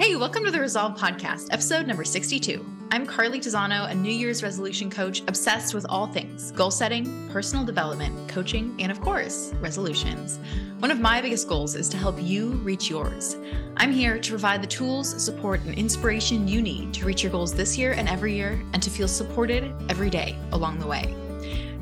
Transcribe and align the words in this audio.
Hey, 0.00 0.16
welcome 0.16 0.46
to 0.46 0.50
the 0.50 0.58
Resolve 0.58 0.98
Podcast, 0.98 1.48
episode 1.50 1.86
number 1.86 2.04
62. 2.04 2.64
I'm 2.90 3.04
Carly 3.04 3.38
Tizano, 3.38 3.90
a 3.90 3.94
New 3.94 4.10
Year's 4.10 4.42
resolution 4.42 4.88
coach 4.88 5.20
obsessed 5.28 5.74
with 5.74 5.84
all 5.90 6.06
things 6.06 6.52
goal 6.52 6.70
setting, 6.70 7.28
personal 7.28 7.66
development, 7.66 8.26
coaching, 8.26 8.74
and 8.78 8.90
of 8.90 9.02
course, 9.02 9.52
resolutions. 9.60 10.38
One 10.78 10.90
of 10.90 11.00
my 11.00 11.20
biggest 11.20 11.48
goals 11.48 11.74
is 11.74 11.86
to 11.90 11.98
help 11.98 12.16
you 12.18 12.52
reach 12.64 12.88
yours. 12.88 13.36
I'm 13.76 13.92
here 13.92 14.18
to 14.18 14.30
provide 14.30 14.62
the 14.62 14.68
tools, 14.68 15.22
support, 15.22 15.60
and 15.66 15.74
inspiration 15.74 16.48
you 16.48 16.62
need 16.62 16.94
to 16.94 17.04
reach 17.04 17.22
your 17.22 17.30
goals 17.30 17.52
this 17.52 17.76
year 17.76 17.92
and 17.92 18.08
every 18.08 18.34
year, 18.34 18.58
and 18.72 18.82
to 18.82 18.88
feel 18.88 19.06
supported 19.06 19.70
every 19.90 20.08
day 20.08 20.34
along 20.52 20.78
the 20.78 20.86
way. 20.86 21.14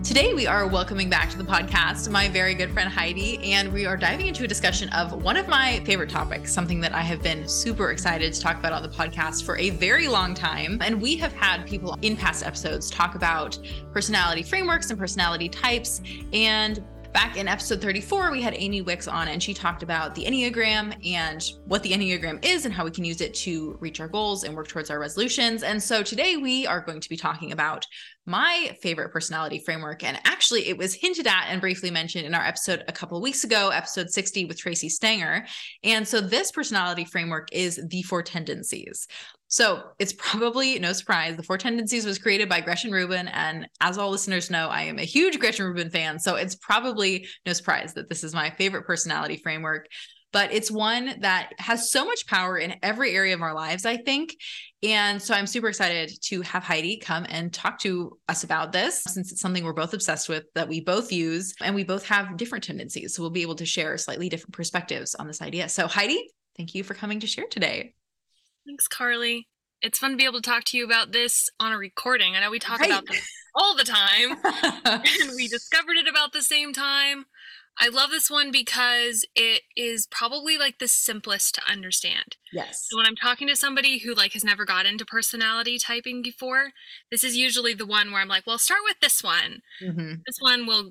Today, 0.05 0.33
we 0.33 0.47
are 0.47 0.65
welcoming 0.69 1.11
back 1.11 1.29
to 1.31 1.37
the 1.37 1.43
podcast 1.43 2.09
my 2.09 2.29
very 2.29 2.55
good 2.55 2.71
friend 2.71 2.89
Heidi, 2.89 3.53
and 3.53 3.73
we 3.73 3.85
are 3.85 3.97
diving 3.97 4.29
into 4.29 4.45
a 4.45 4.47
discussion 4.47 4.89
of 4.91 5.25
one 5.25 5.37
of 5.37 5.49
my 5.49 5.81
favorite 5.85 6.09
topics, 6.09 6.53
something 6.53 6.81
that 6.83 6.93
I 6.95 7.03
have 7.03 7.21
been 7.21 7.49
super 7.49 7.91
excited 7.91 8.33
to 8.33 8.41
talk 8.41 8.59
about 8.59 8.73
on 8.73 8.83
the 8.83 8.89
podcast 8.89 9.45
for 9.45 9.59
a 9.59 9.71
very 9.71 10.07
long 10.07 10.35
time. 10.35 10.79
And 10.83 11.03
we 11.03 11.17
have 11.17 11.33
had 11.33 11.67
people 11.67 11.99
in 12.03 12.17
past 12.17 12.47
episodes 12.47 12.91
talk 12.91 13.17
about 13.17 13.59
personality 13.93 14.45
frameworks 14.45 14.91
and 14.91 14.99
personality 14.99 15.49
types. 15.49 16.01
And 16.33 16.81
back 17.19 17.37
in 17.37 17.49
episode 17.49 17.81
34, 17.81 18.31
we 18.31 18.41
had 18.41 18.55
Amy 18.57 18.81
Wicks 18.81 19.09
on, 19.09 19.27
and 19.27 19.43
she 19.43 19.53
talked 19.53 19.83
about 19.83 20.15
the 20.15 20.25
Enneagram 20.25 20.95
and 21.05 21.45
what 21.65 21.83
the 21.83 21.91
Enneagram 21.91 22.39
is 22.45 22.65
and 22.65 22.73
how 22.73 22.85
we 22.85 22.93
can 22.93 23.05
use 23.05 23.21
it 23.21 23.35
to 23.35 23.77
reach 23.81 23.99
our 23.99 24.07
goals 24.07 24.45
and 24.45 24.55
work 24.55 24.69
towards 24.69 24.89
our 24.89 25.01
resolutions. 25.01 25.65
And 25.65 25.83
so 25.83 26.05
today 26.05 26.37
we 26.37 26.65
are 26.65 26.81
going 26.81 27.01
to 27.01 27.09
be 27.09 27.17
talking 27.17 27.51
about 27.51 27.85
my 28.25 28.77
favorite 28.83 29.11
personality 29.11 29.59
framework. 29.59 30.05
And 30.05 30.21
actually, 30.27 30.69
it 30.69 30.79
was 30.79 30.95
hinted 30.95 31.27
at 31.27 31.47
and 31.49 31.61
briefly 31.61 31.91
mentioned 31.91 32.25
in 32.25 32.37
our 32.37 32.45
episode 32.45 32.85
a 32.87 32.93
couple 32.93 33.21
weeks 33.21 33.43
ago, 33.43 33.71
episode 33.71 34.11
60 34.11 34.45
with 34.45 34.57
Tracy 34.57 34.89
Stanger. 34.89 35.45
And 35.83 36.07
so, 36.07 36.21
this 36.21 36.53
personality 36.53 37.05
framework 37.05 37.49
is 37.51 37.81
the 37.89 38.03
four 38.03 38.23
tendencies. 38.23 39.09
So, 39.49 39.83
it's 39.99 40.13
probably 40.13 40.79
no 40.79 40.93
surprise. 40.93 41.37
The 41.37 41.43
four 41.43 41.59
tendencies 41.59 42.05
was 42.05 42.19
created 42.19 42.49
by 42.49 42.61
Gretchen 42.61 42.93
Rubin. 42.93 43.29
And 43.29 43.67
as 43.81 43.99
all 43.99 44.11
listeners 44.11 44.51
know, 44.51 44.69
I 44.69 44.83
am 44.83 44.99
a 44.99 45.05
huge 45.05 45.39
Gretchen 45.39 45.67
Rubin 45.67 45.91
fan. 45.91 46.19
So, 46.19 46.37
it's 46.37 46.57
probably 46.57 47.27
no 47.47 47.53
surprise 47.53 47.95
that 47.95 48.09
this 48.09 48.25
is 48.25 48.35
my 48.35 48.51
favorite 48.51 48.87
personality 48.87 49.37
framework 49.37 49.89
but 50.33 50.53
it's 50.53 50.71
one 50.71 51.15
that 51.21 51.53
has 51.59 51.91
so 51.91 52.05
much 52.05 52.27
power 52.27 52.59
in 52.59 52.77
every 52.83 53.15
area 53.15 53.35
of 53.35 53.43
our 53.43 53.55
lives, 53.55 53.87
I 53.87 53.97
think. 53.97 54.37
And 54.83 55.21
so 55.21 55.35
I'm 55.35 55.47
super 55.47 55.69
excited 55.69 56.13
to 56.25 56.43
have 56.43 56.63
Heidi 56.63 56.99
come 56.99 57.27
and 57.29 57.53
talk 57.53 57.79
to 57.81 58.19
us 58.29 58.45
about 58.45 58.73
this 58.73 59.03
since 59.05 59.33
it's 59.33 59.41
something 59.41 59.65
we're 59.65 59.73
both 59.73 59.95
obsessed 59.95 60.29
with 60.29 60.45
that 60.55 60.69
we 60.69 60.81
both 60.81 61.13
use 61.13 61.55
and 61.61 61.75
we 61.75 61.85
both 61.85 62.07
have 62.07 62.37
different 62.37 62.65
tendencies. 62.65 63.15
So 63.15 63.23
we'll 63.23 63.31
be 63.31 63.43
able 63.43 63.57
to 63.57 63.67
share 63.67 63.97
slightly 63.97 64.29
different 64.29 64.55
perspectives 64.55 65.15
on 65.15 65.27
this 65.27 65.43
idea. 65.43 65.69
So, 65.69 65.87
Heidi, 65.87 66.31
thank 66.57 66.75
you 66.75 66.85
for 66.85 66.95
coming 66.95 67.21
to 67.21 67.27
share 67.27 67.47
today. 67.51 67.95
Thanks, 68.69 68.87
Carly. 68.87 69.49
It's 69.81 69.99
fun 69.99 70.11
to 70.11 70.17
be 70.19 70.27
able 70.27 70.43
to 70.43 70.51
talk 70.51 70.65
to 70.65 70.77
you 70.77 70.85
about 70.85 71.13
this 71.13 71.49
on 71.59 71.73
a 71.73 71.79
recording. 71.79 72.37
I 72.37 72.41
know 72.41 72.51
we 72.51 72.59
talk 72.59 72.81
right. 72.81 72.91
about 72.91 73.07
this 73.07 73.27
all 73.55 73.75
the 73.75 73.85
time, 73.85 74.37
and 74.85 75.31
we 75.35 75.49
discovered 75.49 75.97
it 75.97 76.07
about 76.07 76.35
the 76.35 76.43
same 76.43 76.75
time. 76.75 77.25
I 77.81 77.89
love 77.89 78.11
this 78.11 78.31
one 78.31 78.51
because 78.51 79.25
it 79.35 79.63
is 79.75 80.07
probably 80.11 80.59
like 80.59 80.81
the 80.81 80.89
simplest 80.89 81.55
to 81.55 81.63
understand. 81.67 82.37
Yes. 82.53 82.87
So 82.91 82.99
when 82.99 83.07
I'm 83.07 83.17
talking 83.17 83.49
to 83.49 83.57
somebody 83.57 84.01
who 84.01 84.13
like 84.13 84.35
has 84.35 84.45
never 84.45 84.67
got 84.67 84.85
into 84.85 85.07
personality 85.07 85.79
typing 85.79 86.21
before, 86.21 86.73
this 87.11 87.25
is 87.25 87.39
usually 87.39 87.73
the 87.73 87.87
one 87.87 88.13
where 88.13 88.21
I'm 88.21 88.29
like, 88.29 88.47
well, 88.47 88.59
start 88.59 88.81
with 88.85 89.01
this 89.01 89.23
one. 89.23 89.63
Mm-hmm. 89.83 90.15
This 90.27 90.37
one 90.41 90.67
will 90.67 90.91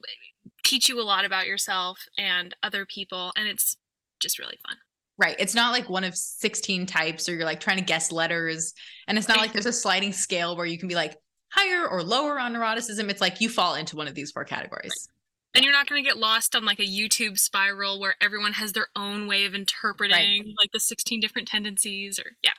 teach 0.64 0.89
you 0.89 1.00
a 1.00 1.03
lot 1.03 1.25
about 1.25 1.45
yourself 1.45 2.00
and 2.17 2.55
other 2.64 2.88
people, 2.88 3.33
and 3.38 3.48
it's 3.48 3.78
just 4.20 4.39
really 4.39 4.58
fun. 4.66 4.78
Right. 5.18 5.36
It's 5.40 5.56
not 5.56 5.72
like 5.72 5.90
one 5.90 6.04
of 6.04 6.16
16 6.16 6.86
types 6.86 7.28
or 7.28 7.34
you're 7.34 7.46
like 7.46 7.60
trying 7.60 7.78
to 7.78 7.84
guess 7.84 8.12
letters. 8.12 8.73
And 9.08 9.18
it's 9.18 9.28
not 9.28 9.38
like 9.38 9.52
there's 9.52 9.66
a 9.66 9.73
sliding 9.73 10.14
scale 10.14 10.56
where 10.56 10.66
you 10.66 10.78
can 10.78 10.88
be 10.88 10.96
like 10.96 11.18
higher 11.50 11.88
or 11.88 12.04
lower 12.04 12.40
on 12.40 12.54
neuroticism. 12.54 13.10
It's 13.10 13.22
like 13.22 13.42
you 13.42 13.50
fall 13.50 13.76
into 13.76 13.95
one 13.95 14.08
of 14.08 14.14
these 14.14 14.32
four 14.32 14.45
categories. 14.45 15.10
And 15.56 15.64
you're 15.64 15.73
not 15.73 15.88
going 15.88 16.04
to 16.04 16.08
get 16.08 16.17
lost 16.17 16.56
on 16.56 16.66
like 16.66 16.80
a 16.80 16.86
YouTube 16.86 17.39
spiral 17.39 18.00
where 18.00 18.16
everyone 18.22 18.54
has 18.54 18.73
their 18.73 18.89
own 18.95 19.27
way 19.27 19.45
of 19.45 19.56
interpreting 19.56 20.16
right. 20.16 20.56
like 20.60 20.72
the 20.72 20.80
16 20.80 21.20
different 21.20 21.48
tendencies 21.48 22.20
or 22.20 22.33
yeah. 22.44 22.52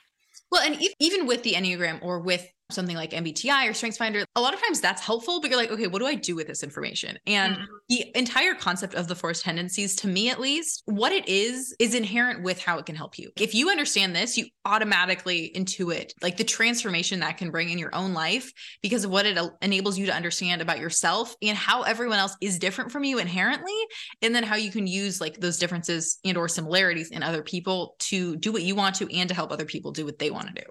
Well, 0.51 0.61
and 0.63 0.81
even 0.99 1.27
with 1.27 1.43
the 1.43 1.53
Enneagram 1.53 1.99
or 2.01 2.19
with 2.19 2.45
something 2.71 2.95
like 2.95 3.11
MBTI 3.11 3.67
or 3.67 3.71
StrengthsFinder, 3.71 4.23
a 4.35 4.41
lot 4.41 4.53
of 4.53 4.61
times 4.61 4.79
that's 4.79 5.01
helpful, 5.01 5.41
but 5.41 5.49
you're 5.49 5.59
like, 5.59 5.71
okay, 5.71 5.87
what 5.87 5.99
do 5.99 6.05
I 6.05 6.15
do 6.15 6.35
with 6.35 6.47
this 6.47 6.63
information? 6.63 7.17
And 7.25 7.55
mm-hmm. 7.55 7.63
the 7.89 8.11
entire 8.15 8.53
concept 8.53 8.93
of 8.93 9.07
the 9.07 9.15
four 9.15 9.33
tendencies, 9.33 9.95
to 9.97 10.07
me 10.07 10.29
at 10.29 10.39
least, 10.39 10.83
what 10.85 11.11
it 11.11 11.27
is, 11.27 11.75
is 11.79 11.95
inherent 11.95 12.43
with 12.43 12.59
how 12.59 12.77
it 12.77 12.85
can 12.85 12.95
help 12.95 13.17
you. 13.17 13.31
If 13.37 13.55
you 13.55 13.69
understand 13.69 14.15
this, 14.15 14.37
you 14.37 14.45
automatically 14.65 15.51
intuit 15.55 16.11
like 16.21 16.37
the 16.37 16.43
transformation 16.43 17.19
that 17.21 17.37
can 17.37 17.51
bring 17.51 17.69
in 17.69 17.79
your 17.79 17.93
own 17.95 18.13
life 18.13 18.51
because 18.81 19.03
of 19.03 19.11
what 19.11 19.25
it 19.25 19.37
enables 19.61 19.97
you 19.97 20.05
to 20.05 20.13
understand 20.13 20.61
about 20.61 20.79
yourself 20.79 21.35
and 21.41 21.57
how 21.57 21.83
everyone 21.83 22.19
else 22.19 22.35
is 22.41 22.59
different 22.59 22.91
from 22.91 23.03
you 23.03 23.19
inherently. 23.19 23.73
And 24.21 24.33
then 24.35 24.43
how 24.43 24.55
you 24.55 24.71
can 24.71 24.87
use 24.87 25.19
like 25.19 25.39
those 25.39 25.57
differences 25.57 26.19
and 26.23 26.37
or 26.37 26.47
similarities 26.47 27.11
in 27.11 27.23
other 27.23 27.41
people 27.41 27.95
to 27.99 28.35
do 28.37 28.51
what 28.51 28.63
you 28.63 28.75
want 28.75 28.95
to 28.95 29.15
and 29.15 29.29
to 29.29 29.35
help 29.35 29.51
other 29.51 29.65
people 29.65 29.91
do 29.91 30.05
what 30.05 30.19
they 30.19 30.31
want 30.31 30.47
to 30.47 30.53
do. 30.53 30.69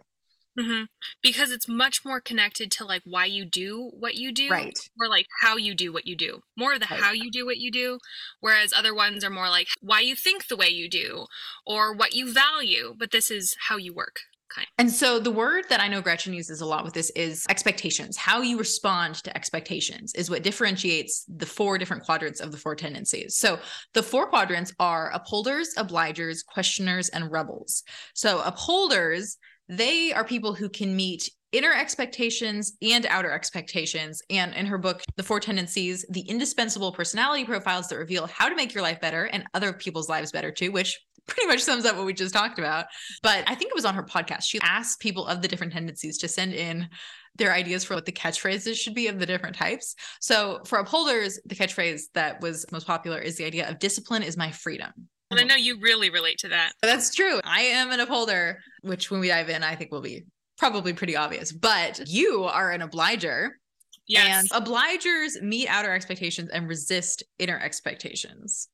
Mm-hmm. 0.58 0.84
Because 1.22 1.50
it's 1.50 1.69
much 1.69 2.04
more 2.04 2.20
connected 2.20 2.70
to 2.72 2.84
like 2.84 3.02
why 3.04 3.26
you 3.26 3.44
do 3.44 3.91
what 3.98 4.16
you 4.16 4.32
do, 4.32 4.48
right? 4.48 4.78
Or 5.00 5.08
like 5.08 5.26
how 5.41 5.56
you 5.56 5.74
do 5.74 5.92
what 5.92 6.06
you 6.06 6.16
do. 6.16 6.41
More 6.56 6.74
of 6.74 6.80
the 6.80 6.86
right. 6.91 7.00
how 7.00 7.12
you 7.12 7.30
do 7.30 7.46
what 7.46 7.58
you 7.58 7.70
do, 7.70 7.98
whereas 8.41 8.72
other 8.72 8.94
ones 8.94 9.24
are 9.24 9.30
more 9.30 9.48
like 9.48 9.68
why 9.80 10.00
you 10.00 10.16
think 10.16 10.48
the 10.48 10.56
way 10.56 10.68
you 10.68 10.88
do 10.88 11.26
or 11.66 11.94
what 11.94 12.14
you 12.14 12.32
value. 12.32 12.94
But 12.98 13.12
this 13.12 13.30
is 13.30 13.54
how 13.68 13.76
you 13.76 13.94
work. 13.94 14.20
Kind. 14.50 14.66
And 14.78 14.91
so 14.91 15.18
the 15.18 15.30
word 15.30 15.66
that 15.68 15.78
I 15.78 15.88
know 15.88 16.00
Gretchen 16.00 16.32
uses 16.32 16.62
a 16.62 16.66
lot 16.66 16.82
with 16.82 16.94
this 16.94 17.10
is 17.10 17.44
expectations. 17.50 18.16
How 18.16 18.41
you 18.41 18.58
respond 18.58 19.16
to 19.16 19.36
expectations 19.36 20.14
is 20.14 20.30
what 20.30 20.42
differentiates 20.42 21.26
the 21.28 21.44
four 21.44 21.76
different 21.76 22.02
quadrants 22.02 22.41
of 22.41 22.50
the 22.50 22.56
four 22.56 22.74
tendencies. 22.74 23.36
So 23.36 23.58
the 23.92 24.02
four 24.02 24.26
quadrants 24.26 24.72
are 24.80 25.10
upholders, 25.10 25.74
obligers, 25.76 26.38
questioners, 26.47 27.10
and 27.10 27.30
rebels. 27.30 27.82
So 28.14 28.41
upholders 28.41 29.36
they 29.68 30.12
are 30.12 30.24
people 30.24 30.54
who 30.54 30.68
can 30.68 30.94
meet 30.94 31.30
inner 31.52 31.72
expectations 31.72 32.74
and 32.82 33.06
outer 33.06 33.30
expectations. 33.30 34.22
And 34.30 34.54
in 34.54 34.66
her 34.66 34.78
book, 34.78 35.02
The 35.16 35.22
Four 35.22 35.40
Tendencies, 35.40 36.04
the 36.10 36.20
indispensable 36.22 36.92
personality 36.92 37.44
profiles 37.44 37.88
that 37.88 37.96
reveal 37.96 38.26
how 38.26 38.48
to 38.48 38.56
make 38.56 38.74
your 38.74 38.82
life 38.82 39.00
better 39.00 39.24
and 39.24 39.44
other 39.54 39.72
people's 39.72 40.08
lives 40.08 40.32
better 40.32 40.50
too, 40.50 40.72
which 40.72 41.00
pretty 41.26 41.46
much 41.46 41.60
sums 41.60 41.84
up 41.84 41.96
what 41.96 42.06
we 42.06 42.12
just 42.12 42.34
talked 42.34 42.58
about. 42.58 42.86
But 43.22 43.44
I 43.46 43.54
think 43.54 43.70
it 43.70 43.74
was 43.74 43.84
on 43.84 43.94
her 43.94 44.02
podcast. 44.02 44.44
She 44.44 44.60
asked 44.62 45.00
people 45.00 45.26
of 45.26 45.42
the 45.42 45.48
different 45.48 45.72
tendencies 45.72 46.18
to 46.18 46.28
send 46.28 46.54
in 46.54 46.88
their 47.36 47.52
ideas 47.52 47.84
for 47.84 47.94
what 47.94 48.06
the 48.06 48.12
catchphrases 48.12 48.76
should 48.76 48.94
be 48.94 49.06
of 49.08 49.18
the 49.18 49.26
different 49.26 49.54
types. 49.54 49.94
So 50.20 50.60
for 50.64 50.78
upholders, 50.78 51.38
the 51.44 51.54
catchphrase 51.54 52.02
that 52.14 52.40
was 52.40 52.66
most 52.72 52.86
popular 52.86 53.18
is 53.18 53.36
the 53.36 53.44
idea 53.44 53.68
of 53.68 53.78
discipline 53.78 54.22
is 54.22 54.36
my 54.36 54.50
freedom. 54.50 54.90
And 55.31 55.39
I 55.39 55.43
know 55.43 55.56
you 55.56 55.78
really 55.81 56.11
relate 56.11 56.39
to 56.39 56.49
that. 56.49 56.72
That's 56.83 57.15
true. 57.15 57.41
I 57.44 57.61
am 57.61 57.91
an 57.91 58.00
upholder, 58.00 58.61
which 58.83 59.11
when 59.11 59.21
we 59.21 59.28
dive 59.28 59.50
in, 59.50 59.62
I 59.62 59.75
think 59.75 59.93
will 59.93 60.00
be 60.00 60.25
probably 60.56 60.93
pretty 60.93 61.16
obvious. 61.16 61.53
But 61.53 62.09
you 62.09 62.44
are 62.44 62.71
an 62.72 62.83
obliger. 62.83 63.59
Yes. 64.06 64.50
And 64.53 64.65
obligers 64.65 65.43
meet 65.43 65.69
outer 65.69 65.93
expectations 65.93 66.49
and 66.50 66.66
resist 66.66 67.22
inner 67.39 67.59
expectations. 67.59 68.69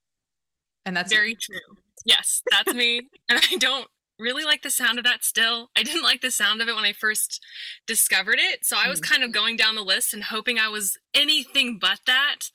And 0.86 0.96
that's 0.96 1.12
very 1.12 1.34
true. 1.34 1.58
Yes, 2.04 2.42
that's 2.50 2.72
me. 2.72 3.08
and 3.28 3.40
I 3.40 3.56
don't 3.56 3.88
really 4.18 4.44
like 4.44 4.62
the 4.62 4.70
sound 4.70 4.98
of 4.98 5.04
that 5.04 5.24
still. 5.24 5.70
I 5.76 5.82
didn't 5.82 6.02
like 6.02 6.20
the 6.20 6.30
sound 6.30 6.60
of 6.60 6.68
it 6.68 6.74
when 6.74 6.84
I 6.84 6.92
first 6.92 7.42
discovered 7.86 8.38
it. 8.38 8.64
So 8.64 8.76
I 8.76 8.88
was 8.88 9.00
mm. 9.00 9.08
kind 9.08 9.22
of 9.22 9.32
going 9.32 9.56
down 9.56 9.74
the 9.74 9.82
list 9.82 10.14
and 10.14 10.24
hoping 10.24 10.58
I 10.58 10.68
was 10.68 10.96
anything 11.12 11.78
but 11.80 12.00
that. 12.06 12.50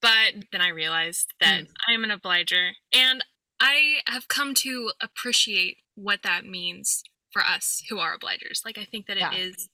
But 0.00 0.44
then 0.52 0.60
I 0.60 0.68
realized 0.68 1.34
that 1.40 1.62
mm. 1.62 1.68
I 1.88 1.92
am 1.92 2.04
an 2.04 2.10
obliger 2.10 2.72
and 2.92 3.24
I 3.60 3.98
have 4.06 4.28
come 4.28 4.54
to 4.54 4.92
appreciate 5.00 5.78
what 5.94 6.22
that 6.22 6.44
means 6.44 7.02
for 7.32 7.42
us 7.42 7.82
who 7.88 7.98
are 7.98 8.16
obligers. 8.16 8.64
Like 8.64 8.78
I 8.78 8.84
think 8.84 9.06
that 9.06 9.16
yeah. 9.16 9.32
it 9.32 9.38
is 9.38 9.68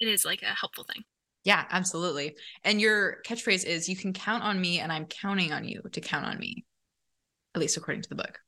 it 0.00 0.08
is 0.08 0.24
like 0.24 0.42
a 0.42 0.46
helpful 0.46 0.84
thing. 0.84 1.04
Yeah, 1.44 1.64
absolutely. 1.70 2.36
And 2.64 2.80
your 2.80 3.18
catchphrase 3.26 3.66
is 3.66 3.88
you 3.88 3.96
can 3.96 4.12
count 4.12 4.42
on 4.42 4.60
me 4.60 4.80
and 4.80 4.90
I'm 4.90 5.06
counting 5.06 5.52
on 5.52 5.64
you 5.64 5.82
to 5.92 6.00
count 6.00 6.24
on 6.24 6.38
me. 6.38 6.64
At 7.54 7.60
least 7.60 7.76
according 7.76 8.02
to 8.02 8.08
the 8.08 8.14
book. 8.14 8.40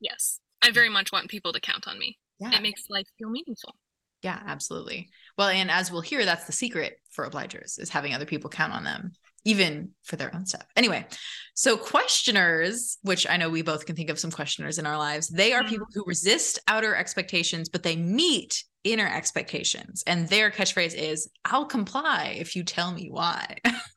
Yes. 0.00 0.40
I 0.66 0.72
very 0.72 0.88
much 0.88 1.12
want 1.12 1.28
people 1.28 1.52
to 1.52 1.60
count 1.60 1.86
on 1.86 1.98
me. 1.98 2.18
Yeah. 2.38 2.54
It 2.54 2.62
makes 2.62 2.84
life 2.90 3.06
feel 3.18 3.30
meaningful. 3.30 3.76
Yeah, 4.22 4.40
absolutely. 4.46 5.08
Well, 5.38 5.48
and 5.48 5.70
as 5.70 5.92
we'll 5.92 6.00
hear, 6.00 6.24
that's 6.24 6.44
the 6.44 6.52
secret 6.52 6.98
for 7.10 7.28
obligers 7.28 7.78
is 7.80 7.90
having 7.90 8.12
other 8.12 8.26
people 8.26 8.50
count 8.50 8.72
on 8.72 8.84
them 8.84 9.12
even 9.46 9.90
for 10.02 10.16
their 10.16 10.34
own 10.34 10.44
stuff. 10.44 10.66
Anyway, 10.74 11.06
so 11.54 11.76
questioners, 11.76 12.98
which 13.02 13.28
I 13.30 13.36
know 13.36 13.48
we 13.48 13.62
both 13.62 13.86
can 13.86 13.94
think 13.94 14.10
of 14.10 14.18
some 14.18 14.32
questioners 14.32 14.78
in 14.78 14.86
our 14.86 14.98
lives, 14.98 15.28
they 15.28 15.52
are 15.52 15.60
mm-hmm. 15.60 15.70
people 15.70 15.86
who 15.94 16.02
resist 16.04 16.58
outer 16.66 16.96
expectations, 16.96 17.68
but 17.68 17.84
they 17.84 17.94
meet 17.94 18.64
inner 18.82 19.06
expectations. 19.06 20.02
And 20.04 20.28
their 20.28 20.50
catchphrase 20.50 20.96
is, 20.96 21.30
I'll 21.44 21.66
comply 21.66 22.36
if 22.40 22.56
you 22.56 22.64
tell 22.64 22.90
me 22.90 23.08
why. 23.08 23.58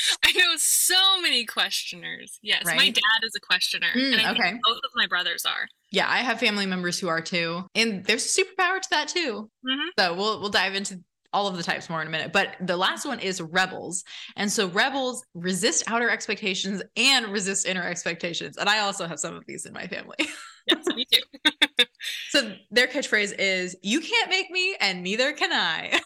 I 0.24 0.32
know 0.32 0.54
so 0.56 1.20
many 1.20 1.44
questioners. 1.44 2.38
Yes, 2.42 2.64
right? 2.64 2.76
my 2.76 2.88
dad 2.88 3.24
is 3.24 3.32
a 3.36 3.40
questioner, 3.40 3.88
mm, 3.94 4.12
and 4.12 4.20
I 4.20 4.32
okay. 4.32 4.58
both 4.64 4.78
of 4.78 4.90
my 4.94 5.06
brothers 5.06 5.44
are. 5.44 5.66
Yeah, 5.90 6.08
I 6.08 6.18
have 6.18 6.40
family 6.40 6.66
members 6.66 6.98
who 6.98 7.08
are 7.08 7.20
too, 7.20 7.66
and 7.74 8.04
there's 8.04 8.24
a 8.24 8.42
superpower 8.42 8.80
to 8.80 8.88
that 8.90 9.08
too. 9.08 9.50
Mm-hmm. 9.66 9.88
So 9.98 10.14
we'll 10.14 10.40
we'll 10.40 10.50
dive 10.50 10.74
into 10.74 11.00
all 11.32 11.46
of 11.46 11.56
the 11.56 11.62
types 11.62 11.88
more 11.88 12.02
in 12.02 12.08
a 12.08 12.10
minute. 12.10 12.32
But 12.32 12.56
the 12.60 12.76
last 12.76 13.06
one 13.06 13.18
is 13.18 13.40
rebels. 13.40 14.04
And 14.36 14.50
so 14.50 14.68
rebels 14.68 15.24
resist 15.34 15.84
outer 15.86 16.10
expectations 16.10 16.82
and 16.96 17.28
resist 17.28 17.66
inner 17.66 17.82
expectations. 17.82 18.58
And 18.58 18.68
I 18.68 18.80
also 18.80 19.06
have 19.06 19.18
some 19.18 19.34
of 19.34 19.44
these 19.46 19.64
in 19.64 19.72
my 19.72 19.86
family. 19.86 20.16
yes, 20.66 20.86
me 20.94 21.06
too. 21.10 21.84
so 22.28 22.54
their 22.70 22.86
catchphrase 22.86 23.34
is 23.38 23.76
you 23.82 24.00
can't 24.00 24.28
make 24.28 24.50
me 24.50 24.76
and 24.80 25.02
neither 25.02 25.32
can 25.32 25.52
I. 25.52 26.00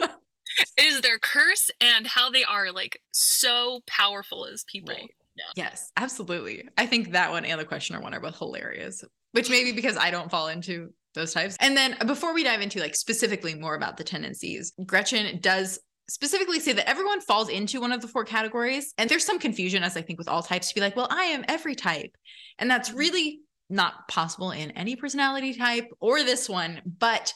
it 0.76 0.84
is 0.84 1.00
their 1.00 1.18
curse 1.18 1.70
and 1.80 2.06
how 2.06 2.30
they 2.30 2.44
are 2.44 2.72
like 2.72 3.00
so 3.12 3.80
powerful 3.86 4.46
as 4.46 4.64
people. 4.64 4.94
Right. 4.94 5.10
Yeah. 5.36 5.64
Yes, 5.64 5.92
absolutely. 5.96 6.66
I 6.78 6.86
think 6.86 7.12
that 7.12 7.30
one 7.30 7.44
and 7.44 7.60
the 7.60 7.64
questioner 7.64 8.00
one 8.00 8.14
are 8.14 8.20
both 8.20 8.38
hilarious, 8.38 9.04
which 9.32 9.50
maybe 9.50 9.72
because 9.72 9.96
I 9.96 10.10
don't 10.10 10.30
fall 10.30 10.48
into 10.48 10.90
those 11.14 11.34
types. 11.34 11.56
And 11.60 11.76
then 11.76 11.96
before 12.06 12.32
we 12.32 12.42
dive 12.42 12.62
into 12.62 12.80
like 12.80 12.94
specifically 12.94 13.54
more 13.54 13.74
about 13.74 13.96
the 13.96 14.04
tendencies, 14.04 14.72
Gretchen 14.86 15.40
does 15.40 15.78
specifically 16.08 16.60
say 16.60 16.72
that 16.72 16.88
everyone 16.88 17.20
falls 17.20 17.48
into 17.48 17.80
one 17.80 17.92
of 17.92 18.00
the 18.00 18.08
four 18.08 18.24
categories. 18.24 18.94
And 18.98 19.10
there's 19.10 19.24
some 19.24 19.38
confusion, 19.38 19.82
as 19.82 19.96
I 19.96 20.02
think 20.02 20.18
with 20.18 20.28
all 20.28 20.42
types, 20.42 20.68
to 20.68 20.74
be 20.74 20.80
like, 20.80 20.96
well, 20.96 21.08
I 21.10 21.24
am 21.24 21.44
every 21.48 21.74
type. 21.74 22.14
And 22.58 22.70
that's 22.70 22.90
mm-hmm. 22.90 22.98
really 22.98 23.40
not 23.68 24.06
possible 24.08 24.52
in 24.52 24.70
any 24.72 24.94
personality 24.94 25.52
type 25.54 25.88
or 26.00 26.22
this 26.22 26.48
one. 26.48 26.80
But 26.86 27.32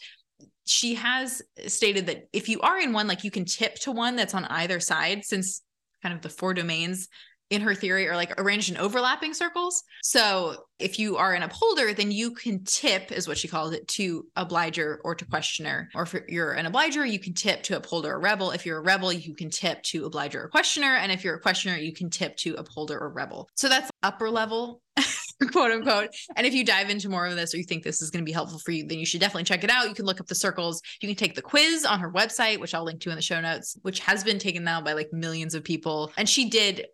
she 0.70 0.94
has 0.94 1.42
stated 1.66 2.06
that 2.06 2.28
if 2.32 2.48
you 2.48 2.60
are 2.60 2.78
in 2.78 2.92
one, 2.92 3.08
like 3.08 3.24
you 3.24 3.30
can 3.30 3.44
tip 3.44 3.74
to 3.80 3.92
one 3.92 4.16
that's 4.16 4.34
on 4.34 4.44
either 4.46 4.80
side, 4.80 5.24
since 5.24 5.62
kind 6.02 6.14
of 6.14 6.22
the 6.22 6.28
four 6.28 6.54
domains 6.54 7.08
in 7.50 7.60
her 7.62 7.74
theory 7.74 8.08
are 8.08 8.14
like 8.14 8.40
arranged 8.40 8.70
in 8.70 8.76
overlapping 8.76 9.34
circles. 9.34 9.82
So 10.02 10.64
if 10.78 11.00
you 11.00 11.16
are 11.16 11.34
an 11.34 11.42
upholder, 11.42 11.92
then 11.92 12.12
you 12.12 12.30
can 12.30 12.62
tip, 12.62 13.10
is 13.10 13.26
what 13.26 13.36
she 13.36 13.48
calls 13.48 13.74
it, 13.74 13.88
to 13.88 14.24
obliger 14.36 15.00
or 15.02 15.16
to 15.16 15.24
questioner. 15.24 15.90
Or 15.96 16.04
if 16.04 16.14
you're 16.28 16.52
an 16.52 16.66
obliger, 16.66 17.04
you 17.04 17.18
can 17.18 17.34
tip 17.34 17.64
to 17.64 17.76
upholder 17.76 18.12
or 18.12 18.20
rebel. 18.20 18.52
If 18.52 18.64
you're 18.64 18.78
a 18.78 18.82
rebel, 18.82 19.12
you 19.12 19.34
can 19.34 19.50
tip 19.50 19.82
to 19.84 20.06
obliger 20.06 20.44
or 20.44 20.48
questioner. 20.48 20.94
And 20.94 21.10
if 21.10 21.24
you're 21.24 21.34
a 21.34 21.40
questioner, 21.40 21.76
you 21.76 21.92
can 21.92 22.08
tip 22.08 22.36
to 22.38 22.54
upholder 22.54 22.96
or 22.96 23.10
rebel. 23.10 23.48
So 23.56 23.68
that's 23.68 23.90
upper 24.04 24.30
level. 24.30 24.80
quote 25.52 25.70
unquote. 25.70 26.10
And 26.36 26.46
if 26.46 26.54
you 26.54 26.64
dive 26.64 26.90
into 26.90 27.08
more 27.08 27.26
of 27.26 27.36
this 27.36 27.54
or 27.54 27.58
you 27.58 27.64
think 27.64 27.82
this 27.82 28.02
is 28.02 28.10
going 28.10 28.24
to 28.24 28.28
be 28.28 28.32
helpful 28.32 28.58
for 28.58 28.72
you, 28.72 28.86
then 28.86 28.98
you 28.98 29.06
should 29.06 29.20
definitely 29.20 29.44
check 29.44 29.64
it 29.64 29.70
out. 29.70 29.88
You 29.88 29.94
can 29.94 30.04
look 30.04 30.20
up 30.20 30.26
the 30.26 30.34
circles. 30.34 30.82
You 31.00 31.08
can 31.08 31.16
take 31.16 31.34
the 31.34 31.42
quiz 31.42 31.84
on 31.84 32.00
her 32.00 32.10
website, 32.10 32.60
which 32.60 32.74
I'll 32.74 32.84
link 32.84 33.00
to 33.02 33.10
in 33.10 33.16
the 33.16 33.22
show 33.22 33.40
notes, 33.40 33.76
which 33.82 34.00
has 34.00 34.22
been 34.24 34.38
taken 34.38 34.64
now 34.64 34.80
by 34.80 34.92
like 34.92 35.12
millions 35.12 35.54
of 35.54 35.64
people. 35.64 36.12
And 36.16 36.28
she 36.28 36.50
did 36.50 36.86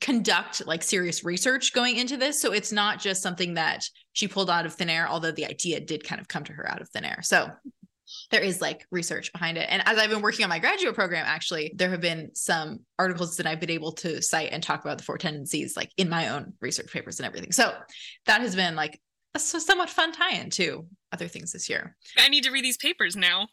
conduct 0.00 0.66
like 0.66 0.82
serious 0.82 1.24
research 1.24 1.72
going 1.72 1.96
into 1.96 2.16
this. 2.16 2.40
So 2.40 2.52
it's 2.52 2.72
not 2.72 3.00
just 3.00 3.22
something 3.22 3.54
that 3.54 3.84
she 4.12 4.28
pulled 4.28 4.50
out 4.50 4.66
of 4.66 4.74
thin 4.74 4.90
air, 4.90 5.08
although 5.08 5.32
the 5.32 5.46
idea 5.46 5.80
did 5.80 6.04
kind 6.04 6.20
of 6.20 6.28
come 6.28 6.44
to 6.44 6.52
her 6.52 6.70
out 6.70 6.82
of 6.82 6.88
thin 6.90 7.04
air. 7.04 7.20
So 7.22 7.50
there 8.30 8.40
is 8.40 8.60
like 8.60 8.86
research 8.90 9.32
behind 9.32 9.58
it. 9.58 9.66
And 9.70 9.82
as 9.86 9.98
I've 9.98 10.10
been 10.10 10.22
working 10.22 10.44
on 10.44 10.48
my 10.48 10.58
graduate 10.58 10.94
program, 10.94 11.24
actually, 11.26 11.72
there 11.76 11.90
have 11.90 12.00
been 12.00 12.34
some 12.34 12.80
articles 12.98 13.36
that 13.36 13.46
I've 13.46 13.60
been 13.60 13.70
able 13.70 13.92
to 13.92 14.22
cite 14.22 14.50
and 14.52 14.62
talk 14.62 14.84
about 14.84 14.98
the 14.98 15.04
four 15.04 15.18
tendencies, 15.18 15.76
like 15.76 15.90
in 15.96 16.08
my 16.08 16.28
own 16.28 16.54
research 16.60 16.92
papers 16.92 17.18
and 17.20 17.26
everything. 17.26 17.52
So 17.52 17.74
that 18.26 18.40
has 18.40 18.56
been 18.56 18.76
like 18.76 19.00
a 19.34 19.38
somewhat 19.38 19.88
fun 19.88 20.12
tie 20.12 20.34
in 20.34 20.50
to 20.50 20.86
other 21.10 21.28
things 21.28 21.52
this 21.52 21.68
year. 21.68 21.96
I 22.18 22.28
need 22.28 22.44
to 22.44 22.50
read 22.50 22.64
these 22.64 22.76
papers 22.76 23.16
now. 23.16 23.48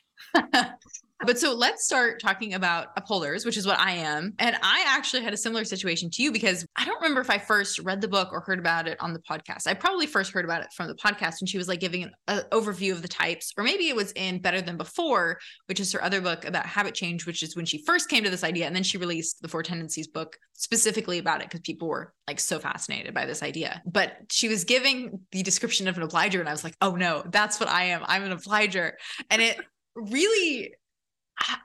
But 1.26 1.38
so 1.38 1.54
let's 1.54 1.86
start 1.86 2.22
talking 2.22 2.54
about 2.54 2.88
upholders, 2.96 3.46
which 3.46 3.58
is 3.58 3.68
what 3.68 3.78
I 3.78 3.92
am. 3.92 4.34
And 4.40 4.56
I 4.62 4.86
actually 4.88 5.22
had 5.22 5.34
a 5.34 5.38
similar 5.38 5.66
situation 5.66 6.10
to 6.12 6.24
you 6.24 6.32
because 6.32 6.66
I 6.78 6.86
don't 6.86 7.02
remember 7.02 7.20
if 7.20 7.30
I 7.30 7.38
first 7.38 7.80
read 7.80 8.00
the 8.00 8.08
book 8.08 8.30
or 8.32 8.40
heard 8.40 8.58
about 8.58 8.88
it 8.88 8.98
on 9.02 9.12
the 9.12 9.20
podcast. 9.20 9.68
I 9.68 9.74
probably 9.74 10.08
first 10.08 10.32
heard 10.32 10.46
about 10.46 10.62
it 10.62 10.70
from 10.74 10.88
the 10.88 10.96
podcast 10.96 11.42
when 11.42 11.48
she 11.48 11.58
was 11.58 11.68
like 11.68 11.82
giving 11.82 12.10
an, 12.30 12.42
overview 12.52 12.94
of 12.94 13.02
the 13.02 13.10
types, 13.10 13.54
or 13.58 13.66
maybe 13.66 13.90
it 13.90 13.96
was 13.98 14.14
in 14.14 14.42
Better 14.42 14.62
Than 14.62 14.78
Before, 14.78 15.40
which 15.66 15.82
is 15.82 15.92
her 15.92 16.02
other 16.02 16.22
book 16.22 16.46
about 16.46 16.66
habit 16.66 16.96
change, 16.96 17.26
which 17.26 17.44
is 17.44 17.54
when 17.54 17.66
she 17.66 17.84
first 17.84 18.10
came 18.10 18.24
to 18.24 18.30
this 18.30 18.46
idea. 18.46 18.66
And 18.66 18.76
then 18.76 18.84
she 18.84 18.98
released 18.98 19.42
the 19.42 19.50
Four 19.50 19.62
Tendencies 19.62 20.08
book 20.08 20.38
specifically 20.54 21.18
about 21.18 21.42
it 21.42 21.50
because 21.50 21.62
people 21.62 21.90
were 21.90 22.14
like 22.30 22.40
so 22.40 22.60
fascinated 22.60 23.14
by 23.14 23.26
this 23.26 23.44
idea. 23.44 23.82
But 23.86 24.14
she 24.32 24.48
was 24.48 24.64
giving 24.64 25.20
the 25.34 25.44
description 25.44 25.90
of 25.90 25.98
an 25.98 26.04
obliger, 26.04 26.40
and 26.40 26.48
I 26.48 26.54
was 26.54 26.64
like, 26.64 26.76
oh 26.80 26.96
no, 26.96 27.24
that's 27.30 27.60
what 27.60 27.68
I 27.68 27.86
am. 27.86 28.04
I'm 28.06 28.24
an 28.24 28.32
obliger. 28.32 28.98
And 29.30 29.42
it 29.42 29.60
really 30.02 30.74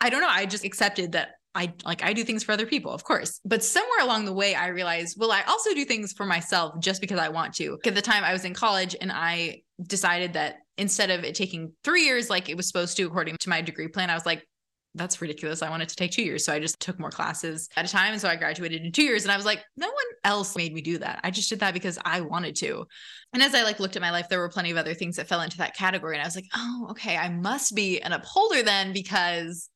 I 0.01 0.09
don't 0.09 0.21
know. 0.21 0.29
I 0.29 0.47
just 0.47 0.65
accepted 0.65 1.13
that 1.13 1.31
I 1.55 1.73
like 1.85 2.03
I 2.03 2.13
do 2.13 2.25
things 2.25 2.43
for 2.43 2.53
other 2.53 2.67
people, 2.67 2.93
of 2.93 3.05
course. 3.05 3.41
But 3.45 3.63
somewhere 3.63 4.01
along 4.01 4.25
the 4.25 4.33
way, 4.33 4.55
I 4.55 4.69
realized, 4.69 5.17
well, 5.19 5.31
I 5.31 5.43
also 5.43 5.73
do 5.75 5.85
things 5.85 6.13
for 6.13 6.27
myself 6.27 6.81
just 6.81 7.01
because 7.01 7.19
I 7.19 7.29
want 7.29 7.55
to. 7.55 7.79
At 7.85 7.95
the 7.95 8.03
time, 8.03 8.25
I 8.25 8.33
was 8.33 8.45
in 8.45 8.55
college 8.55 8.97
and 9.01 9.13
I 9.13 9.63
decided 9.83 10.33
that 10.35 10.57
instead 10.79 11.11
of 11.11 11.23
it 11.25 11.35
taking 11.35 11.73
three 11.85 12.05
years 12.05 12.29
like 12.29 12.49
it 12.49 12.57
was 12.57 12.67
supposed 12.67 12.97
to, 12.97 13.05
according 13.05 13.37
to 13.39 13.49
my 13.49 13.63
degree 13.63 13.89
plan, 13.89 14.11
I 14.11 14.15
was 14.15 14.27
like, 14.27 14.47
that's 14.95 15.21
ridiculous. 15.21 15.63
I 15.63 15.71
wanted 15.71 15.89
to 15.89 15.97
take 15.97 16.13
two 16.13 16.23
years. 16.23 16.45
So 16.45 16.53
I 16.53 16.61
just 16.61 16.79
took 16.79 17.01
more 17.01 17.11
classes 17.11 17.69
at 17.77 17.85
a 17.85 17.89
time. 17.89 18.13
And 18.13 18.21
so 18.21 18.29
I 18.29 18.37
graduated 18.37 18.85
in 18.85 18.93
two 18.93 19.03
years. 19.03 19.25
And 19.25 19.33
I 19.33 19.37
was 19.37 19.45
like, 19.45 19.65
no 19.77 19.89
one 19.89 20.05
else 20.23 20.57
made 20.57 20.73
me 20.73 20.81
do 20.81 20.99
that. 20.99 21.21
I 21.25 21.31
just 21.31 21.49
did 21.49 21.61
that 21.61 21.75
because 21.75 21.99
I 22.05 22.21
wanted 22.21 22.55
to. 22.57 22.87
And 23.33 23.43
as 23.43 23.55
I 23.55 23.65
like 23.65 23.81
looked 23.81 23.97
at 23.97 24.03
my 24.03 24.13
life, 24.13 24.29
there 24.29 24.39
were 24.39 24.49
plenty 24.49 24.71
of 24.71 24.77
other 24.77 24.95
things 24.95 25.17
that 25.17 25.27
fell 25.27 25.41
into 25.41 25.59
that 25.59 25.77
category. 25.77 26.15
And 26.15 26.23
I 26.23 26.27
was 26.27 26.37
like, 26.37 26.49
oh, 26.55 26.89
okay, 26.91 27.17
I 27.17 27.29
must 27.29 27.75
be 27.75 28.01
an 28.01 28.13
upholder 28.13 28.63
then 28.63 28.93
because 28.93 29.69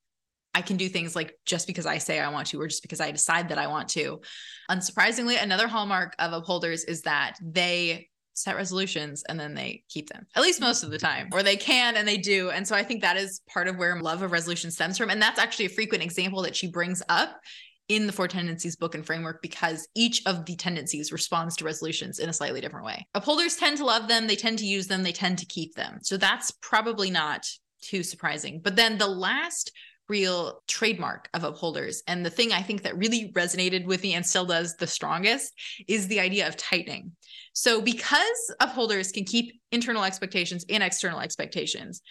I 0.54 0.62
can 0.62 0.76
do 0.76 0.88
things 0.88 1.14
like 1.14 1.34
just 1.44 1.66
because 1.66 1.86
I 1.86 1.98
say 1.98 2.20
I 2.20 2.30
want 2.30 2.48
to, 2.48 2.60
or 2.60 2.68
just 2.68 2.82
because 2.82 3.00
I 3.00 3.10
decide 3.10 3.48
that 3.50 3.58
I 3.58 3.66
want 3.66 3.88
to. 3.90 4.20
Unsurprisingly, 4.70 5.40
another 5.42 5.68
hallmark 5.68 6.14
of 6.18 6.32
upholders 6.32 6.84
is 6.84 7.02
that 7.02 7.36
they 7.42 8.08
set 8.38 8.56
resolutions 8.56 9.22
and 9.28 9.38
then 9.38 9.54
they 9.54 9.82
keep 9.88 10.08
them 10.08 10.26
at 10.34 10.42
least 10.42 10.60
most 10.60 10.82
of 10.82 10.90
the 10.90 10.98
time 10.98 11.28
or 11.32 11.42
they 11.42 11.56
can 11.56 11.96
and 11.96 12.06
they 12.06 12.16
do. 12.16 12.50
And 12.50 12.66
so 12.66 12.74
i 12.74 12.82
think 12.82 13.02
that 13.02 13.16
is 13.16 13.40
part 13.48 13.68
of 13.68 13.76
where 13.76 14.00
love 14.00 14.22
of 14.22 14.32
resolution 14.32 14.70
stems 14.70 14.98
from. 14.98 15.10
And 15.10 15.20
that's 15.20 15.38
actually 15.38 15.66
a 15.66 15.70
frequent 15.70 16.02
example 16.02 16.42
that 16.42 16.56
she 16.56 16.68
brings 16.68 17.02
up 17.08 17.40
in 17.88 18.06
the 18.06 18.12
four 18.12 18.28
tendencies 18.28 18.76
book 18.76 18.94
and 18.94 19.04
framework 19.04 19.40
because 19.40 19.88
each 19.94 20.22
of 20.26 20.44
the 20.44 20.56
tendencies 20.56 21.10
responds 21.10 21.56
to 21.56 21.64
resolutions 21.64 22.18
in 22.18 22.28
a 22.28 22.32
slightly 22.32 22.60
different 22.60 22.84
way. 22.84 23.06
Upholders 23.14 23.56
tend 23.56 23.78
to 23.78 23.84
love 23.84 24.08
them 24.08 24.26
they 24.26 24.36
tend 24.36 24.58
to 24.58 24.66
use 24.66 24.86
them 24.86 25.02
they 25.02 25.12
tend 25.12 25.38
to 25.38 25.46
keep 25.46 25.74
them. 25.74 25.98
So 26.02 26.16
that's 26.16 26.50
probably 26.50 27.10
not 27.10 27.46
too 27.80 28.02
surprising. 28.02 28.60
But 28.62 28.76
then 28.76 28.98
the 28.98 29.06
last 29.08 29.72
real 30.08 30.62
trademark 30.66 31.28
of 31.34 31.44
upholders. 31.44 32.02
And 32.06 32.24
the 32.24 32.30
thing 32.30 32.52
I 32.52 32.62
think 32.62 32.82
that 32.82 32.96
really 32.96 33.32
resonated 33.32 33.84
with 33.84 34.02
me 34.02 34.14
and 34.14 34.24
still 34.24 34.46
does 34.46 34.76
the 34.76 34.86
strongest 34.86 35.52
is 35.86 36.08
the 36.08 36.20
idea 36.20 36.48
of 36.48 36.56
tightening. 36.56 37.12
So, 37.52 37.80
because 37.80 38.54
upholders 38.60 39.12
can 39.12 39.24
keep 39.24 39.60
internal 39.72 40.04
expectations 40.04 40.64
and 40.68 40.82
external 40.82 41.20
expectations, 41.20 42.02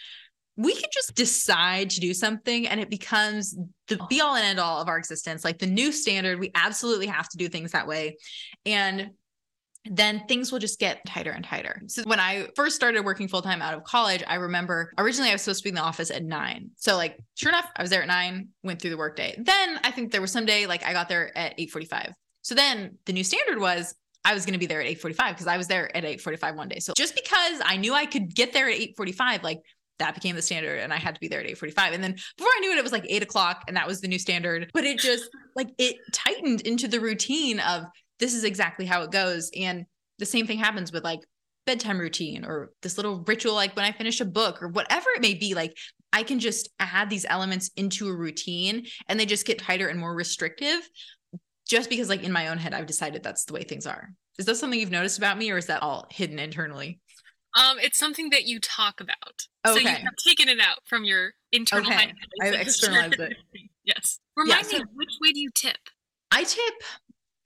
we 0.56 0.74
can 0.74 0.90
just 0.92 1.14
decide 1.14 1.88
to 1.90 2.00
do 2.00 2.12
something 2.12 2.66
and 2.66 2.80
it 2.80 2.90
becomes 2.90 3.56
the 3.86 3.96
oh. 4.00 4.06
be 4.08 4.20
all 4.20 4.34
and 4.34 4.44
end 4.44 4.60
all 4.60 4.82
of 4.82 4.88
our 4.88 4.98
existence, 4.98 5.44
like 5.44 5.58
the 5.58 5.66
new 5.66 5.92
standard. 5.92 6.40
We 6.40 6.50
absolutely 6.54 7.06
have 7.06 7.28
to 7.28 7.38
do 7.38 7.48
things 7.48 7.72
that 7.72 7.86
way. 7.86 8.16
And 8.66 9.10
then 9.84 10.24
things 10.26 10.52
will 10.52 10.58
just 10.58 10.78
get 10.78 11.04
tighter 11.06 11.30
and 11.30 11.44
tighter. 11.44 11.80
So 11.86 12.02
when 12.04 12.20
I 12.20 12.48
first 12.56 12.76
started 12.76 13.04
working 13.04 13.28
full 13.28 13.42
time 13.42 13.62
out 13.62 13.74
of 13.74 13.84
college, 13.84 14.22
I 14.26 14.34
remember 14.36 14.92
originally 14.98 15.30
I 15.30 15.34
was 15.34 15.42
supposed 15.42 15.60
to 15.60 15.64
be 15.64 15.68
in 15.70 15.74
the 15.74 15.82
office 15.82 16.10
at 16.10 16.24
nine. 16.24 16.70
So 16.76 16.96
like 16.96 17.18
sure 17.34 17.50
enough, 17.50 17.70
I 17.76 17.82
was 17.82 17.90
there 17.90 18.02
at 18.02 18.08
nine, 18.08 18.48
went 18.62 18.80
through 18.80 18.90
the 18.90 18.96
workday. 18.96 19.34
Then 19.38 19.80
I 19.84 19.90
think 19.90 20.12
there 20.12 20.20
was 20.20 20.32
some 20.32 20.46
day 20.46 20.66
like 20.66 20.84
I 20.84 20.92
got 20.92 21.08
there 21.08 21.36
at 21.36 21.52
845. 21.58 22.12
So 22.42 22.54
then 22.54 22.98
the 23.06 23.12
new 23.12 23.24
standard 23.24 23.60
was 23.60 23.94
I 24.24 24.34
was 24.34 24.44
going 24.44 24.54
to 24.54 24.58
be 24.58 24.66
there 24.66 24.80
at 24.80 24.86
845 24.86 25.34
because 25.34 25.46
I 25.46 25.56
was 25.56 25.68
there 25.68 25.84
at 25.96 26.04
845 26.04 26.56
one 26.56 26.68
day. 26.68 26.80
So 26.80 26.92
just 26.96 27.14
because 27.14 27.62
I 27.64 27.76
knew 27.76 27.94
I 27.94 28.04
could 28.04 28.34
get 28.34 28.52
there 28.52 28.68
at 28.68 28.74
845, 28.74 29.42
like 29.42 29.60
that 29.98 30.14
became 30.14 30.36
the 30.36 30.42
standard 30.42 30.80
and 30.80 30.92
I 30.92 30.96
had 30.96 31.14
to 31.14 31.20
be 31.20 31.28
there 31.28 31.40
at 31.40 31.46
845. 31.46 31.92
And 31.92 32.04
then 32.04 32.12
before 32.36 32.50
I 32.56 32.60
knew 32.60 32.72
it, 32.72 32.78
it 32.78 32.82
was 32.82 32.92
like 32.92 33.06
eight 33.08 33.22
o'clock 33.22 33.64
and 33.68 33.76
that 33.76 33.86
was 33.86 34.00
the 34.00 34.08
new 34.08 34.18
standard. 34.18 34.70
But 34.72 34.84
it 34.84 34.98
just 34.98 35.28
like 35.56 35.68
it 35.78 35.96
tightened 36.12 36.62
into 36.62 36.88
the 36.88 37.00
routine 37.00 37.60
of 37.60 37.84
this 38.18 38.34
is 38.34 38.44
exactly 38.44 38.86
how 38.86 39.02
it 39.02 39.10
goes. 39.10 39.50
And 39.56 39.86
the 40.18 40.26
same 40.26 40.46
thing 40.46 40.58
happens 40.58 40.92
with 40.92 41.04
like 41.04 41.20
bedtime 41.66 41.98
routine 41.98 42.44
or 42.44 42.70
this 42.82 42.96
little 42.96 43.22
ritual, 43.26 43.54
like 43.54 43.76
when 43.76 43.84
I 43.84 43.92
finish 43.92 44.20
a 44.20 44.24
book 44.24 44.62
or 44.62 44.68
whatever 44.68 45.06
it 45.14 45.22
may 45.22 45.34
be. 45.34 45.54
Like 45.54 45.76
I 46.12 46.22
can 46.22 46.40
just 46.40 46.68
add 46.80 47.10
these 47.10 47.26
elements 47.28 47.70
into 47.76 48.08
a 48.08 48.16
routine 48.16 48.86
and 49.08 49.20
they 49.20 49.26
just 49.26 49.46
get 49.46 49.58
tighter 49.58 49.88
and 49.88 50.00
more 50.00 50.14
restrictive 50.14 50.80
just 51.68 51.90
because, 51.90 52.08
like, 52.08 52.22
in 52.22 52.32
my 52.32 52.48
own 52.48 52.58
head, 52.58 52.72
I've 52.72 52.86
decided 52.86 53.22
that's 53.22 53.44
the 53.44 53.52
way 53.52 53.62
things 53.62 53.86
are. 53.86 54.10
Is 54.38 54.46
that 54.46 54.56
something 54.56 54.80
you've 54.80 54.90
noticed 54.90 55.18
about 55.18 55.36
me 55.36 55.50
or 55.50 55.58
is 55.58 55.66
that 55.66 55.82
all 55.82 56.06
hidden 56.10 56.38
internally? 56.38 56.98
Um, 57.54 57.78
it's 57.78 57.98
something 57.98 58.30
that 58.30 58.46
you 58.46 58.58
talk 58.60 59.00
about. 59.00 59.46
Okay. 59.66 59.74
So 59.74 59.78
you 59.78 59.88
have 59.88 60.14
taken 60.26 60.48
it 60.48 60.60
out 60.60 60.78
from 60.86 61.04
your 61.04 61.32
internal 61.52 61.90
okay. 61.90 62.12
I've 62.40 62.54
externalized 62.54 63.20
it. 63.20 63.36
yes. 63.84 64.18
Remind 64.36 64.64
yeah, 64.64 64.68
so- 64.70 64.78
me, 64.78 64.84
which 64.94 65.10
way 65.20 65.32
do 65.32 65.40
you 65.40 65.50
tip? 65.54 65.76
I 66.30 66.44
tip 66.44 66.74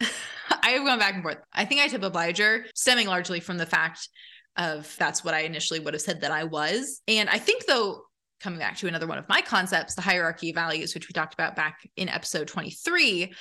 I 0.62 0.70
have 0.70 0.84
gone 0.84 0.98
back 0.98 1.14
and 1.14 1.22
forth. 1.22 1.38
I 1.52 1.64
think 1.64 1.80
I 1.80 1.88
tip 1.88 2.02
obliger, 2.02 2.66
stemming 2.74 3.06
largely 3.06 3.40
from 3.40 3.58
the 3.58 3.66
fact 3.66 4.08
of 4.56 4.94
that's 4.98 5.24
what 5.24 5.34
I 5.34 5.40
initially 5.40 5.80
would 5.80 5.94
have 5.94 6.02
said 6.02 6.20
that 6.20 6.30
I 6.30 6.44
was. 6.44 7.00
And 7.08 7.28
I 7.28 7.38
think 7.38 7.66
though, 7.66 8.02
coming 8.40 8.58
back 8.58 8.76
to 8.78 8.88
another 8.88 9.06
one 9.06 9.18
of 9.18 9.28
my 9.28 9.40
concepts, 9.40 9.94
the 9.94 10.02
hierarchy 10.02 10.50
of 10.50 10.56
values, 10.56 10.94
which 10.94 11.08
we 11.08 11.12
talked 11.12 11.34
about 11.34 11.56
back 11.56 11.88
in 11.96 12.08
episode 12.08 12.48
23, 12.48 13.32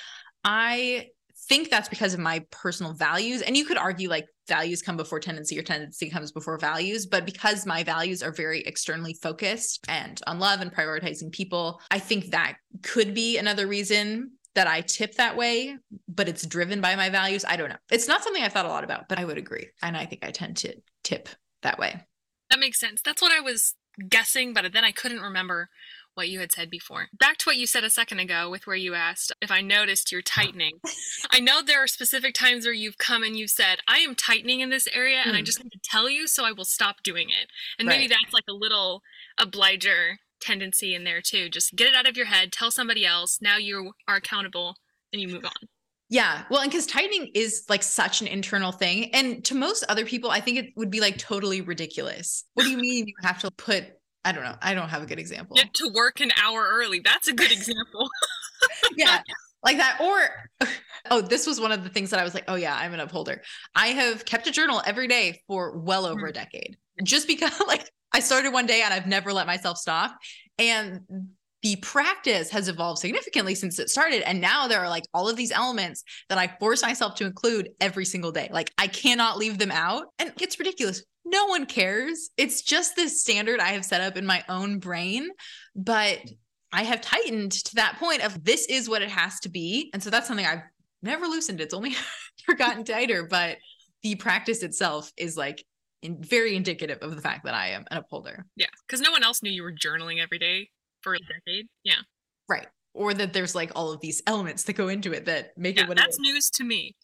I 0.44 1.08
think 1.48 1.70
that's 1.70 1.88
because 1.88 2.14
of 2.14 2.20
my 2.20 2.44
personal 2.50 2.92
values. 2.92 3.42
And 3.42 3.56
you 3.56 3.64
could 3.64 3.76
argue 3.76 4.08
like 4.08 4.26
values 4.48 4.80
come 4.82 4.96
before 4.96 5.18
tendency 5.20 5.58
or 5.58 5.62
tendency 5.62 6.08
comes 6.08 6.32
before 6.32 6.58
values. 6.58 7.06
But 7.06 7.26
because 7.26 7.66
my 7.66 7.82
values 7.82 8.22
are 8.22 8.32
very 8.32 8.60
externally 8.60 9.14
focused 9.14 9.84
and 9.88 10.20
on 10.26 10.38
love 10.38 10.60
and 10.60 10.72
prioritizing 10.72 11.32
people, 11.32 11.80
I 11.90 11.98
think 11.98 12.30
that 12.30 12.56
could 12.82 13.14
be 13.14 13.38
another 13.38 13.66
reason 13.66 14.32
that 14.54 14.66
I 14.66 14.82
tip 14.82 15.14
that 15.14 15.36
way, 15.36 15.76
but 16.08 16.28
it's 16.28 16.46
driven 16.46 16.80
by 16.80 16.94
my 16.96 17.08
values. 17.08 17.44
I 17.46 17.56
don't 17.56 17.70
know. 17.70 17.76
It's 17.90 18.08
not 18.08 18.22
something 18.22 18.42
I've 18.42 18.52
thought 18.52 18.66
a 18.66 18.70
lot 18.70 18.84
about, 18.84 19.08
but 19.08 19.18
I 19.18 19.24
would 19.24 19.38
agree. 19.38 19.68
And 19.82 19.96
I 19.96 20.06
think 20.06 20.24
I 20.24 20.30
tend 20.30 20.58
to 20.58 20.74
tip 21.02 21.28
that 21.62 21.78
way. 21.78 22.04
That 22.50 22.58
makes 22.58 22.78
sense. 22.78 23.00
That's 23.02 23.22
what 23.22 23.32
I 23.32 23.40
was 23.40 23.74
guessing, 24.08 24.52
but 24.52 24.72
then 24.72 24.84
I 24.84 24.92
couldn't 24.92 25.20
remember 25.20 25.70
what 26.14 26.28
you 26.28 26.40
had 26.40 26.52
said 26.52 26.68
before. 26.68 27.08
Back 27.18 27.38
to 27.38 27.44
what 27.46 27.56
you 27.56 27.66
said 27.66 27.84
a 27.84 27.90
second 27.90 28.18
ago 28.18 28.50
with 28.50 28.66
where 28.66 28.76
you 28.76 28.94
asked 28.94 29.32
if 29.40 29.50
I 29.50 29.62
noticed 29.62 30.12
you're 30.12 30.22
tightening. 30.22 30.78
I 31.30 31.40
know 31.40 31.62
there 31.62 31.82
are 31.82 31.86
specific 31.86 32.34
times 32.34 32.66
where 32.66 32.74
you've 32.74 32.98
come 32.98 33.22
and 33.22 33.36
you've 33.36 33.50
said, 33.50 33.78
I 33.88 33.98
am 33.98 34.14
tightening 34.14 34.60
in 34.60 34.68
this 34.68 34.88
area 34.92 35.22
and 35.24 35.34
I 35.34 35.38
hmm. 35.38 35.44
just 35.44 35.62
need 35.62 35.72
to 35.72 35.80
tell 35.82 36.10
you 36.10 36.26
so 36.26 36.44
I 36.44 36.52
will 36.52 36.66
stop 36.66 37.02
doing 37.02 37.30
it. 37.30 37.48
And 37.78 37.88
right. 37.88 37.96
maybe 37.96 38.08
that's 38.08 38.34
like 38.34 38.44
a 38.48 38.52
little 38.52 39.02
obliger 39.38 40.18
tendency 40.42 40.94
in 40.94 41.04
there 41.04 41.22
too. 41.22 41.48
Just 41.48 41.74
get 41.74 41.88
it 41.88 41.94
out 41.94 42.08
of 42.08 42.16
your 42.16 42.26
head, 42.26 42.52
tell 42.52 42.70
somebody 42.70 43.06
else. 43.06 43.38
Now 43.40 43.56
you 43.56 43.92
are 44.06 44.16
accountable 44.16 44.76
and 45.12 45.22
you 45.22 45.28
move 45.28 45.44
on. 45.44 45.68
Yeah. 46.12 46.44
Well, 46.50 46.60
and 46.60 46.70
because 46.70 46.86
tightening 46.86 47.30
is 47.34 47.64
like 47.70 47.82
such 47.82 48.20
an 48.20 48.26
internal 48.26 48.70
thing. 48.70 49.14
And 49.14 49.42
to 49.46 49.54
most 49.54 49.82
other 49.88 50.04
people, 50.04 50.30
I 50.30 50.40
think 50.40 50.58
it 50.58 50.66
would 50.76 50.90
be 50.90 51.00
like 51.00 51.16
totally 51.16 51.62
ridiculous. 51.62 52.44
What 52.52 52.64
do 52.64 52.70
you 52.70 52.76
mean 52.76 53.06
you 53.06 53.14
have 53.22 53.38
to 53.40 53.50
put, 53.50 53.84
I 54.22 54.32
don't 54.32 54.44
know, 54.44 54.56
I 54.60 54.74
don't 54.74 54.90
have 54.90 55.02
a 55.02 55.06
good 55.06 55.18
example. 55.18 55.56
Get 55.56 55.72
to 55.74 55.90
work 55.94 56.20
an 56.20 56.30
hour 56.36 56.68
early. 56.70 57.00
That's 57.02 57.28
a 57.28 57.32
good 57.32 57.50
example. 57.58 58.10
yeah. 58.96 59.22
Like 59.64 59.78
that. 59.78 60.00
Or, 60.02 60.68
oh, 61.10 61.22
this 61.22 61.46
was 61.46 61.60
one 61.60 61.72
of 61.72 61.82
the 61.82 61.88
things 61.88 62.10
that 62.10 62.20
I 62.20 62.24
was 62.24 62.34
like, 62.34 62.44
oh, 62.48 62.56
yeah, 62.56 62.76
I'm 62.76 62.92
an 62.92 63.00
upholder. 63.00 63.40
I 63.74 63.88
have 63.88 64.26
kept 64.26 64.46
a 64.46 64.50
journal 64.50 64.82
every 64.84 65.08
day 65.08 65.40
for 65.46 65.78
well 65.78 66.04
over 66.04 66.20
mm-hmm. 66.20 66.26
a 66.26 66.32
decade 66.32 66.76
just 67.04 67.26
because, 67.26 67.58
like, 67.66 67.90
I 68.14 68.20
started 68.20 68.52
one 68.52 68.66
day 68.66 68.82
and 68.82 68.92
I've 68.92 69.06
never 69.06 69.32
let 69.32 69.46
myself 69.46 69.78
stop. 69.78 70.16
And 70.58 71.00
the 71.62 71.76
practice 71.76 72.50
has 72.50 72.68
evolved 72.68 72.98
significantly 73.00 73.54
since 73.54 73.78
it 73.78 73.88
started. 73.88 74.22
And 74.28 74.40
now 74.40 74.66
there 74.66 74.80
are 74.80 74.88
like 74.88 75.04
all 75.14 75.28
of 75.28 75.36
these 75.36 75.52
elements 75.52 76.02
that 76.28 76.38
I 76.38 76.48
force 76.58 76.82
myself 76.82 77.14
to 77.16 77.24
include 77.24 77.70
every 77.80 78.04
single 78.04 78.32
day. 78.32 78.48
Like 78.52 78.72
I 78.78 78.88
cannot 78.88 79.38
leave 79.38 79.58
them 79.58 79.70
out. 79.70 80.06
And 80.18 80.32
it's 80.40 80.58
ridiculous. 80.58 81.04
No 81.24 81.46
one 81.46 81.66
cares. 81.66 82.30
It's 82.36 82.62
just 82.62 82.96
this 82.96 83.20
standard 83.20 83.60
I 83.60 83.68
have 83.68 83.84
set 83.84 84.00
up 84.00 84.16
in 84.16 84.26
my 84.26 84.44
own 84.48 84.80
brain. 84.80 85.28
But 85.76 86.18
I 86.72 86.82
have 86.82 87.00
tightened 87.00 87.52
to 87.52 87.76
that 87.76 87.96
point 88.00 88.24
of 88.24 88.44
this 88.44 88.66
is 88.66 88.88
what 88.88 89.02
it 89.02 89.10
has 89.10 89.38
to 89.40 89.48
be. 89.48 89.90
And 89.92 90.02
so 90.02 90.10
that's 90.10 90.26
something 90.26 90.46
I've 90.46 90.62
never 91.00 91.26
loosened. 91.26 91.60
It's 91.60 91.74
only 91.74 91.94
forgotten 92.44 92.82
tighter. 92.82 93.24
But 93.24 93.58
the 94.02 94.16
practice 94.16 94.64
itself 94.64 95.12
is 95.16 95.36
like 95.36 95.64
in, 96.02 96.22
very 96.22 96.56
indicative 96.56 96.98
of 97.00 97.14
the 97.14 97.22
fact 97.22 97.44
that 97.44 97.54
I 97.54 97.68
am 97.68 97.84
an 97.90 97.98
upholder. 97.98 98.44
Yeah, 98.56 98.66
because 98.86 99.00
no 99.00 99.10
one 99.10 99.22
else 99.22 99.42
knew 99.42 99.50
you 99.50 99.62
were 99.62 99.72
journaling 99.72 100.20
every 100.20 100.38
day 100.38 100.68
for 101.00 101.14
a 101.14 101.18
decade. 101.18 101.66
Yeah, 101.84 102.00
right. 102.48 102.66
Or 102.94 103.14
that 103.14 103.32
there's 103.32 103.54
like 103.54 103.72
all 103.74 103.92
of 103.92 104.00
these 104.00 104.22
elements 104.26 104.64
that 104.64 104.74
go 104.74 104.88
into 104.88 105.12
it 105.12 105.24
that 105.26 105.56
make 105.56 105.76
yeah, 105.76 105.84
it 105.84 105.88
what 105.88 105.96
that's 105.96 106.18
news 106.18 106.50
to 106.50 106.64
me. 106.64 106.94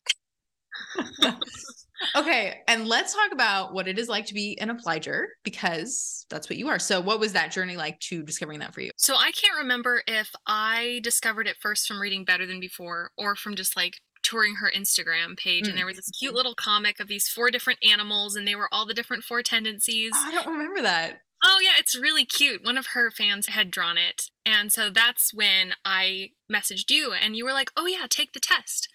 okay, 2.17 2.61
and 2.69 2.87
let's 2.87 3.15
talk 3.15 3.33
about 3.33 3.73
what 3.73 3.89
it 3.89 3.99
is 3.99 4.09
like 4.09 4.27
to 4.27 4.35
be 4.35 4.59
an 4.61 4.71
obliger 4.71 5.29
because 5.45 6.27
that's 6.31 6.49
what 6.51 6.59
you 6.59 6.69
are. 6.69 6.79
So, 6.79 7.01
what 7.01 7.21
was 7.21 7.33
that 7.33 7.51
journey 7.51 7.77
like 7.77 7.99
to 8.01 8.23
discovering 8.23 8.61
that 8.61 8.75
for 8.75 8.81
you? 8.81 8.91
So, 8.97 9.15
I 9.17 9.31
can't 9.33 9.59
remember 9.59 10.03
if 10.07 10.31
I 10.47 11.01
discovered 11.03 11.47
it 11.47 11.57
first 11.61 11.89
from 11.89 12.01
reading 12.01 12.25
Better 12.25 12.47
Than 12.47 12.61
Before 12.61 13.11
or 13.17 13.35
from 13.35 13.57
just 13.57 13.77
like 13.77 13.95
touring 14.23 14.57
her 14.57 14.71
Instagram 14.75 15.37
page, 15.37 15.65
mm. 15.65 15.71
and 15.71 15.79
there 15.79 15.87
was 15.87 15.97
this 15.97 16.11
cute 16.11 16.35
little 16.35 16.55
comic 16.55 17.01
of 17.01 17.09
these 17.09 17.29
four 17.29 17.51
different 17.51 17.79
animals, 17.83 18.37
and 18.37 18.47
they 18.47 18.55
were 18.55 18.69
all 18.73 18.87
the 18.87 18.95
different 18.95 19.25
four 19.25 19.43
tendencies. 19.43 20.13
Oh, 20.15 20.25
I 20.27 20.33
don't 20.33 20.53
remember 20.53 20.83
that. 20.83 21.21
Oh, 21.45 21.61
yeah, 21.63 21.75
it's 21.79 21.97
really 21.97 22.25
cute. 22.25 22.65
One 22.65 22.77
of 22.77 22.89
her 22.95 23.11
fans 23.13 23.47
had 23.47 23.71
drawn 23.71 23.97
it. 23.97 24.31
And 24.45 24.73
so 24.73 24.91
that's 24.91 25.33
when 25.33 25.75
I 25.85 26.31
messaged 26.53 26.91
you, 26.91 27.13
and 27.13 27.37
you 27.37 27.45
were 27.45 27.53
like, 27.53 27.71
oh, 27.77 27.87
yeah, 27.87 28.07
take 28.09 28.33
the 28.33 28.41
test. 28.41 28.89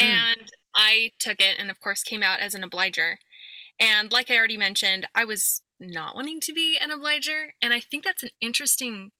Mm. 0.00 0.04
And 0.04 0.52
I 0.74 1.10
took 1.18 1.40
it, 1.40 1.56
and 1.58 1.70
of 1.70 1.80
course, 1.80 2.02
came 2.02 2.22
out 2.22 2.40
as 2.40 2.54
an 2.54 2.64
obliger. 2.64 3.18
And 3.78 4.10
like 4.10 4.30
I 4.30 4.38
already 4.38 4.56
mentioned, 4.56 5.06
I 5.14 5.24
was 5.24 5.62
not 5.78 6.14
wanting 6.14 6.40
to 6.40 6.52
be 6.52 6.78
an 6.80 6.90
obliger. 6.90 7.54
And 7.60 7.74
I 7.74 7.80
think 7.80 8.04
that's 8.04 8.22
an 8.22 8.30
interesting 8.40 9.10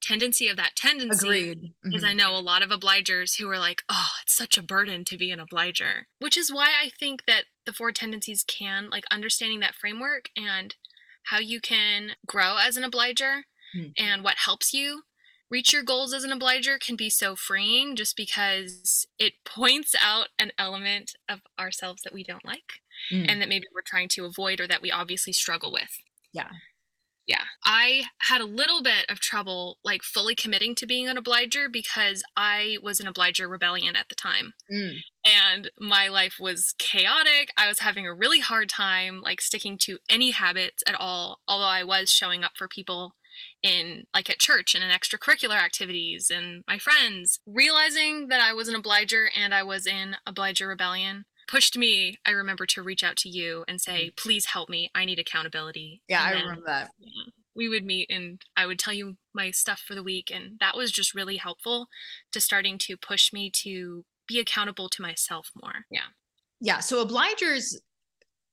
tendency 0.00 0.48
of 0.48 0.56
that 0.56 0.76
tendency 0.76 1.26
Agreed. 1.26 1.74
Because 1.82 2.02
mm-hmm. 2.02 2.10
I 2.10 2.14
know 2.14 2.36
a 2.36 2.40
lot 2.40 2.62
of 2.62 2.70
obligers 2.70 3.38
who 3.38 3.48
are 3.50 3.58
like, 3.58 3.82
oh, 3.88 4.08
it's 4.22 4.34
such 4.34 4.56
a 4.58 4.62
burden 4.62 5.04
to 5.06 5.16
be 5.16 5.30
an 5.30 5.40
obliger. 5.40 6.06
Which 6.18 6.36
is 6.36 6.52
why 6.52 6.68
I 6.82 6.90
think 6.98 7.24
that 7.26 7.44
the 7.66 7.72
four 7.72 7.92
tendencies 7.92 8.44
can, 8.44 8.90
like 8.90 9.04
understanding 9.10 9.60
that 9.60 9.74
framework 9.74 10.30
and 10.36 10.74
how 11.24 11.38
you 11.38 11.60
can 11.60 12.12
grow 12.26 12.56
as 12.56 12.76
an 12.76 12.84
obliger 12.84 13.44
mm-hmm. 13.76 13.90
and 13.96 14.24
what 14.24 14.36
helps 14.44 14.72
you 14.72 15.02
reach 15.50 15.72
your 15.72 15.82
goals 15.82 16.14
as 16.14 16.22
an 16.22 16.32
obliger 16.32 16.78
can 16.78 16.94
be 16.94 17.10
so 17.10 17.34
freeing 17.34 17.96
just 17.96 18.16
because 18.16 19.06
it 19.18 19.34
points 19.44 19.94
out 20.02 20.28
an 20.38 20.52
element 20.58 21.12
of 21.28 21.40
ourselves 21.58 22.02
that 22.02 22.14
we 22.14 22.22
don't 22.22 22.44
like 22.44 22.80
mm. 23.12 23.26
and 23.28 23.42
that 23.42 23.48
maybe 23.48 23.66
we're 23.74 23.82
trying 23.82 24.08
to 24.08 24.24
avoid 24.24 24.60
or 24.60 24.68
that 24.68 24.80
we 24.80 24.90
obviously 24.90 25.32
struggle 25.32 25.72
with. 25.72 25.98
Yeah 26.32 26.50
yeah. 27.30 27.44
I 27.64 28.06
had 28.18 28.40
a 28.40 28.44
little 28.44 28.82
bit 28.82 29.06
of 29.08 29.20
trouble 29.20 29.78
like 29.84 30.02
fully 30.02 30.34
committing 30.34 30.74
to 30.74 30.86
being 30.86 31.06
an 31.08 31.16
obliger 31.16 31.68
because 31.68 32.24
i 32.36 32.76
was 32.82 32.98
an 32.98 33.06
obliger 33.06 33.48
rebellion 33.48 33.94
at 33.94 34.08
the 34.08 34.16
time. 34.16 34.54
Mm. 34.70 34.96
and 35.24 35.70
my 35.78 36.08
life 36.08 36.34
was 36.40 36.74
chaotic. 36.78 37.50
I 37.56 37.68
was 37.68 37.78
having 37.78 38.04
a 38.04 38.14
really 38.14 38.40
hard 38.40 38.68
time 38.68 39.20
like 39.22 39.40
sticking 39.40 39.78
to 39.78 39.98
any 40.08 40.32
habits 40.32 40.82
at 40.88 40.96
all 40.98 41.38
although 41.46 41.64
i 41.64 41.84
was 41.84 42.10
showing 42.10 42.42
up 42.42 42.52
for 42.56 42.66
people 42.66 43.14
in 43.62 44.04
like 44.12 44.28
at 44.28 44.40
church 44.40 44.74
and 44.74 44.82
in 44.82 44.90
extracurricular 44.90 45.56
activities 45.56 46.32
and 46.34 46.64
my 46.66 46.78
friends. 46.78 47.38
Realizing 47.46 48.26
that 48.28 48.40
i 48.40 48.52
was 48.52 48.68
an 48.68 48.74
obliger 48.74 49.30
and 49.40 49.54
i 49.54 49.62
was 49.62 49.86
in 49.86 50.16
obliger 50.26 50.66
rebellion 50.66 51.26
pushed 51.50 51.76
me, 51.76 52.16
I 52.24 52.30
remember, 52.30 52.64
to 52.66 52.82
reach 52.82 53.02
out 53.02 53.16
to 53.18 53.28
you 53.28 53.64
and 53.66 53.80
say, 53.80 54.06
mm. 54.06 54.16
please 54.16 54.46
help 54.46 54.68
me. 54.68 54.90
I 54.94 55.04
need 55.04 55.18
accountability. 55.18 56.02
Yeah, 56.08 56.20
and 56.20 56.28
I 56.28 56.32
then, 56.34 56.42
remember 56.42 56.66
that. 56.66 56.90
we 57.56 57.68
would 57.68 57.84
meet 57.84 58.10
and 58.10 58.40
I 58.56 58.66
would 58.66 58.78
tell 58.78 58.94
you 58.94 59.16
my 59.34 59.50
stuff 59.50 59.82
for 59.86 59.94
the 59.94 60.02
week. 60.02 60.30
And 60.32 60.58
that 60.60 60.76
was 60.76 60.92
just 60.92 61.14
really 61.14 61.36
helpful 61.36 61.88
to 62.32 62.40
starting 62.40 62.78
to 62.78 62.96
push 62.96 63.32
me 63.32 63.50
to 63.62 64.04
be 64.28 64.38
accountable 64.38 64.88
to 64.90 65.02
myself 65.02 65.50
more. 65.60 65.84
Yeah. 65.90 66.08
Yeah. 66.60 66.80
So 66.80 67.04
obligers 67.04 67.74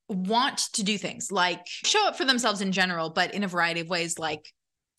want 0.10 0.58
to 0.74 0.84
do 0.84 0.98
things 0.98 1.32
like 1.32 1.62
show 1.66 2.08
up 2.08 2.18
for 2.18 2.25
themselves 2.25 2.62
in 2.62 2.72
general, 2.72 3.10
but 3.10 3.34
in 3.34 3.44
a 3.44 3.48
variety 3.48 3.82
of 3.82 3.89
ways, 3.89 4.18
like 4.18 4.54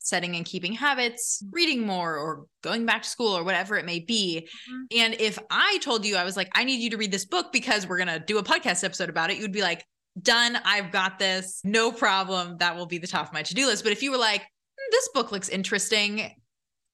setting 0.08 0.36
and 0.36 0.44
keeping 0.44 0.72
habits, 0.72 1.42
reading 1.50 1.86
more, 1.86 2.16
or 2.16 2.46
going 2.62 2.86
back 2.86 3.02
to 3.02 3.08
school, 3.08 3.36
or 3.36 3.44
whatever 3.44 3.76
it 3.76 3.84
may 3.84 4.00
be. 4.00 4.48
Mm-hmm. 4.70 4.98
And 5.00 5.20
if 5.20 5.38
I 5.50 5.78
told 5.78 6.04
you, 6.04 6.16
I 6.16 6.24
was 6.24 6.36
like, 6.36 6.50
I 6.54 6.64
need 6.64 6.80
you 6.80 6.90
to 6.90 6.96
read 6.96 7.12
this 7.12 7.24
book 7.24 7.52
because 7.52 7.86
we're 7.86 7.98
going 7.98 8.08
to 8.08 8.18
do 8.18 8.38
a 8.38 8.42
podcast 8.42 8.84
episode 8.84 9.08
about 9.08 9.30
it, 9.30 9.38
you'd 9.38 9.52
be 9.52 9.62
like, 9.62 9.84
done. 10.22 10.58
I've 10.64 10.90
got 10.90 11.18
this. 11.18 11.60
No 11.64 11.92
problem. 11.92 12.56
That 12.58 12.76
will 12.76 12.86
be 12.86 12.98
the 12.98 13.06
top 13.06 13.28
of 13.28 13.32
my 13.32 13.42
to 13.42 13.54
do 13.54 13.66
list. 13.66 13.84
But 13.84 13.92
if 13.92 14.02
you 14.02 14.10
were 14.10 14.18
like, 14.18 14.40
hmm, 14.40 14.90
this 14.90 15.08
book 15.14 15.32
looks 15.32 15.48
interesting, 15.48 16.34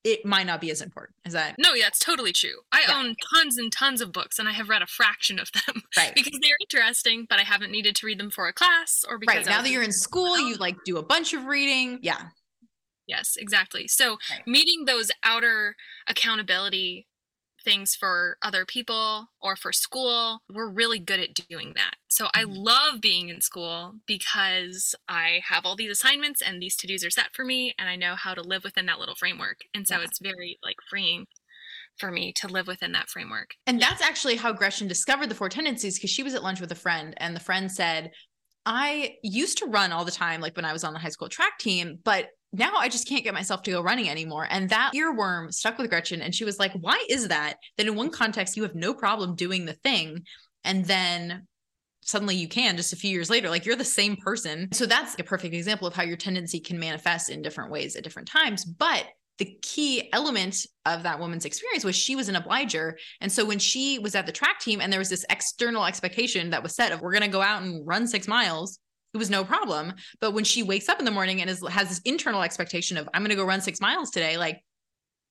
it 0.04 0.24
might 0.24 0.46
not 0.46 0.60
be 0.60 0.70
as 0.70 0.82
important. 0.82 1.16
Is 1.24 1.32
that? 1.32 1.56
No, 1.58 1.72
yeah, 1.72 1.86
it's 1.86 1.98
totally 1.98 2.32
true. 2.32 2.60
I 2.72 2.82
yeah. 2.86 2.98
own 2.98 3.14
tons 3.34 3.56
and 3.56 3.72
tons 3.72 4.00
of 4.00 4.12
books 4.12 4.38
and 4.38 4.48
I 4.48 4.52
have 4.52 4.68
read 4.68 4.82
a 4.82 4.86
fraction 4.86 5.38
of 5.38 5.50
them. 5.52 5.82
Right. 5.96 6.12
because 6.12 6.36
they're 6.42 6.56
interesting, 6.60 7.24
but 7.30 7.38
I 7.38 7.42
haven't 7.42 7.70
needed 7.70 7.94
to 7.96 8.06
read 8.06 8.18
them 8.18 8.28
for 8.28 8.48
a 8.48 8.52
class 8.52 9.04
or 9.08 9.16
because. 9.16 9.36
Right. 9.36 9.46
Now 9.46 9.62
that 9.62 9.70
you're 9.70 9.84
in 9.84 9.92
school, 9.92 10.36
you 10.36 10.56
like 10.56 10.76
do 10.84 10.96
a 10.96 11.02
bunch 11.04 11.32
of 11.32 11.44
reading. 11.44 12.00
Yeah. 12.02 12.20
Yes, 13.06 13.36
exactly. 13.38 13.86
So 13.88 14.18
right. 14.30 14.46
meeting 14.46 14.84
those 14.84 15.10
outer 15.22 15.76
accountability 16.08 17.06
things 17.64 17.94
for 17.94 18.36
other 18.42 18.64
people 18.64 19.28
or 19.40 19.56
for 19.56 19.72
school, 19.72 20.42
we're 20.52 20.68
really 20.68 20.98
good 20.98 21.18
at 21.18 21.34
doing 21.34 21.72
that. 21.74 21.94
So 22.08 22.28
I 22.34 22.44
mm-hmm. 22.44 22.52
love 22.52 23.00
being 23.00 23.30
in 23.30 23.40
school 23.40 23.94
because 24.06 24.94
I 25.08 25.40
have 25.48 25.64
all 25.64 25.74
these 25.74 25.90
assignments 25.90 26.42
and 26.42 26.60
these 26.60 26.76
to-dos 26.76 27.04
are 27.04 27.10
set 27.10 27.34
for 27.34 27.44
me 27.44 27.74
and 27.78 27.88
I 27.88 27.96
know 27.96 28.14
how 28.16 28.34
to 28.34 28.42
live 28.42 28.64
within 28.64 28.86
that 28.86 28.98
little 28.98 29.14
framework. 29.14 29.60
And 29.74 29.88
so 29.88 29.96
yeah. 29.96 30.04
it's 30.04 30.18
very 30.18 30.58
like 30.62 30.76
freeing 30.88 31.26
for 31.98 32.10
me 32.10 32.32
to 32.34 32.48
live 32.48 32.66
within 32.66 32.92
that 32.92 33.08
framework. 33.08 33.54
And 33.66 33.80
that's 33.80 34.02
actually 34.02 34.36
how 34.36 34.52
Gretchen 34.52 34.88
discovered 34.88 35.28
the 35.28 35.34
four 35.34 35.48
tendencies 35.48 35.96
because 35.96 36.10
she 36.10 36.22
was 36.22 36.34
at 36.34 36.42
lunch 36.42 36.60
with 36.60 36.72
a 36.72 36.76
friend 36.76 37.14
and 37.18 37.34
the 37.34 37.40
friend 37.40 37.70
said, 37.70 38.10
I 38.66 39.16
used 39.22 39.58
to 39.58 39.66
run 39.66 39.92
all 39.92 40.04
the 40.04 40.10
time, 40.10 40.40
like 40.40 40.56
when 40.56 40.64
I 40.64 40.72
was 40.72 40.84
on 40.84 40.92
the 40.92 40.98
high 40.98 41.10
school 41.10 41.28
track 41.28 41.58
team, 41.58 41.98
but 42.04 42.28
now 42.52 42.76
I 42.76 42.88
just 42.88 43.08
can't 43.08 43.24
get 43.24 43.34
myself 43.34 43.62
to 43.62 43.72
go 43.72 43.82
running 43.82 44.08
anymore. 44.08 44.46
And 44.48 44.70
that 44.70 44.92
earworm 44.94 45.52
stuck 45.52 45.76
with 45.76 45.90
Gretchen. 45.90 46.22
And 46.22 46.34
she 46.34 46.44
was 46.44 46.58
like, 46.58 46.72
why 46.72 47.04
is 47.10 47.28
that? 47.28 47.56
That 47.76 47.86
in 47.86 47.96
one 47.96 48.10
context, 48.10 48.56
you 48.56 48.62
have 48.62 48.74
no 48.74 48.94
problem 48.94 49.34
doing 49.34 49.64
the 49.64 49.72
thing. 49.72 50.22
And 50.62 50.84
then 50.84 51.46
suddenly 52.02 52.36
you 52.36 52.48
can 52.48 52.76
just 52.76 52.92
a 52.92 52.96
few 52.96 53.10
years 53.10 53.28
later, 53.28 53.50
like 53.50 53.66
you're 53.66 53.76
the 53.76 53.84
same 53.84 54.16
person. 54.16 54.68
So 54.72 54.86
that's 54.86 55.16
a 55.18 55.24
perfect 55.24 55.54
example 55.54 55.88
of 55.88 55.94
how 55.94 56.04
your 56.04 56.16
tendency 56.16 56.60
can 56.60 56.78
manifest 56.78 57.28
in 57.28 57.42
different 57.42 57.70
ways 57.70 57.96
at 57.96 58.04
different 58.04 58.28
times. 58.28 58.64
But 58.64 59.04
the 59.38 59.58
key 59.62 60.08
element 60.12 60.64
of 60.86 61.02
that 61.02 61.18
woman's 61.18 61.44
experience 61.44 61.84
was 61.84 61.96
she 61.96 62.14
was 62.14 62.28
an 62.28 62.36
obliger. 62.36 62.96
And 63.20 63.32
so 63.32 63.44
when 63.44 63.58
she 63.58 63.98
was 63.98 64.14
at 64.14 64.26
the 64.26 64.32
track 64.32 64.60
team 64.60 64.80
and 64.80 64.92
there 64.92 65.00
was 65.00 65.08
this 65.10 65.24
external 65.28 65.84
expectation 65.84 66.50
that 66.50 66.62
was 66.62 66.74
set 66.74 66.92
of 66.92 67.00
we're 67.00 67.12
going 67.12 67.22
to 67.22 67.28
go 67.28 67.42
out 67.42 67.62
and 67.62 67.86
run 67.86 68.06
six 68.06 68.28
miles, 68.28 68.78
it 69.12 69.18
was 69.18 69.30
no 69.30 69.44
problem. 69.44 69.94
But 70.20 70.32
when 70.32 70.44
she 70.44 70.62
wakes 70.62 70.88
up 70.88 70.98
in 70.98 71.04
the 71.04 71.10
morning 71.10 71.40
and 71.40 71.50
is, 71.50 71.66
has 71.68 71.88
this 71.88 72.00
internal 72.04 72.42
expectation 72.42 72.96
of 72.96 73.08
I'm 73.12 73.22
going 73.22 73.30
to 73.30 73.36
go 73.36 73.44
run 73.44 73.60
six 73.60 73.80
miles 73.80 74.10
today, 74.10 74.36
like 74.36 74.60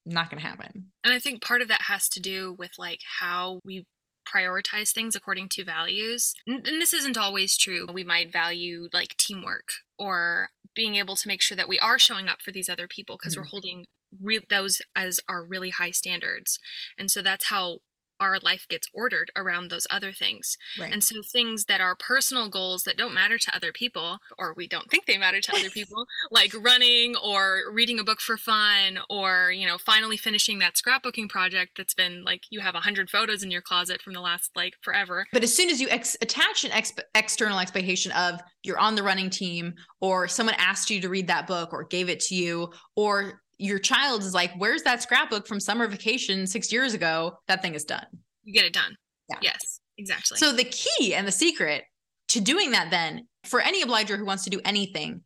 not 0.05 0.29
going 0.29 0.41
to 0.41 0.47
happen. 0.47 0.85
And 1.03 1.13
I 1.13 1.19
think 1.19 1.41
part 1.41 1.61
of 1.61 1.69
that 1.69 1.81
has 1.83 2.09
to 2.09 2.19
do 2.19 2.55
with 2.57 2.71
like 2.77 2.99
how 3.19 3.59
we 3.63 3.85
prioritize 4.25 4.91
things 4.91 5.15
according 5.15 5.49
to 5.49 5.63
values. 5.63 6.33
And 6.47 6.63
this 6.65 6.93
isn't 6.93 7.17
always 7.17 7.57
true. 7.57 7.87
We 7.91 8.03
might 8.03 8.31
value 8.31 8.89
like 8.93 9.17
teamwork 9.17 9.69
or 9.97 10.49
being 10.75 10.95
able 10.95 11.15
to 11.15 11.27
make 11.27 11.41
sure 11.41 11.55
that 11.55 11.69
we 11.69 11.79
are 11.79 11.99
showing 11.99 12.27
up 12.27 12.41
for 12.41 12.51
these 12.51 12.69
other 12.69 12.87
people 12.87 13.17
because 13.17 13.33
mm-hmm. 13.33 13.41
we're 13.41 13.47
holding 13.47 13.85
re- 14.21 14.45
those 14.49 14.81
as 14.95 15.19
our 15.27 15.43
really 15.43 15.69
high 15.69 15.91
standards. 15.91 16.59
And 16.97 17.09
so 17.09 17.21
that's 17.21 17.45
how 17.45 17.79
our 18.23 18.39
life 18.39 18.65
gets 18.69 18.87
ordered 18.93 19.31
around 19.35 19.69
those 19.69 19.87
other 19.89 20.11
things. 20.11 20.57
Right. 20.79 20.91
And 20.91 21.03
so 21.03 21.21
things 21.21 21.65
that 21.65 21.81
are 21.81 21.95
personal 21.95 22.49
goals 22.49 22.83
that 22.83 22.97
don't 22.97 23.13
matter 23.13 23.37
to 23.37 23.55
other 23.55 23.71
people, 23.71 24.19
or 24.37 24.53
we 24.55 24.67
don't 24.67 24.89
think 24.89 25.05
they 25.05 25.17
matter 25.17 25.41
to 25.41 25.55
other 25.55 25.69
people, 25.73 26.05
like 26.31 26.53
running 26.59 27.15
or 27.15 27.61
reading 27.71 27.99
a 27.99 28.03
book 28.03 28.19
for 28.19 28.37
fun, 28.37 28.99
or, 29.09 29.51
you 29.51 29.67
know, 29.67 29.77
finally 29.77 30.17
finishing 30.17 30.59
that 30.59 30.75
scrapbooking 30.75 31.29
project 31.29 31.77
that's 31.77 31.93
been 31.93 32.23
like 32.23 32.43
you 32.49 32.59
have 32.59 32.75
a 32.75 32.79
hundred 32.79 33.09
photos 33.09 33.43
in 33.43 33.51
your 33.51 33.61
closet 33.61 34.01
from 34.01 34.13
the 34.13 34.21
last 34.21 34.51
like 34.55 34.75
forever. 34.81 35.25
But 35.31 35.43
as 35.43 35.55
soon 35.55 35.69
as 35.69 35.79
you 35.79 35.89
ex- 35.89 36.17
attach 36.21 36.63
an 36.63 36.71
ex- 36.71 36.93
external 37.15 37.59
expectation 37.59 38.11
of 38.13 38.39
you're 38.63 38.79
on 38.79 38.95
the 38.95 39.03
running 39.03 39.29
team, 39.29 39.73
or 40.01 40.27
someone 40.27 40.55
asked 40.57 40.89
you 40.89 41.01
to 41.01 41.09
read 41.09 41.27
that 41.27 41.47
book 41.47 41.73
or 41.73 41.83
gave 41.83 42.09
it 42.09 42.19
to 42.21 42.35
you, 42.35 42.71
or 42.95 43.41
your 43.57 43.79
child 43.79 44.23
is 44.23 44.33
like, 44.33 44.51
where's 44.57 44.83
that 44.83 45.01
scrapbook 45.01 45.47
from 45.47 45.59
summer 45.59 45.87
vacation 45.87 46.47
six 46.47 46.71
years 46.71 46.93
ago? 46.93 47.37
That 47.47 47.61
thing 47.61 47.75
is 47.75 47.85
done. 47.85 48.05
You 48.43 48.53
get 48.53 48.65
it 48.65 48.73
done. 48.73 48.95
Yeah. 49.29 49.37
Yes, 49.41 49.79
exactly. 49.97 50.37
So 50.37 50.51
the 50.51 50.65
key 50.65 51.15
and 51.15 51.27
the 51.27 51.31
secret 51.31 51.83
to 52.29 52.41
doing 52.41 52.71
that 52.71 52.89
then 52.89 53.27
for 53.45 53.61
any 53.61 53.81
obliger 53.81 54.17
who 54.17 54.25
wants 54.25 54.43
to 54.45 54.49
do 54.49 54.59
anything, 54.65 55.21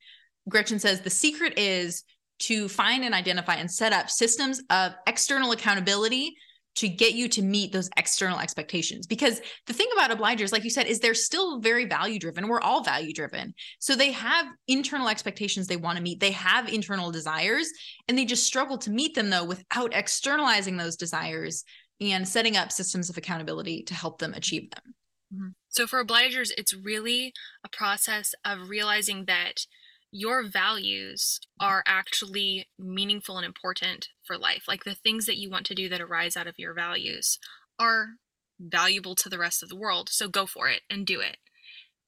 Gretchen 0.50 0.79
says 0.79 1.01
the 1.01 1.10
secret 1.10 1.57
is 1.57 2.03
to 2.39 2.67
find 2.67 3.03
and 3.03 3.15
identify 3.15 3.55
and 3.55 3.69
set 3.69 3.93
up 3.93 4.10
systems 4.10 4.62
of 4.69 4.93
external 5.07 5.51
accountability 5.51 6.36
to 6.77 6.88
get 6.88 7.13
you 7.13 7.27
to 7.27 7.41
meet 7.41 7.72
those 7.72 7.89
external 7.98 8.39
expectations. 8.39 9.07
Because 9.07 9.41
the 9.65 9.74
thing 9.74 9.88
about 9.93 10.15
obligers, 10.15 10.51
like 10.51 10.63
you 10.63 10.69
said, 10.69 10.86
is 10.86 11.00
they're 11.00 11.13
still 11.13 11.60
very 11.60 11.86
value 11.86 12.19
driven. 12.19 12.48
We're 12.48 12.62
all 12.62 12.84
value 12.84 13.13
driven. 13.13 13.53
So 13.79 13.96
they 13.96 14.12
have 14.12 14.46
internal 14.67 15.10
expectations 15.10 15.67
they 15.67 15.75
want 15.75 15.98
to 15.98 16.03
meet, 16.03 16.19
they 16.19 16.31
have 16.31 16.69
internal 16.69 17.12
desires, 17.12 17.67
and 18.07 18.17
they 18.17 18.25
just 18.25 18.46
struggle 18.46 18.77
to 18.79 18.91
meet 18.91 19.15
them, 19.15 19.29
though, 19.29 19.43
without 19.43 19.93
externalizing 19.93 20.77
those 20.77 20.96
desires 20.96 21.63
and 22.00 22.27
setting 22.27 22.55
up 22.55 22.72
systems 22.72 23.10
of 23.10 23.17
accountability 23.17 23.81
to 23.84 23.96
help 23.96 24.19
them 24.19 24.34
achieve 24.36 24.69
them. 24.69 24.93
Mm-hmm. 25.34 25.50
So 25.69 25.88
for 25.88 26.03
obligers, 26.03 26.51
it's 26.57 26.75
really 26.75 27.34
a 27.63 27.69
process 27.69 28.34
of 28.46 28.69
realizing 28.69 29.25
that 29.25 29.65
your 30.11 30.47
values 30.47 31.39
are 31.59 31.83
actually 31.85 32.67
meaningful 32.79 33.37
and 33.37 33.45
important 33.45 34.09
for 34.23 34.37
life. 34.37 34.63
Like 34.67 34.83
the 34.83 34.95
things 34.95 35.25
that 35.25 35.37
you 35.37 35.49
want 35.49 35.65
to 35.67 35.75
do 35.75 35.89
that 35.89 36.01
arise 36.01 36.37
out 36.37 36.47
of 36.47 36.57
your 36.57 36.73
values 36.73 37.39
are 37.79 38.11
valuable 38.59 39.15
to 39.15 39.29
the 39.29 39.37
rest 39.37 39.61
of 39.61 39.69
the 39.69 39.75
world. 39.75 40.09
So 40.09 40.27
go 40.27 40.45
for 40.45 40.69
it 40.69 40.81
and 40.89 41.05
do 41.05 41.19
it. 41.19 41.37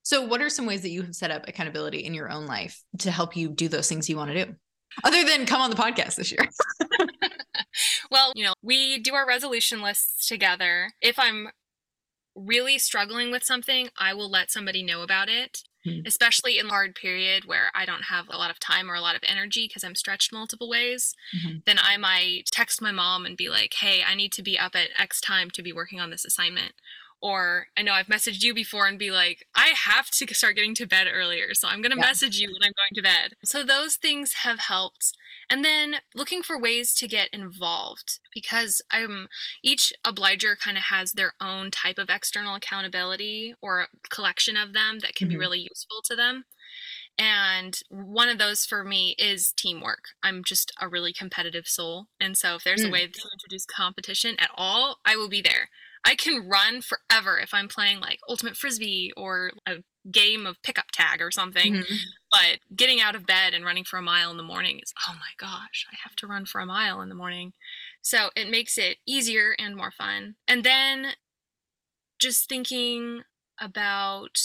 So, 0.01 0.25
what 0.25 0.41
are 0.41 0.49
some 0.49 0.65
ways 0.65 0.81
that 0.81 0.89
you 0.89 1.03
have 1.03 1.13
set 1.13 1.29
up 1.29 1.47
accountability 1.47 1.99
in 1.99 2.13
your 2.13 2.31
own 2.31 2.47
life 2.47 2.83
to 2.99 3.11
help 3.11 3.35
you 3.35 3.49
do 3.49 3.67
those 3.67 3.87
things 3.87 4.09
you 4.09 4.17
want 4.17 4.31
to 4.31 4.45
do? 4.45 4.55
Other 5.03 5.23
than 5.23 5.45
come 5.45 5.61
on 5.61 5.69
the 5.69 5.75
podcast 5.75 6.15
this 6.15 6.31
year. 6.31 6.49
well, 8.11 8.31
you 8.35 8.43
know, 8.43 8.53
we 8.63 8.97
do 8.99 9.13
our 9.13 9.27
resolution 9.27 9.81
lists 9.81 10.27
together. 10.27 10.89
If 11.01 11.19
I'm 11.19 11.49
really 12.35 12.77
struggling 12.79 13.29
with 13.29 13.43
something, 13.43 13.89
I 13.97 14.13
will 14.13 14.31
let 14.31 14.49
somebody 14.49 14.81
know 14.81 15.03
about 15.03 15.29
it 15.29 15.59
mm-hmm. 15.86 16.05
especially 16.05 16.59
in 16.59 16.67
a 16.67 16.69
hard 16.69 16.95
period 16.95 17.45
where 17.45 17.71
I 17.74 17.86
don't 17.86 18.03
have 18.03 18.27
a 18.29 18.38
lot 18.38 18.51
of 18.51 18.59
time 18.59 18.89
or 18.89 18.95
a 18.95 19.01
lot 19.01 19.15
of 19.15 19.21
energy 19.27 19.67
because 19.67 19.83
I'm 19.83 19.95
stretched 19.95 20.33
multiple 20.33 20.69
ways, 20.69 21.15
mm-hmm. 21.36 21.57
then 21.65 21.77
I 21.81 21.98
might 21.98 22.43
text 22.51 22.82
my 22.82 22.91
mom 22.91 23.25
and 23.25 23.38
be 23.38 23.49
like, 23.49 23.73
hey, 23.75 24.01
I 24.08 24.15
need 24.15 24.32
to 24.34 24.43
be 24.43 24.58
up 24.58 24.75
at 24.75 24.89
X 24.97 25.21
time 25.21 25.49
to 25.51 25.63
be 25.63 25.73
working 25.73 25.99
on 25.99 26.10
this 26.10 26.25
assignment. 26.25 26.73
Or 27.21 27.67
I 27.77 27.82
know 27.82 27.91
I've 27.91 28.08
messaged 28.08 28.43
you 28.43 28.53
before 28.53 28.88
and 28.88 28.97
be 28.97 29.12
like, 29.12 29.45
I 29.53 29.73
have 29.75 30.10
to 30.12 30.34
start 30.34 30.56
getting 30.56 30.75
to 30.75 30.86
bed 30.86 31.08
earlier. 31.13 31.53
So 31.53 31.67
I'm 31.67 31.82
going 31.82 31.91
to 31.91 31.97
yeah. 31.97 32.06
message 32.06 32.39
you 32.39 32.47
when 32.47 32.63
I'm 32.63 32.73
going 32.77 32.95
to 32.95 33.01
bed. 33.01 33.36
So 33.43 33.63
those 33.63 33.95
things 33.95 34.34
have 34.43 34.60
helped. 34.60 35.13
And 35.49 35.65
then 35.65 35.95
looking 36.13 36.43
for 36.43 36.59
ways 36.59 36.93
to 36.95 37.07
get 37.07 37.29
involved 37.33 38.19
because 38.33 38.81
I'm 38.91 39.27
each 39.63 39.91
obliger 40.05 40.55
kind 40.55 40.77
of 40.77 40.83
has 40.83 41.13
their 41.13 41.33
own 41.41 41.71
type 41.71 41.97
of 41.97 42.09
external 42.09 42.55
accountability 42.55 43.55
or 43.62 43.88
collection 44.09 44.55
of 44.55 44.73
them 44.73 44.99
that 44.99 45.15
can 45.15 45.27
mm-hmm. 45.27 45.35
be 45.35 45.39
really 45.39 45.59
useful 45.59 46.01
to 46.05 46.15
them. 46.15 46.45
And 47.17 47.77
one 47.89 48.29
of 48.29 48.38
those 48.38 48.65
for 48.65 48.83
me 48.83 49.15
is 49.17 49.51
teamwork. 49.57 50.05
I'm 50.23 50.43
just 50.43 50.71
a 50.79 50.88
really 50.88 51.12
competitive 51.12 51.67
soul. 51.67 52.07
And 52.19 52.38
so 52.38 52.55
if 52.55 52.63
there's 52.63 52.83
mm. 52.83 52.88
a 52.88 52.91
way 52.91 53.07
to 53.07 53.29
introduce 53.33 53.65
competition 53.65 54.35
at 54.39 54.51
all, 54.55 54.99
I 55.03 55.17
will 55.17 55.27
be 55.27 55.41
there. 55.41 55.69
I 56.05 56.15
can 56.15 56.47
run 56.47 56.81
forever 56.81 57.38
if 57.38 57.53
I'm 57.53 57.67
playing 57.67 57.99
like 57.99 58.19
Ultimate 58.29 58.55
Frisbee 58.55 59.12
or 59.17 59.51
a 59.67 59.83
game 60.12 60.45
of 60.45 60.62
pickup 60.63 60.91
tag 60.91 61.22
or 61.22 61.32
something. 61.32 61.74
Mm-hmm. 61.74 61.95
But 62.32 62.60
getting 62.76 63.02
out 63.02 63.15
of 63.15 63.26
bed 63.26 63.54
and 63.54 63.65
running 63.65 63.84
for 63.84 63.98
a 63.98 64.04
mile 64.04 64.32
in 64.32 64.38
the 64.38 64.43
morning 64.43 64.80
is, 64.82 64.93
oh 65.08 65.13
my 65.13 65.34
gosh, 65.38 65.86
I 65.91 65.95
have 66.04 66.15
to 66.17 66.28
run 66.28 66.45
for 66.45 66.62
a 66.62 66.65
mile 66.65 67.02
in 67.02 67.10
the 67.10 67.15
morning. 67.15 67.54
So 68.02 68.30
it 68.36 68.50
makes 68.50 68.78
it 68.78 68.98
easier 69.08 69.56
and 69.58 69.76
more 69.76 69.91
fun. 69.91 70.36
And 70.48 70.63
then 70.63 71.08
just 72.19 72.48
thinking 72.48 73.22
about 73.60 74.38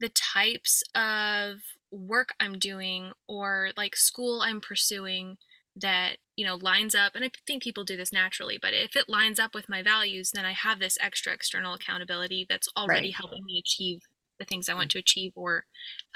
the 0.00 0.08
types 0.08 0.82
of 0.94 1.58
work 1.92 2.30
I'm 2.40 2.58
doing 2.58 3.12
or 3.28 3.70
like 3.76 3.96
school 3.96 4.40
I'm 4.40 4.60
pursuing 4.60 5.36
that 5.76 6.16
you 6.36 6.44
know 6.44 6.56
lines 6.56 6.94
up 6.94 7.14
and 7.14 7.24
i 7.24 7.30
think 7.46 7.62
people 7.62 7.84
do 7.84 7.96
this 7.96 8.12
naturally 8.12 8.58
but 8.60 8.74
if 8.74 8.96
it 8.96 9.08
lines 9.08 9.38
up 9.38 9.54
with 9.54 9.68
my 9.68 9.82
values 9.82 10.32
then 10.32 10.44
i 10.44 10.52
have 10.52 10.78
this 10.78 10.98
extra 11.00 11.32
external 11.32 11.74
accountability 11.74 12.44
that's 12.48 12.68
already 12.76 13.08
right. 13.08 13.14
helping 13.14 13.44
me 13.44 13.58
achieve 13.58 14.00
the 14.40 14.44
things 14.44 14.68
i 14.68 14.74
want 14.74 14.90
to 14.90 14.98
achieve 14.98 15.32
or 15.36 15.64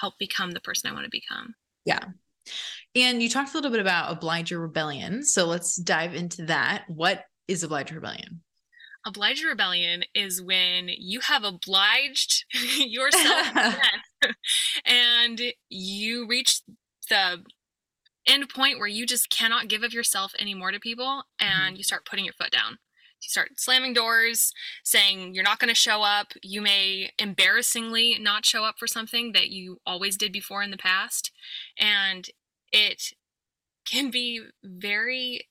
help 0.01 0.15
become 0.19 0.51
the 0.51 0.61
person 0.61 0.91
i 0.91 0.93
want 0.93 1.05
to 1.05 1.11
become. 1.11 1.55
Yeah. 1.85 2.05
And 2.97 3.23
you 3.23 3.29
talked 3.29 3.53
a 3.53 3.57
little 3.57 3.71
bit 3.71 3.81
about 3.81 4.11
obliger 4.11 4.59
rebellion 4.59 5.23
so 5.23 5.47
let's 5.47 5.77
dive 5.77 6.15
into 6.15 6.47
that. 6.47 6.85
What 6.89 7.25
is 7.47 7.63
obliger 7.63 7.95
rebellion? 7.95 8.43
Obliger 9.07 9.49
rebellion 9.49 10.03
is 10.15 10.43
when 10.43 10.89
you 10.89 11.21
have 11.21 11.45
obliged 11.45 12.45
yourself 12.79 13.77
and 14.87 15.41
you 15.69 16.27
reach 16.27 16.63
the 17.11 17.43
end 18.27 18.49
point 18.49 18.79
where 18.79 18.89
you 18.89 19.07
just 19.07 19.29
cannot 19.29 19.69
give 19.69 19.83
of 19.83 19.93
yourself 19.93 20.33
anymore 20.39 20.73
to 20.73 20.81
people 20.81 21.23
and 21.41 21.51
mm-hmm. 21.51 21.77
you 21.77 21.83
start 21.83 22.07
putting 22.07 22.25
your 22.25 22.35
foot 22.35 22.51
down. 22.51 22.79
You 23.25 23.31
start 23.31 23.59
slamming 23.59 23.95
doors, 23.95 24.53
saying 24.85 25.35
you're 25.35 25.45
not 25.45 25.59
going 25.59 25.69
to 25.69 25.75
show 25.75 26.03
up. 26.03 26.33
You 26.43 26.61
may 26.61 27.11
embarrassingly 27.19 28.19
not 28.21 28.45
show 28.45 28.65
up 28.65 28.77
for 28.79 28.87
something 28.87 29.33
that 29.33 29.49
you 29.49 29.79
always 29.87 30.17
did 30.17 30.33
before 30.33 30.63
in 30.63 30.71
the 30.71 30.77
past. 30.77 31.31
And 31.79 32.29
it 32.73 33.13
can 33.87 34.11
be 34.11 34.43
very 34.63 35.49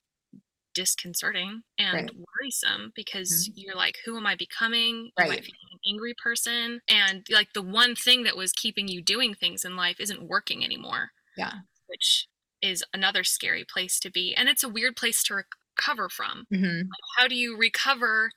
disconcerting 0.74 1.64
and 1.78 1.94
right. 1.94 2.12
worrisome 2.42 2.92
because 2.96 3.50
mm-hmm. 3.50 3.54
you're 3.56 3.76
like, 3.76 3.98
who 4.06 4.18
am 4.18 4.26
I 4.26 4.36
becoming? 4.36 5.06
You 5.06 5.12
right. 5.20 5.30
might 5.30 5.46
feel 5.46 5.56
an 5.72 5.80
angry 5.88 6.14
person. 6.22 6.82
And 6.88 7.26
like 7.30 7.54
the 7.54 7.62
one 7.62 7.96
thing 7.96 8.24
that 8.24 8.38
was 8.38 8.52
keeping 8.52 8.88
you 8.88 9.02
doing 9.02 9.34
things 9.34 9.64
in 9.64 9.76
life 9.76 10.00
isn't 10.00 10.28
working 10.28 10.64
anymore. 10.64 11.12
Yeah. 11.38 11.54
Which 11.88 12.28
is 12.62 12.84
another 12.94 13.24
scary 13.24 13.66
place 13.66 14.00
to 14.00 14.10
be. 14.10 14.34
And 14.36 14.50
it's 14.50 14.64
a 14.64 14.70
weird 14.70 14.96
place 14.96 15.24
to 15.24 15.36
recover 15.76 16.10
from. 16.10 16.46
Mm-hmm. 16.54 16.78
Like, 16.78 17.04
how 17.18 17.28
do 17.28 17.36
you 17.36 17.58
recover 17.58 18.32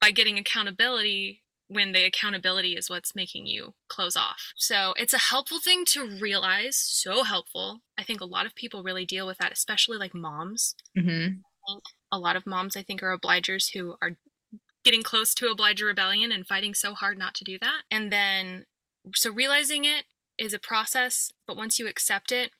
by 0.00 0.10
getting 0.10 0.38
accountability 0.38 1.42
when 1.68 1.92
the 1.92 2.04
accountability 2.04 2.74
is 2.74 2.90
what's 2.90 3.14
making 3.14 3.46
you 3.46 3.74
close 3.88 4.16
off? 4.16 4.52
So 4.56 4.94
it's 4.96 5.14
a 5.14 5.18
helpful 5.18 5.60
thing 5.60 5.84
to 5.86 6.18
realize, 6.20 6.76
so 6.76 7.22
helpful. 7.22 7.80
I 7.98 8.02
think 8.02 8.20
a 8.20 8.26
lot 8.26 8.46
of 8.46 8.54
people 8.54 8.82
really 8.82 9.06
deal 9.06 9.26
with 9.26 9.38
that, 9.38 9.52
especially 9.52 9.98
like 9.98 10.14
moms. 10.14 10.74
Mm-hmm. 10.98 11.38
a 12.10 12.18
lot 12.18 12.36
of 12.36 12.46
moms, 12.46 12.76
I 12.76 12.82
think, 12.82 13.02
are 13.02 13.16
obligers 13.16 13.72
who 13.72 13.94
are 14.02 14.16
getting 14.84 15.02
close 15.02 15.34
to 15.34 15.48
obliger 15.48 15.86
rebellion 15.86 16.32
and 16.32 16.46
fighting 16.46 16.74
so 16.74 16.94
hard 16.94 17.16
not 17.16 17.34
to 17.34 17.44
do 17.44 17.58
that. 17.60 17.82
And 17.90 18.12
then, 18.12 18.66
so 19.14 19.30
realizing 19.30 19.84
it 19.84 20.04
is 20.38 20.52
a 20.52 20.58
process, 20.58 21.32
but 21.46 21.56
once 21.56 21.78
you 21.78 21.86
accept 21.86 22.32
it, 22.32 22.50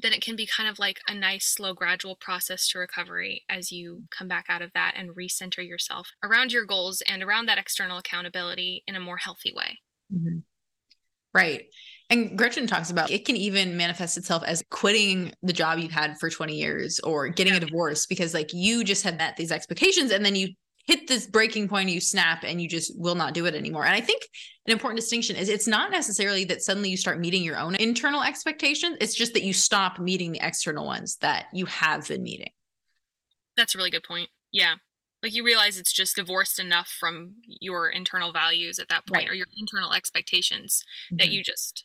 then 0.00 0.12
it 0.12 0.22
can 0.22 0.36
be 0.36 0.46
kind 0.46 0.68
of 0.68 0.78
like 0.78 1.00
a 1.08 1.14
nice, 1.14 1.46
slow, 1.46 1.74
gradual 1.74 2.16
process 2.16 2.68
to 2.68 2.78
recovery 2.78 3.44
as 3.48 3.72
you 3.72 4.02
come 4.16 4.28
back 4.28 4.46
out 4.48 4.62
of 4.62 4.72
that 4.74 4.94
and 4.96 5.10
recenter 5.10 5.66
yourself 5.66 6.10
around 6.22 6.52
your 6.52 6.66
goals 6.66 7.02
and 7.02 7.22
around 7.22 7.46
that 7.46 7.58
external 7.58 7.98
accountability 7.98 8.82
in 8.86 8.96
a 8.96 9.00
more 9.00 9.16
healthy 9.16 9.52
way. 9.56 9.78
Mm-hmm. 10.14 10.38
Right. 11.34 11.66
And 12.10 12.38
Gretchen 12.38 12.66
talks 12.66 12.90
about 12.90 13.10
it 13.10 13.26
can 13.26 13.36
even 13.36 13.76
manifest 13.76 14.16
itself 14.16 14.42
as 14.44 14.64
quitting 14.70 15.32
the 15.42 15.52
job 15.52 15.78
you've 15.78 15.92
had 15.92 16.18
for 16.18 16.30
20 16.30 16.56
years 16.56 17.00
or 17.00 17.28
getting 17.28 17.54
a 17.54 17.60
divorce 17.60 18.06
because 18.06 18.32
like 18.32 18.50
you 18.52 18.82
just 18.82 19.04
had 19.04 19.18
met 19.18 19.36
these 19.36 19.52
expectations 19.52 20.10
and 20.10 20.24
then 20.24 20.34
you 20.34 20.48
hit 20.88 21.06
this 21.06 21.26
breaking 21.26 21.68
point, 21.68 21.90
you 21.90 22.00
snap 22.00 22.42
and 22.44 22.60
you 22.60 22.66
just 22.66 22.98
will 22.98 23.14
not 23.14 23.34
do 23.34 23.44
it 23.44 23.54
anymore. 23.54 23.84
And 23.84 23.94
I 23.94 24.00
think 24.00 24.22
an 24.66 24.72
important 24.72 24.98
distinction 24.98 25.36
is 25.36 25.50
it's 25.50 25.68
not 25.68 25.90
necessarily 25.90 26.44
that 26.46 26.62
suddenly 26.62 26.88
you 26.88 26.96
start 26.96 27.20
meeting 27.20 27.44
your 27.44 27.58
own 27.58 27.74
internal 27.74 28.22
expectations. 28.22 28.96
It's 29.00 29.14
just 29.14 29.34
that 29.34 29.42
you 29.42 29.52
stop 29.52 29.98
meeting 29.98 30.32
the 30.32 30.40
external 30.42 30.86
ones 30.86 31.16
that 31.16 31.46
you 31.52 31.66
have 31.66 32.08
been 32.08 32.22
meeting. 32.22 32.50
That's 33.54 33.74
a 33.74 33.78
really 33.78 33.90
good 33.90 34.02
point. 34.02 34.30
Yeah. 34.50 34.76
Like 35.22 35.34
you 35.34 35.44
realize 35.44 35.78
it's 35.78 35.92
just 35.92 36.16
divorced 36.16 36.58
enough 36.58 36.88
from 36.98 37.34
your 37.44 37.90
internal 37.90 38.32
values 38.32 38.78
at 38.78 38.88
that 38.88 39.06
point 39.06 39.24
right. 39.24 39.30
or 39.30 39.34
your 39.34 39.48
internal 39.58 39.92
expectations 39.92 40.82
mm-hmm. 41.06 41.18
that 41.18 41.28
you 41.28 41.44
just 41.44 41.84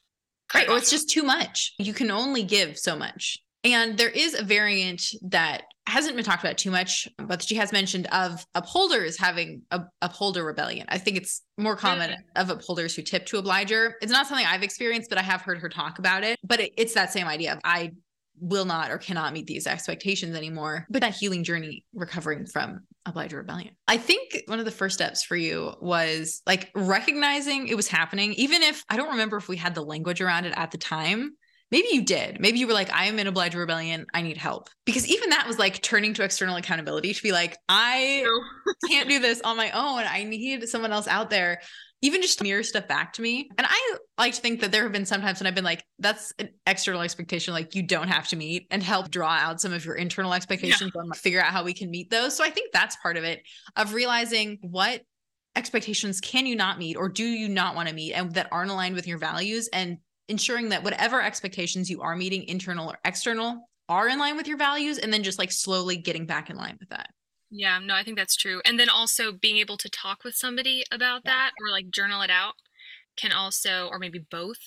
Right. 0.54 0.70
Or 0.70 0.78
it's 0.78 0.92
just 0.92 1.10
too 1.10 1.24
much. 1.24 1.74
You 1.80 1.94
can 1.94 2.12
only 2.12 2.44
give 2.44 2.78
so 2.78 2.96
much. 2.96 3.39
And 3.63 3.98
there 3.98 4.10
is 4.10 4.36
a 4.36 4.44
variant 4.44 5.02
that 5.24 5.63
hasn't 5.86 6.15
been 6.15 6.24
talked 6.24 6.43
about 6.43 6.58
too 6.58 6.72
much, 6.72 7.08
but 7.17 7.41
she 7.41 7.56
has 7.56 7.72
mentioned 7.72 8.08
of 8.08 8.46
upholders 8.56 9.17
having 9.17 9.63
a 9.72 9.82
upholder 10.02 10.43
rebellion. 10.43 10.86
I 10.89 10.98
think 10.98 11.17
it's 11.17 11.41
more 11.58 11.76
common 11.76 12.12
yeah. 12.12 12.41
of 12.41 12.50
upholders 12.50 12.96
who 12.96 13.02
tip 13.02 13.26
to 13.28 13.38
obliger. 13.38 13.96
It's 14.02 14.12
not 14.12 14.28
something 14.28 14.46
I've 14.46 14.63
experienced, 14.63 15.10
but 15.10 15.17
I 15.17 15.24
have 15.24 15.41
heard 15.41 15.60
her 15.60 15.69
talk 15.69 16.00
about 16.00 16.24
it. 16.24 16.39
But 16.43 16.62
it, 16.62 16.74
it's 16.78 16.93
that 16.93 17.12
same 17.12 17.28
idea 17.28 17.54
of 17.54 17.60
I 17.63 17.91
will 18.39 18.65
not 18.65 18.91
or 18.91 18.98
cannot 18.98 19.34
meet 19.34 19.46
these 19.46 19.67
expectations 19.67 20.36
anymore. 20.36 20.88
But 20.89 21.02
that 21.02 21.15
healing 21.15 21.43
journey 21.43 21.86
recovering 21.93 22.46
from 22.46 22.82
obliger 23.06 23.38
rebellion. 23.38 23.76
I 23.88 23.98
think 23.98 24.43
one 24.48 24.60
of 24.60 24.65
the 24.65 24.72
first 24.72 24.96
steps 24.96 25.24
for 25.24 25.36
you 25.36 25.74
was 25.82 26.41
like 26.48 26.72
recognizing 26.74 27.67
it 27.67 27.76
was 27.76 27.88
happening, 27.88 28.34
even 28.34 28.63
if 28.63 28.84
I 28.89 28.98
don't 28.98 29.12
remember 29.12 29.38
if 29.38 29.50
we 29.50 29.58
had 29.58 29.76
the 29.76 29.84
language 29.84 30.22
around 30.22 30.46
it 30.46 30.54
at 30.56 30.72
the 30.72 30.78
time. 30.78 31.36
Maybe 31.74 31.88
you 31.92 32.04
did. 32.04 32.40
Maybe 32.40 32.60
you 32.60 32.68
were 32.68 32.74
like, 32.74 32.94
I 32.94 33.06
am 33.06 33.18
in 33.18 33.26
a 33.26 33.32
obliger 33.32 33.58
rebellion. 33.58 34.06
I 34.14 34.22
need 34.22 34.38
help. 34.38 34.70
Because 34.86 35.08
even 35.08 35.32
that 35.32 35.48
was 35.48 35.58
like 35.58 35.82
turning 35.82 36.14
to 36.14 36.24
external 36.24 36.56
accountability 36.56 37.16
to 37.16 37.24
be 37.24 37.32
like, 37.32 37.58
I 37.68 38.24
can't 38.88 39.10
do 39.10 39.18
this 39.18 39.42
on 39.42 39.58
my 39.58 39.72
own. 39.72 40.04
I 40.08 40.24
need 40.24 40.70
someone 40.70 40.92
else 40.92 41.08
out 41.08 41.32
there 41.32 41.62
even 42.04 42.22
just 42.22 42.44
mirror 42.44 42.64
stuff 42.64 42.86
back 42.86 43.14
to 43.14 43.22
me. 43.22 43.50
And 43.58 43.66
I 43.66 43.96
like 44.18 44.34
to 44.34 44.42
think 44.42 44.60
that 44.60 44.74
there 44.74 44.84
have 44.84 44.92
been 44.92 45.06
sometimes 45.06 45.40
when 45.40 45.48
I've 45.48 45.56
been 45.56 45.64
like, 45.64 45.86
that's 46.00 46.34
an 46.38 46.50
external 46.68 47.02
expectation, 47.02 47.54
like 47.54 47.76
you 47.76 47.82
don't 47.82 48.10
have 48.10 48.28
to 48.28 48.36
meet 48.36 48.68
and 48.72 48.84
help 48.84 49.10
draw 49.10 49.30
out 49.30 49.62
some 49.62 49.72
of 49.72 49.86
your 49.86 49.96
internal 49.96 50.34
expectations 50.34 50.92
yeah. 50.94 51.02
and 51.02 51.16
figure 51.16 51.40
out 51.40 51.54
how 51.54 51.64
we 51.64 51.74
can 51.74 51.90
meet 51.90 52.10
those. 52.10 52.36
So 52.36 52.44
I 52.44 52.50
think 52.50 52.74
that's 52.74 52.98
part 52.98 53.16
of 53.16 53.24
it 53.24 53.42
of 53.78 53.94
realizing 53.94 54.60
what 54.62 55.02
expectations 55.56 56.20
can 56.20 56.46
you 56.46 56.58
not 56.58 56.78
meet 56.78 56.98
or 56.98 57.08
do 57.08 57.24
you 57.24 57.48
not 57.48 57.74
want 57.74 57.88
to 57.88 57.96
meet 57.96 58.12
and 58.12 58.34
that 58.34 58.50
aren't 58.52 58.72
aligned 58.72 58.96
with 58.96 59.08
your 59.08 59.18
values 59.18 59.70
and 59.72 59.98
ensuring 60.28 60.70
that 60.70 60.84
whatever 60.84 61.22
expectations 61.22 61.90
you 61.90 62.02
are 62.02 62.16
meeting, 62.16 62.44
internal 62.48 62.90
or 62.90 62.98
external, 63.06 63.70
are 63.90 64.08
in 64.08 64.20
line 64.20 64.38
with 64.38 64.48
your 64.48 64.58
values 64.58 64.98
and 64.98 65.12
then 65.12 65.24
just 65.24 65.40
like 65.40 65.52
slowly 65.52 65.98
getting 65.98 66.26
back 66.26 66.50
in 66.50 66.56
line 66.56 66.78
with 66.80 66.90
that. 66.90 67.10
Yeah, 67.52 67.80
no, 67.80 67.94
I 67.94 68.04
think 68.04 68.18
that's 68.18 68.36
true. 68.36 68.62
And 68.66 68.80
then 68.80 68.90
also 68.90 69.32
being 69.32 69.58
able 69.58 69.78
to 69.78 69.90
talk 69.90 70.24
with 70.24 70.36
somebody 70.36 70.84
about 70.92 71.22
yeah. 71.26 71.32
that 71.32 71.52
or 71.62 71.70
like 71.70 71.92
journal 71.92 72.22
it 72.22 72.32
out 72.32 72.56
can 73.16 73.32
also, 73.32 73.90
or 73.92 74.00
maybe 74.00 74.26
both. 74.32 74.58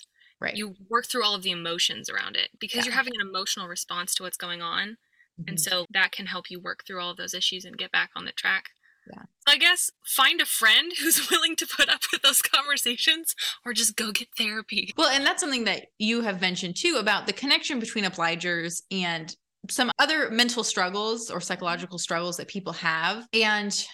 Right. 0.40 0.54
You 0.54 0.74
work 0.88 1.06
through 1.06 1.24
all 1.24 1.34
of 1.34 1.42
the 1.42 1.50
emotions 1.50 2.10
around 2.10 2.36
it 2.36 2.50
because 2.60 2.78
yeah. 2.78 2.84
you're 2.84 2.94
having 2.94 3.14
an 3.18 3.26
emotional 3.26 3.66
response 3.66 4.14
to 4.16 4.22
what's 4.22 4.36
going 4.36 4.62
on. 4.62 4.98
Mm-hmm. 5.40 5.48
And 5.48 5.60
so 5.60 5.86
that 5.90 6.12
can 6.12 6.26
help 6.26 6.50
you 6.50 6.60
work 6.60 6.84
through 6.86 7.00
all 7.00 7.10
of 7.10 7.16
those 7.16 7.34
issues 7.34 7.64
and 7.64 7.76
get 7.76 7.90
back 7.90 8.10
on 8.14 8.24
the 8.24 8.32
track. 8.32 8.66
Yeah. 9.10 9.22
So 9.46 9.54
I 9.54 9.58
guess 9.58 9.90
find 10.04 10.40
a 10.40 10.46
friend 10.46 10.92
who's 11.00 11.30
willing 11.30 11.56
to 11.56 11.66
put 11.66 11.88
up 11.88 12.00
with 12.12 12.22
those 12.22 12.42
conversations 12.42 13.34
or 13.64 13.72
just 13.72 13.96
go 13.96 14.12
get 14.12 14.28
therapy. 14.36 14.92
Well, 14.96 15.08
and 15.08 15.24
that's 15.24 15.40
something 15.40 15.64
that 15.64 15.86
you 15.98 16.22
have 16.22 16.40
mentioned 16.40 16.76
too 16.76 16.96
about 16.98 17.26
the 17.26 17.32
connection 17.32 17.80
between 17.80 18.04
obligers 18.04 18.82
and 18.90 19.34
some 19.70 19.90
other 19.98 20.30
mental 20.30 20.62
struggles 20.62 21.30
or 21.30 21.40
psychological 21.40 21.98
struggles 21.98 22.36
that 22.36 22.48
people 22.48 22.72
have 22.72 23.26
and 23.32 23.84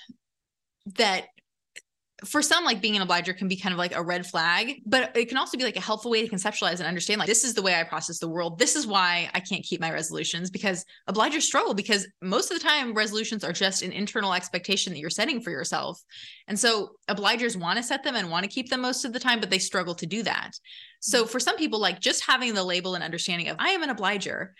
that 0.96 1.26
for 2.24 2.42
some 2.42 2.64
like 2.64 2.80
being 2.80 2.96
an 2.96 3.02
obliger 3.02 3.32
can 3.32 3.48
be 3.48 3.56
kind 3.56 3.72
of 3.72 3.78
like 3.78 3.94
a 3.94 4.02
red 4.02 4.26
flag 4.26 4.80
but 4.86 5.16
it 5.16 5.28
can 5.28 5.36
also 5.36 5.56
be 5.58 5.64
like 5.64 5.76
a 5.76 5.80
helpful 5.80 6.10
way 6.10 6.26
to 6.26 6.34
conceptualize 6.34 6.78
and 6.78 6.82
understand 6.82 7.18
like 7.18 7.28
this 7.28 7.44
is 7.44 7.54
the 7.54 7.62
way 7.62 7.74
i 7.74 7.82
process 7.82 8.18
the 8.18 8.28
world. 8.28 8.58
This 8.58 8.76
is 8.76 8.86
why 8.86 9.30
i 9.34 9.40
can't 9.40 9.64
keep 9.64 9.80
my 9.80 9.92
resolutions 9.92 10.50
because 10.50 10.84
obligers 11.08 11.42
struggle 11.42 11.74
because 11.74 12.06
most 12.20 12.50
of 12.50 12.58
the 12.58 12.62
time 12.62 12.94
resolutions 12.94 13.44
are 13.44 13.52
just 13.52 13.82
an 13.82 13.92
internal 13.92 14.34
expectation 14.34 14.92
that 14.92 14.98
you're 14.98 15.10
setting 15.10 15.40
for 15.40 15.50
yourself. 15.50 16.00
And 16.48 16.58
so 16.58 16.92
obligers 17.08 17.56
want 17.56 17.76
to 17.78 17.82
set 17.82 18.04
them 18.04 18.16
and 18.16 18.30
want 18.30 18.44
to 18.44 18.50
keep 18.50 18.68
them 18.68 18.82
most 18.82 19.04
of 19.04 19.12
the 19.12 19.20
time 19.20 19.40
but 19.40 19.50
they 19.50 19.58
struggle 19.58 19.94
to 19.96 20.06
do 20.06 20.22
that. 20.22 20.52
So 21.00 21.22
mm-hmm. 21.22 21.30
for 21.30 21.40
some 21.40 21.56
people 21.56 21.80
like 21.80 22.00
just 22.00 22.24
having 22.26 22.54
the 22.54 22.64
label 22.64 22.94
and 22.94 23.04
understanding 23.04 23.48
of 23.48 23.56
i 23.58 23.70
am 23.70 23.82
an 23.82 23.90
obliger 23.90 24.54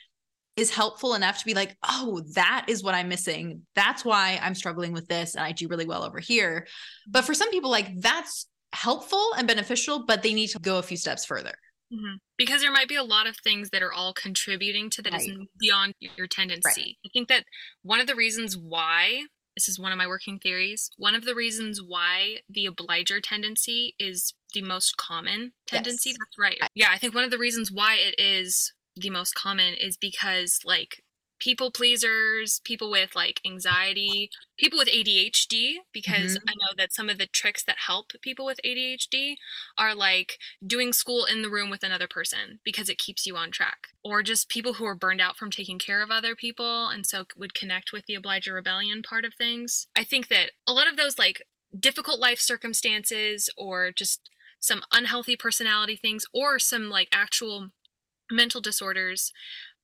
is 0.57 0.71
helpful 0.71 1.15
enough 1.15 1.39
to 1.39 1.45
be 1.45 1.55
like, 1.55 1.77
oh, 1.89 2.23
that 2.35 2.67
is 2.69 2.83
what 2.83 2.95
I'm 2.95 3.09
missing. 3.09 3.63
That's 3.75 4.05
why 4.05 4.39
I'm 4.43 4.55
struggling 4.55 4.93
with 4.93 5.09
this 5.09 5.35
and 5.35 5.45
I 5.45 5.53
do 5.53 5.69
really 5.69 5.87
well 5.87 6.05
over 6.05 6.19
here. 6.19 6.67
But 7.09 7.25
for 7.25 7.35
some 7.35 7.51
people, 7.51 7.71
like 7.71 8.01
that's 8.01 8.47
helpful 8.73 9.33
and 9.37 9.49
beneficial, 9.49 10.05
but 10.07 10.23
they 10.23 10.35
need 10.35 10.49
to 10.49 10.59
go 10.59 10.79
a 10.79 10.83
few 10.83 10.97
steps 10.97 11.25
further. 11.25 11.55
Mm-hmm. 11.93 12.17
Because 12.39 12.63
there 12.63 12.73
might 12.73 12.89
be 12.89 12.97
a 12.97 13.03
lot 13.03 13.27
of 13.27 13.37
things 13.45 13.71
that 13.71 13.83
are 13.83 13.93
all 13.93 14.13
contributing 14.15 14.91
to 14.91 15.03
that 15.03 15.13
right. 15.13 15.29
is 15.29 15.37
beyond 15.59 15.95
your 16.17 16.27
tendency. 16.27 16.63
Right. 16.65 16.97
I 17.07 17.09
think 17.13 17.29
that 17.29 17.45
one 17.83 18.01
of 18.01 18.07
the 18.07 18.15
reasons 18.15 18.57
why 18.57 19.23
this 19.55 19.69
is 19.69 19.79
one 19.79 19.93
of 19.93 19.99
my 19.99 20.07
working 20.07 20.39
theories. 20.39 20.91
One 20.97 21.15
of 21.15 21.25
the 21.25 21.35
reasons 21.35 21.81
why 21.83 22.39
the 22.49 22.67
obliger 22.67 23.21
tendency 23.21 23.95
is 23.99 24.33
the 24.55 24.63
most 24.63 24.97
common 24.97 25.53
tendency. 25.67 26.11
Yes. 26.11 26.19
That's 26.19 26.39
right. 26.39 26.59
Yeah, 26.75 26.89
I 26.91 26.99
think 26.99 27.15
one 27.15 27.25
of 27.25 27.31
the 27.31 27.39
reasons 27.39 27.71
why 27.71 27.97
it 27.97 28.15
is 28.19 28.73
the 28.97 29.11
most 29.11 29.35
common 29.35 29.75
is 29.75 29.97
because 29.97 30.61
like 30.65 31.03
people 31.43 31.73
pleasers, 31.73 32.61
people 32.65 32.89
with 32.89 33.17
like 33.17 33.41
anxiety, 33.45 34.31
people 34.57 34.79
with 34.79 34.89
ADHD, 34.89 35.79
because 35.93 36.37
mm-hmm. 36.37 36.49
I 36.49 36.53
know 36.53 36.75
that 36.77 36.93
some 36.93 37.11
of 37.11 37.19
the 37.19 37.27
tricks 37.27 37.65
that 37.65 37.77
help 37.87 38.13
people 38.23 38.47
with 38.47 38.61
ADHD 38.65 39.35
are 39.77 39.93
like 39.93 40.39
doing 40.65 40.93
school 40.93 41.25
in 41.25 41.43
the 41.43 41.51
room 41.51 41.69
with 41.69 41.83
another 41.83 42.07
person 42.07 42.61
because 42.65 42.89
it 42.89 42.99
keeps 42.99 43.27
you 43.27 43.37
on 43.37 43.51
track, 43.51 43.89
or 44.05 44.23
just 44.23 44.49
people 44.49 44.75
who 44.75 44.85
are 44.85 44.95
burned 44.95 45.21
out 45.21 45.37
from 45.37 45.51
taking 45.51 45.81
care 45.81 46.01
of 46.01 46.13
other 46.13 46.37
people 46.37 46.87
and 46.89 47.05
so 47.05 47.25
would 47.37 47.55
connect 47.55 47.93
with 47.93 48.07
the 48.07 48.15
obliger 48.15 48.55
rebellion 48.55 49.03
part 49.03 49.25
of 49.25 49.35
things. 49.35 49.89
I 49.97 50.05
think 50.05 50.29
that 50.29 50.53
a 50.69 50.73
lot 50.73 50.89
of 50.89 50.97
those 50.97 51.19
like 51.19 51.43
difficult 51.77 52.21
life 52.21 52.39
circumstances 52.39 53.51
or 53.57 53.91
just 53.91 54.31
some 54.61 54.83
unhealthy 54.93 55.35
personality 55.35 55.97
things 55.97 56.25
or 56.33 56.61
some 56.61 56.89
like 56.89 57.09
actual 57.13 57.71
mental 58.33 58.61
disorders 58.61 59.33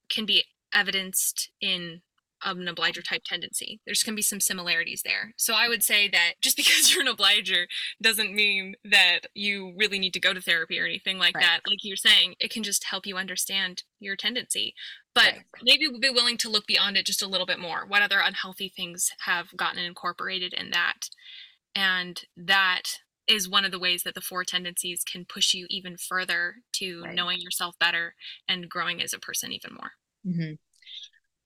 can 0.08 0.26
be 0.26 0.44
evidenced 0.72 1.50
in 1.60 2.02
an 2.44 2.68
obliger 2.68 3.02
type 3.02 3.22
tendency. 3.24 3.80
There's 3.84 4.02
going 4.02 4.14
to 4.14 4.16
be 4.16 4.22
some 4.22 4.40
similarities 4.40 5.02
there. 5.04 5.32
So 5.36 5.54
I 5.54 5.68
would 5.68 5.82
say 5.82 6.08
that 6.08 6.34
just 6.40 6.56
because 6.56 6.92
you're 6.92 7.02
an 7.02 7.08
obliger 7.08 7.66
doesn't 8.00 8.34
mean 8.34 8.76
that 8.84 9.20
you 9.34 9.74
really 9.76 9.98
need 9.98 10.14
to 10.14 10.20
go 10.20 10.32
to 10.32 10.40
therapy 10.40 10.78
or 10.78 10.84
anything 10.84 11.18
like 11.18 11.34
right. 11.34 11.44
that. 11.44 11.60
Like 11.66 11.78
you're 11.82 11.96
saying, 11.96 12.34
it 12.38 12.50
can 12.50 12.62
just 12.62 12.84
help 12.84 13.06
you 13.06 13.16
understand 13.16 13.82
your 13.98 14.16
tendency. 14.16 14.74
But 15.14 15.24
right. 15.24 15.44
maybe 15.62 15.88
be 16.00 16.10
willing 16.10 16.36
to 16.38 16.48
look 16.48 16.66
beyond 16.66 16.96
it 16.96 17.06
just 17.06 17.22
a 17.22 17.28
little 17.28 17.46
bit 17.46 17.58
more. 17.58 17.84
What 17.86 18.02
other 18.02 18.20
unhealthy 18.22 18.68
things 18.68 19.10
have 19.24 19.56
gotten 19.56 19.82
incorporated 19.82 20.52
in 20.52 20.70
that? 20.70 21.10
And 21.74 22.22
that 22.36 23.00
is 23.28 23.48
one 23.48 23.64
of 23.64 23.70
the 23.70 23.78
ways 23.78 24.02
that 24.02 24.14
the 24.14 24.20
four 24.20 24.44
tendencies 24.44 25.04
can 25.04 25.24
push 25.24 25.54
you 25.54 25.66
even 25.70 25.96
further 25.96 26.56
to 26.72 27.02
right. 27.02 27.14
knowing 27.14 27.40
yourself 27.40 27.74
better 27.78 28.14
and 28.48 28.68
growing 28.68 29.02
as 29.02 29.12
a 29.12 29.18
person 29.18 29.52
even 29.52 29.74
more. 29.74 29.90
Mm-hmm. 30.26 30.54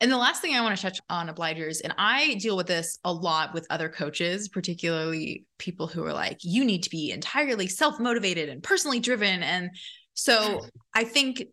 And 0.02 0.10
the 0.10 0.18
last 0.18 0.42
thing 0.42 0.56
I 0.56 0.60
want 0.62 0.76
to 0.76 0.82
touch 0.82 1.00
on 1.08 1.28
obligers, 1.28 1.80
and 1.82 1.94
I 1.96 2.34
deal 2.34 2.56
with 2.56 2.66
this 2.66 2.98
a 3.04 3.12
lot 3.12 3.54
with 3.54 3.68
other 3.70 3.88
coaches, 3.88 4.48
particularly 4.48 5.44
people 5.58 5.86
who 5.86 6.04
are 6.04 6.12
like, 6.12 6.38
you 6.42 6.64
need 6.64 6.82
to 6.82 6.90
be 6.90 7.12
entirely 7.12 7.68
self 7.68 8.00
motivated 8.00 8.48
and 8.48 8.64
personally 8.64 8.98
driven. 8.98 9.44
And 9.44 9.70
so 10.14 10.66
I 10.94 11.04
think 11.04 11.44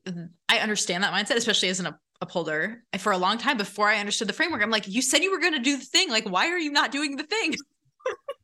I 0.50 0.58
understand 0.58 1.04
that 1.04 1.14
mindset, 1.14 1.36
especially 1.36 1.70
as 1.70 1.80
an 1.80 1.94
upholder. 2.22 2.84
For 2.98 3.12
a 3.12 3.20
long 3.20 3.38
time 3.38 3.58
before 3.58 3.88
I 3.88 4.00
understood 4.00 4.28
the 4.28 4.34
framework, 4.34 4.64
I'm 4.64 4.72
like, 4.72 4.88
you 4.88 5.04
said 5.04 5.22
you 5.22 5.30
were 5.30 5.40
going 5.40 5.54
to 5.54 5.60
do 5.60 5.78
the 5.78 5.86
thing. 5.86 6.10
Like, 6.10 6.28
why 6.28 6.48
are 6.48 6.58
you 6.58 6.72
not 6.72 6.92
doing 6.92 7.18
the 7.18 7.24
thing? 7.24 7.54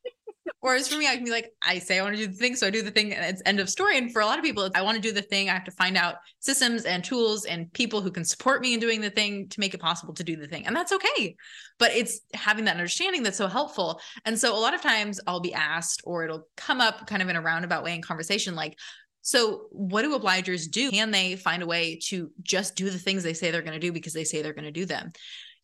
Whereas 0.66 0.88
for 0.88 0.98
me, 0.98 1.08
I 1.08 1.16
can 1.16 1.24
be 1.24 1.30
like, 1.30 1.52
I 1.62 1.78
say 1.78 2.00
I 2.00 2.02
want 2.02 2.16
to 2.16 2.26
do 2.26 2.26
the 2.26 2.38
thing, 2.40 2.56
so 2.56 2.66
I 2.66 2.72
do 2.72 2.82
the 2.82 2.90
thing, 2.90 3.14
and 3.14 3.24
it's 3.24 3.44
end 3.46 3.60
of 3.60 3.70
story. 3.70 4.00
And 4.00 4.12
for 4.12 4.24
a 4.24 4.26
lot 4.26 4.40
of 4.40 4.44
people, 4.44 4.68
I 4.74 4.82
want 4.82 4.96
to 4.96 5.02
do 5.02 5.12
the 5.12 5.22
thing. 5.22 5.48
I 5.48 5.54
have 5.54 5.66
to 5.66 5.72
find 5.72 5.96
out 5.96 6.16
systems 6.40 6.86
and 6.86 7.04
tools 7.04 7.46
and 7.46 7.72
people 7.74 8.02
who 8.02 8.10
can 8.10 8.26
support 8.26 8.64
me 8.64 8.74
in 8.74 8.80
doing 8.80 9.00
the 9.00 9.12
thing 9.12 9.48
to 9.50 9.60
make 9.60 9.76
it 9.76 9.80
possible 9.80 10.16
to 10.16 10.24
do 10.24 10.36
the 10.36 10.48
thing. 10.48 10.66
And 10.66 10.76
that's 10.76 10.92
okay. 10.92 11.36
But 11.78 11.92
it's 11.92 12.22
having 12.34 12.66
that 12.66 12.78
understanding 12.78 13.22
that's 13.22 13.38
so 13.38 13.46
helpful. 13.46 14.02
And 14.26 14.40
so 14.40 14.56
a 14.56 14.58
lot 14.58 14.74
of 14.74 14.82
times 14.82 15.20
I'll 15.28 15.40
be 15.40 15.54
asked, 15.54 16.02
or 16.04 16.24
it'll 16.24 16.48
come 16.58 16.82
up 16.82 17.06
kind 17.06 17.22
of 17.22 17.30
in 17.30 17.36
a 17.36 17.42
roundabout 17.42 17.84
way 17.84 17.94
in 17.94 18.02
conversation, 18.02 18.56
like, 18.56 18.76
so, 19.22 19.68
what 19.70 20.02
do 20.02 20.18
obligers 20.18 20.70
do? 20.70 20.90
Can 20.90 21.12
they 21.12 21.36
find 21.36 21.62
a 21.62 21.68
way 21.68 22.00
to 22.06 22.32
just 22.42 22.76
do 22.76 22.90
the 22.90 22.98
things 22.98 23.22
they 23.22 23.34
say 23.34 23.52
they're 23.52 23.62
going 23.62 23.74
to 23.74 23.80
do 23.80 23.92
because 23.92 24.14
they 24.14 24.24
say 24.24 24.42
they're 24.42 24.54
going 24.54 24.66
to 24.66 24.72
do 24.72 24.86
them? 24.86 25.12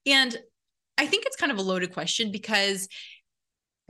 And 0.05 0.37
I 0.99 1.07
think 1.07 1.25
it's 1.25 1.37
kind 1.37 1.51
of 1.51 1.57
a 1.57 1.63
loaded 1.63 1.91
question 1.91 2.31
because 2.31 2.87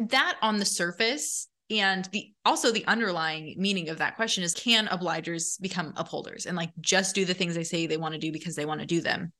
that 0.09 0.37
on 0.41 0.57
the 0.57 0.65
surface 0.65 1.47
And 1.71 2.03
the 2.11 2.33
also 2.43 2.71
the 2.71 2.85
underlying 2.85 3.55
meaning 3.57 3.87
of 3.87 3.99
that 3.99 4.17
question 4.17 4.43
is 4.43 4.53
can 4.53 4.87
obligers 4.87 5.59
become 5.61 5.93
upholders 5.95 6.45
and 6.45 6.57
like 6.57 6.71
just 6.81 7.15
do 7.15 7.23
the 7.23 7.33
things 7.33 7.55
they 7.55 7.63
say 7.63 7.87
they 7.87 7.97
want 7.97 8.13
to 8.13 8.19
do 8.19 8.31
because 8.31 8.55
they 8.55 8.65
want 8.65 8.81
to 8.81 8.85
do 8.85 8.99
them? 8.99 9.31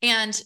And 0.00 0.40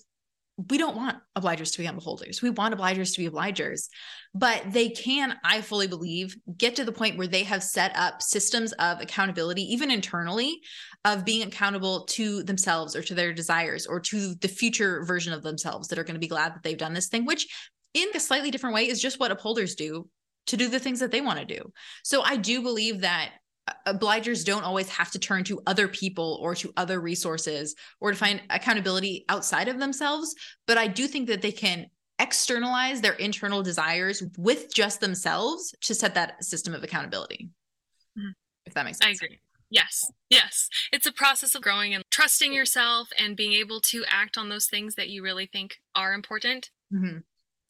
we 0.69 0.77
don't 0.77 0.97
want 0.97 1.19
obligers 1.37 1.71
to 1.71 1.79
become 1.79 1.99
upholders. 1.99 2.43
We 2.43 2.51
want 2.51 2.75
obligers 2.75 3.14
to 3.14 3.21
be 3.21 3.31
obligers, 3.31 3.88
but 4.35 4.64
they 4.73 4.88
can, 4.88 5.37
I 5.45 5.61
fully 5.61 5.87
believe, 5.87 6.37
get 6.57 6.75
to 6.77 6.85
the 6.85 6.91
point 6.91 7.17
where 7.17 7.29
they 7.29 7.45
have 7.45 7.62
set 7.62 7.95
up 7.95 8.21
systems 8.21 8.73
of 8.73 9.01
accountability, 9.01 9.62
even 9.73 9.93
internally, 9.93 10.59
of 11.05 11.25
being 11.25 11.47
accountable 11.47 12.07
to 12.07 12.43
themselves 12.43 12.97
or 12.97 13.03
to 13.03 13.14
their 13.14 13.33
desires 13.33 13.87
or 13.87 14.01
to 14.01 14.35
the 14.35 14.49
future 14.49 15.05
version 15.05 15.33
of 15.33 15.45
themselves 15.45 15.87
that 15.88 15.99
are 15.99 16.05
going 16.05 16.17
to 16.17 16.21
be 16.21 16.27
glad 16.27 16.57
that 16.57 16.64
they've 16.64 16.77
done 16.77 16.95
this 16.95 17.07
thing, 17.07 17.25
which 17.25 17.47
in 17.94 18.09
a 18.14 18.20
slightly 18.20 18.51
different 18.51 18.74
way 18.74 18.88
is 18.88 19.01
just 19.01 19.20
what 19.20 19.31
upholders 19.31 19.74
do 19.74 20.09
to 20.46 20.57
do 20.57 20.68
the 20.68 20.79
things 20.79 21.01
that 21.01 21.11
they 21.11 21.20
want 21.20 21.38
to 21.38 21.44
do. 21.44 21.72
So 22.03 22.22
I 22.22 22.37
do 22.37 22.62
believe 22.62 23.03
that 23.03 23.33
obligers 23.87 24.44
don't 24.44 24.64
always 24.64 24.88
have 24.88 25.11
to 25.11 25.18
turn 25.18 25.44
to 25.44 25.61
other 25.66 25.88
people 25.88 26.38
or 26.40 26.55
to 26.55 26.72
other 26.77 27.01
resources 27.01 27.74
or 28.01 28.11
to 28.11 28.16
find 28.16 28.40
accountability 28.51 29.24
outside 29.29 29.68
of 29.68 29.79
themselves 29.79 30.35
but 30.66 30.79
i 30.79 30.87
do 30.87 31.07
think 31.07 31.29
that 31.29 31.42
they 31.42 31.53
can 31.53 31.87
externalize 32.18 33.01
their 33.01 33.12
internal 33.14 33.62
desires 33.62 34.22
with 34.37 34.72
just 34.74 35.01
themselves 35.01 35.74
to 35.81 35.94
set 35.94 36.14
that 36.14 36.42
system 36.42 36.74
of 36.74 36.83
accountability 36.83 37.51
mm-hmm. 38.18 38.31
if 38.64 38.74
that 38.74 38.85
makes 38.85 38.98
sense 38.98 39.20
i 39.22 39.27
agree 39.27 39.38
yes 39.70 40.11
yes 40.31 40.68
it's 40.92 41.07
a 41.07 41.12
process 41.12 41.55
of 41.55 41.62
growing 41.62 41.94
and 41.94 42.03
trusting 42.11 42.53
yourself 42.53 43.09
and 43.18 43.37
being 43.37 43.53
able 43.53 43.81
to 43.81 44.03
act 44.09 44.38
on 44.38 44.48
those 44.48 44.66
things 44.66 44.94
that 44.94 45.11
you 45.11 45.22
really 45.22 45.46
think 45.46 45.77
are 45.94 46.14
important 46.14 46.70
mm-hmm. 46.92 47.18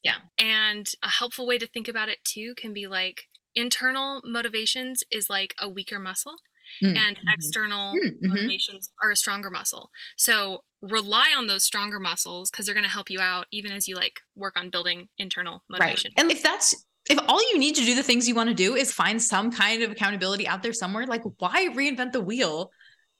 Yeah 0.03 0.17
and 0.39 0.91
a 1.03 1.09
helpful 1.09 1.47
way 1.47 1.59
to 1.59 1.67
think 1.67 1.89
about 1.89 2.09
it 2.09 2.19
too 2.25 2.55
can 2.57 2.73
be 2.73 2.87
like 2.87 3.25
internal 3.55 4.21
motivations 4.25 5.03
is 5.11 5.29
like 5.29 5.55
a 5.61 5.69
weaker 5.69 5.99
muscle 5.99 6.37
mm-hmm. 6.83 6.97
and 6.97 7.19
external 7.33 7.95
mm-hmm. 7.95 8.29
motivations 8.29 8.91
are 9.03 9.11
a 9.11 9.17
stronger 9.17 9.51
muscle. 9.51 9.91
So 10.17 10.63
rely 10.83 11.35
on 11.37 11.47
those 11.47 11.65
stronger 11.65 11.99
muscles 11.99 12.51
because 12.51 12.67
they're 12.67 12.75
going 12.75 12.85
to 12.85 12.91
help 12.91 13.11
you 13.11 13.21
out 13.21 13.47
even 13.51 13.73
as 13.73 13.89
you 13.89 13.97
like 13.97 14.21
work 14.37 14.55
on 14.57 14.71
building 14.71 15.09
internal 15.19 15.63
motivation. 15.69 16.13
Right. 16.17 16.23
And 16.23 16.31
if 16.31 16.43
that's 16.43 16.87
if 17.11 17.19
all 17.27 17.41
you 17.53 17.59
need 17.59 17.75
to 17.77 17.85
do 17.85 17.95
the 17.95 18.03
things 18.03 18.29
you 18.29 18.35
want 18.35 18.51
to 18.51 18.55
do 18.55 18.75
is 18.75 18.93
find 18.93 19.21
some 19.21 19.51
kind 19.51 19.83
of 19.83 19.91
accountability 19.91 20.47
out 20.47 20.63
there 20.63 20.75
somewhere, 20.75 21.07
like 21.07 21.23
why 21.39 21.69
reinvent 21.69 22.13
the 22.13 22.21
wheel? 22.21 22.71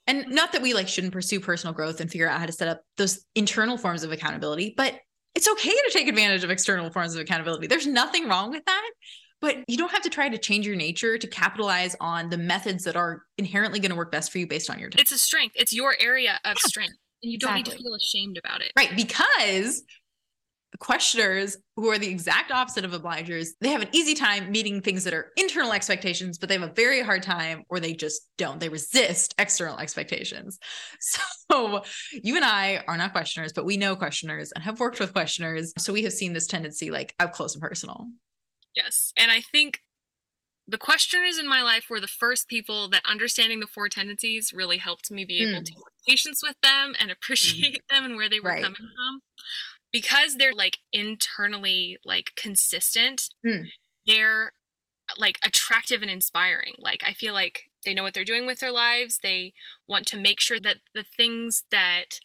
And 0.05 0.27
not 0.27 0.51
that 0.53 0.61
we 0.61 0.73
like 0.73 0.87
shouldn't 0.87 1.13
pursue 1.13 1.39
personal 1.39 1.73
growth 1.73 1.99
and 1.99 2.09
figure 2.09 2.29
out 2.29 2.39
how 2.39 2.45
to 2.45 2.51
set 2.51 2.67
up 2.67 2.81
those 2.97 3.25
internal 3.35 3.77
forms 3.77 4.03
of 4.03 4.11
accountability, 4.11 4.73
but 4.77 4.93
it's 5.35 5.47
okay 5.47 5.71
to 5.71 5.89
take 5.91 6.07
advantage 6.07 6.43
of 6.43 6.49
external 6.49 6.89
forms 6.89 7.15
of 7.15 7.21
accountability. 7.21 7.67
There's 7.67 7.87
nothing 7.87 8.27
wrong 8.27 8.51
with 8.51 8.65
that 8.65 8.89
but 9.41 9.57
you 9.67 9.77
don't 9.77 9.91
have 9.91 10.01
to 10.01 10.09
try 10.09 10.29
to 10.29 10.37
change 10.37 10.67
your 10.67 10.75
nature 10.75 11.17
to 11.17 11.27
capitalize 11.27 11.95
on 11.99 12.29
the 12.29 12.37
methods 12.37 12.83
that 12.83 12.95
are 12.95 13.23
inherently 13.37 13.79
going 13.79 13.91
to 13.91 13.95
work 13.95 14.11
best 14.11 14.31
for 14.31 14.37
you 14.37 14.47
based 14.47 14.69
on 14.69 14.79
your 14.79 14.89
time. 14.89 14.99
It's 14.99 15.11
a 15.11 15.17
strength. 15.17 15.55
It's 15.57 15.73
your 15.73 15.95
area 15.99 16.39
of 16.43 16.57
yeah, 16.57 16.67
strength. 16.67 16.95
And 17.23 17.31
you 17.31 17.37
don't 17.37 17.51
exactly. 17.51 17.73
need 17.73 17.77
to 17.77 17.83
feel 17.83 17.95
ashamed 17.95 18.37
about 18.37 18.61
it. 18.61 18.71
Right. 18.75 18.95
Because 18.95 19.83
questioners 20.77 21.57
who 21.75 21.89
are 21.89 21.97
the 21.97 22.09
exact 22.09 22.51
opposite 22.51 22.85
of 22.85 22.91
obligers, 22.91 23.49
they 23.59 23.69
have 23.69 23.81
an 23.81 23.89
easy 23.91 24.13
time 24.13 24.51
meeting 24.51 24.81
things 24.81 25.03
that 25.03 25.13
are 25.13 25.31
internal 25.35 25.73
expectations, 25.73 26.37
but 26.37 26.47
they 26.47 26.55
have 26.57 26.69
a 26.69 26.73
very 26.73 27.01
hard 27.01 27.23
time 27.23 27.63
or 27.69 27.79
they 27.79 27.93
just 27.93 28.21
don't. 28.37 28.59
They 28.59 28.69
resist 28.69 29.33
external 29.37 29.77
expectations. 29.77 30.59
So 31.51 31.81
you 32.11 32.35
and 32.35 32.45
I 32.45 32.83
are 32.87 32.95
not 32.95 33.11
questioners, 33.11 33.53
but 33.53 33.65
we 33.65 33.75
know 33.75 33.95
questioners 33.95 34.51
and 34.51 34.63
have 34.63 34.79
worked 34.79 34.99
with 34.99 35.13
questioners. 35.13 35.73
So 35.79 35.91
we 35.91 36.03
have 36.03 36.13
seen 36.13 36.33
this 36.33 36.45
tendency 36.45 36.91
like 36.91 37.15
up 37.19 37.33
close 37.33 37.55
and 37.55 37.61
personal. 37.61 38.05
Yes. 38.75 39.11
And 39.17 39.31
I 39.31 39.41
think 39.41 39.79
the 40.67 40.77
questioners 40.77 41.39
in 41.39 41.47
my 41.47 41.63
life 41.63 41.85
were 41.89 41.99
the 41.99 42.07
first 42.07 42.47
people 42.47 42.87
that 42.89 43.01
understanding 43.09 43.59
the 43.59 43.67
four 43.67 43.89
tendencies 43.89 44.53
really 44.53 44.77
helped 44.77 45.09
me 45.09 45.25
be 45.25 45.41
able 45.41 45.61
mm. 45.61 45.65
to 45.65 45.73
have 45.73 45.83
patience 46.07 46.41
with 46.43 46.55
them 46.61 46.93
and 46.99 47.09
appreciate 47.09 47.81
mm. 47.81 47.95
them 47.95 48.05
and 48.05 48.15
where 48.15 48.29
they 48.29 48.39
were 48.39 48.49
right. 48.49 48.63
coming 48.63 48.77
from. 48.77 49.21
Because 49.91 50.35
they're 50.35 50.53
like 50.53 50.79
internally 50.93 51.97
like 52.05 52.31
consistent, 52.35 53.29
mm. 53.45 53.65
they're 54.05 54.53
like 55.17 55.39
attractive 55.43 56.01
and 56.01 56.11
inspiring. 56.11 56.73
Like 56.77 57.03
I 57.05 57.13
feel 57.13 57.33
like 57.33 57.63
they 57.85 57.93
know 57.93 58.03
what 58.03 58.13
they're 58.13 58.23
doing 58.23 58.45
with 58.45 58.59
their 58.59 58.71
lives. 58.71 59.19
They 59.23 59.53
want 59.87 60.05
to 60.07 60.17
make 60.17 60.39
sure 60.39 60.59
that 60.59 60.77
the 60.93 61.03
things 61.03 61.63
that 61.71 62.19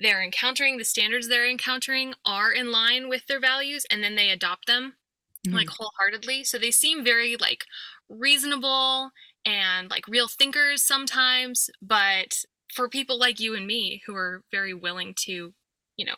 they're 0.00 0.22
encountering, 0.22 0.78
the 0.78 0.84
standards 0.84 1.28
they're 1.28 1.48
encountering, 1.48 2.14
are 2.24 2.50
in 2.50 2.72
line 2.72 3.08
with 3.08 3.26
their 3.26 3.40
values, 3.40 3.86
and 3.90 4.02
then 4.02 4.16
they 4.16 4.30
adopt 4.30 4.66
them 4.66 4.94
mm-hmm. 5.46 5.56
like 5.56 5.68
wholeheartedly. 5.68 6.44
So 6.44 6.58
they 6.58 6.70
seem 6.70 7.04
very 7.04 7.36
like 7.36 7.64
reasonable 8.08 9.10
and 9.44 9.90
like 9.90 10.08
real 10.08 10.28
thinkers 10.28 10.82
sometimes, 10.82 11.70
but 11.82 12.44
for 12.72 12.88
people 12.88 13.18
like 13.18 13.40
you 13.40 13.54
and 13.54 13.66
me 13.66 14.02
who 14.06 14.14
are 14.16 14.42
very 14.50 14.74
willing 14.74 15.14
to, 15.16 15.52
you 15.96 16.06
know, 16.06 16.16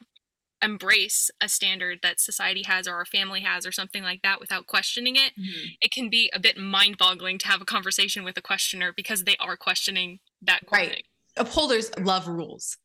embrace 0.62 1.30
a 1.40 1.48
standard 1.48 1.98
that 2.02 2.20
society 2.20 2.62
has 2.66 2.88
or 2.88 2.94
our 2.94 3.04
family 3.04 3.40
has 3.40 3.66
or 3.66 3.72
something 3.72 4.02
like 4.02 4.22
that 4.22 4.40
without 4.40 4.66
questioning 4.66 5.16
it, 5.16 5.32
mm-hmm. 5.38 5.68
it 5.80 5.90
can 5.90 6.08
be 6.08 6.30
a 6.32 6.40
bit 6.40 6.56
mind-boggling 6.56 7.38
to 7.38 7.48
have 7.48 7.60
a 7.60 7.66
conversation 7.66 8.24
with 8.24 8.36
a 8.36 8.42
questioner 8.42 8.92
because 8.94 9.24
they 9.24 9.36
are 9.38 9.56
questioning 9.56 10.18
that 10.42 10.60
right. 10.70 11.04
Upholders 11.36 11.90
love 11.98 12.26
rules. 12.26 12.78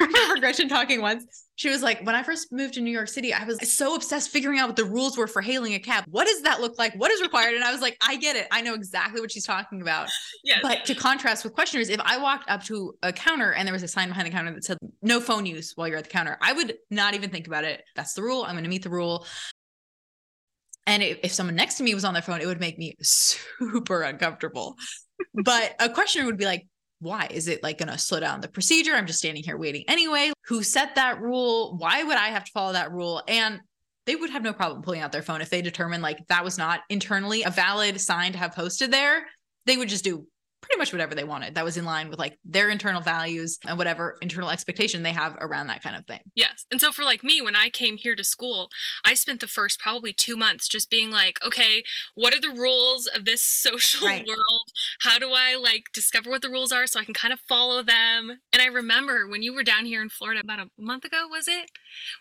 Remember 0.00 0.40
Gretchen 0.40 0.68
talking 0.68 1.00
once. 1.00 1.24
She 1.56 1.68
was 1.68 1.82
like, 1.82 2.00
when 2.04 2.14
I 2.14 2.22
first 2.22 2.52
moved 2.52 2.74
to 2.74 2.80
New 2.80 2.90
York 2.90 3.08
City, 3.08 3.34
I 3.34 3.44
was 3.44 3.58
so 3.72 3.96
obsessed 3.96 4.30
figuring 4.30 4.58
out 4.58 4.68
what 4.68 4.76
the 4.76 4.84
rules 4.84 5.18
were 5.18 5.26
for 5.26 5.42
hailing 5.42 5.74
a 5.74 5.80
cab. 5.80 6.04
What 6.08 6.26
does 6.26 6.42
that 6.42 6.60
look 6.60 6.78
like? 6.78 6.94
What 6.94 7.10
is 7.10 7.20
required? 7.20 7.54
And 7.54 7.64
I 7.64 7.72
was 7.72 7.80
like, 7.80 7.96
I 8.00 8.16
get 8.16 8.36
it. 8.36 8.46
I 8.52 8.60
know 8.60 8.74
exactly 8.74 9.20
what 9.20 9.32
she's 9.32 9.44
talking 9.44 9.82
about. 9.82 10.08
Yes. 10.44 10.60
But 10.62 10.84
to 10.84 10.94
contrast 10.94 11.42
with 11.42 11.54
questioners, 11.54 11.88
if 11.88 12.00
I 12.00 12.16
walked 12.18 12.48
up 12.48 12.62
to 12.64 12.94
a 13.02 13.12
counter 13.12 13.52
and 13.52 13.66
there 13.66 13.72
was 13.72 13.82
a 13.82 13.88
sign 13.88 14.08
behind 14.08 14.26
the 14.26 14.30
counter 14.30 14.52
that 14.52 14.64
said 14.64 14.78
no 15.02 15.20
phone 15.20 15.46
use 15.46 15.72
while 15.74 15.88
you're 15.88 15.98
at 15.98 16.04
the 16.04 16.10
counter, 16.10 16.38
I 16.40 16.52
would 16.52 16.74
not 16.90 17.14
even 17.14 17.30
think 17.30 17.48
about 17.48 17.64
it. 17.64 17.82
That's 17.96 18.14
the 18.14 18.22
rule. 18.22 18.44
I'm 18.44 18.52
going 18.52 18.64
to 18.64 18.70
meet 18.70 18.84
the 18.84 18.90
rule. 18.90 19.26
And 20.86 21.02
if 21.02 21.32
someone 21.32 21.54
next 21.54 21.74
to 21.76 21.82
me 21.82 21.94
was 21.94 22.04
on 22.04 22.14
their 22.14 22.22
phone, 22.22 22.40
it 22.40 22.46
would 22.46 22.60
make 22.60 22.78
me 22.78 22.94
super 23.02 24.02
uncomfortable. 24.02 24.76
but 25.44 25.74
a 25.80 25.90
questioner 25.90 26.24
would 26.24 26.38
be 26.38 26.46
like, 26.46 26.66
why? 27.00 27.28
Is 27.30 27.48
it 27.48 27.62
like 27.62 27.78
going 27.78 27.90
to 27.90 27.98
slow 27.98 28.20
down 28.20 28.40
the 28.40 28.48
procedure? 28.48 28.94
I'm 28.94 29.06
just 29.06 29.20
standing 29.20 29.42
here 29.42 29.56
waiting 29.56 29.84
anyway. 29.88 30.32
Who 30.46 30.62
set 30.62 30.94
that 30.96 31.20
rule? 31.20 31.76
Why 31.76 32.02
would 32.02 32.16
i 32.16 32.28
have 32.28 32.44
to 32.44 32.52
follow 32.52 32.72
that 32.72 32.92
rule? 32.92 33.22
And 33.28 33.60
they 34.06 34.16
would 34.16 34.30
have 34.30 34.42
no 34.42 34.52
problem 34.52 34.82
pulling 34.82 35.00
out 35.00 35.12
their 35.12 35.22
phone 35.22 35.40
if 35.40 35.50
they 35.50 35.62
determined 35.62 36.02
like 36.02 36.26
that 36.28 36.42
was 36.42 36.56
not 36.56 36.80
internally 36.88 37.42
a 37.42 37.50
valid 37.50 38.00
sign 38.00 38.32
to 38.32 38.38
have 38.38 38.54
posted 38.54 38.90
there. 38.90 39.26
They 39.66 39.76
would 39.76 39.88
just 39.88 40.04
do 40.04 40.26
pretty 40.60 40.78
much 40.78 40.92
whatever 40.92 41.14
they 41.14 41.24
wanted 41.24 41.54
that 41.54 41.64
was 41.64 41.76
in 41.76 41.84
line 41.84 42.08
with 42.08 42.18
like 42.18 42.38
their 42.44 42.68
internal 42.68 43.00
values 43.00 43.58
and 43.66 43.78
whatever 43.78 44.16
internal 44.20 44.50
expectation 44.50 45.02
they 45.02 45.12
have 45.12 45.36
around 45.40 45.68
that 45.68 45.82
kind 45.82 45.96
of 45.96 46.06
thing. 46.06 46.20
Yes. 46.34 46.66
And 46.70 46.80
so 46.80 46.92
for 46.92 47.04
like 47.04 47.22
me 47.22 47.40
when 47.40 47.56
I 47.56 47.68
came 47.68 47.96
here 47.96 48.16
to 48.16 48.24
school, 48.24 48.68
I 49.04 49.14
spent 49.14 49.40
the 49.40 49.46
first 49.46 49.78
probably 49.78 50.12
2 50.12 50.36
months 50.36 50.68
just 50.68 50.90
being 50.90 51.10
like, 51.10 51.38
okay, 51.44 51.82
what 52.14 52.34
are 52.34 52.40
the 52.40 52.58
rules 52.58 53.06
of 53.06 53.24
this 53.24 53.42
social 53.68 54.06
right. 54.06 54.26
world? 54.26 54.70
How 55.00 55.18
do 55.18 55.32
I 55.32 55.56
like 55.56 55.84
discover 55.92 56.30
what 56.30 56.42
the 56.42 56.50
rules 56.50 56.72
are 56.72 56.86
so 56.86 57.00
I 57.00 57.04
can 57.04 57.14
kind 57.14 57.32
of 57.32 57.40
follow 57.48 57.82
them? 57.82 58.40
And 58.52 58.60
I 58.60 58.66
remember 58.66 59.28
when 59.28 59.42
you 59.42 59.54
were 59.54 59.62
down 59.62 59.86
here 59.86 60.02
in 60.02 60.08
Florida 60.08 60.40
about 60.42 60.60
a 60.60 60.70
month 60.78 61.04
ago, 61.04 61.26
was 61.28 61.48
it? 61.48 61.70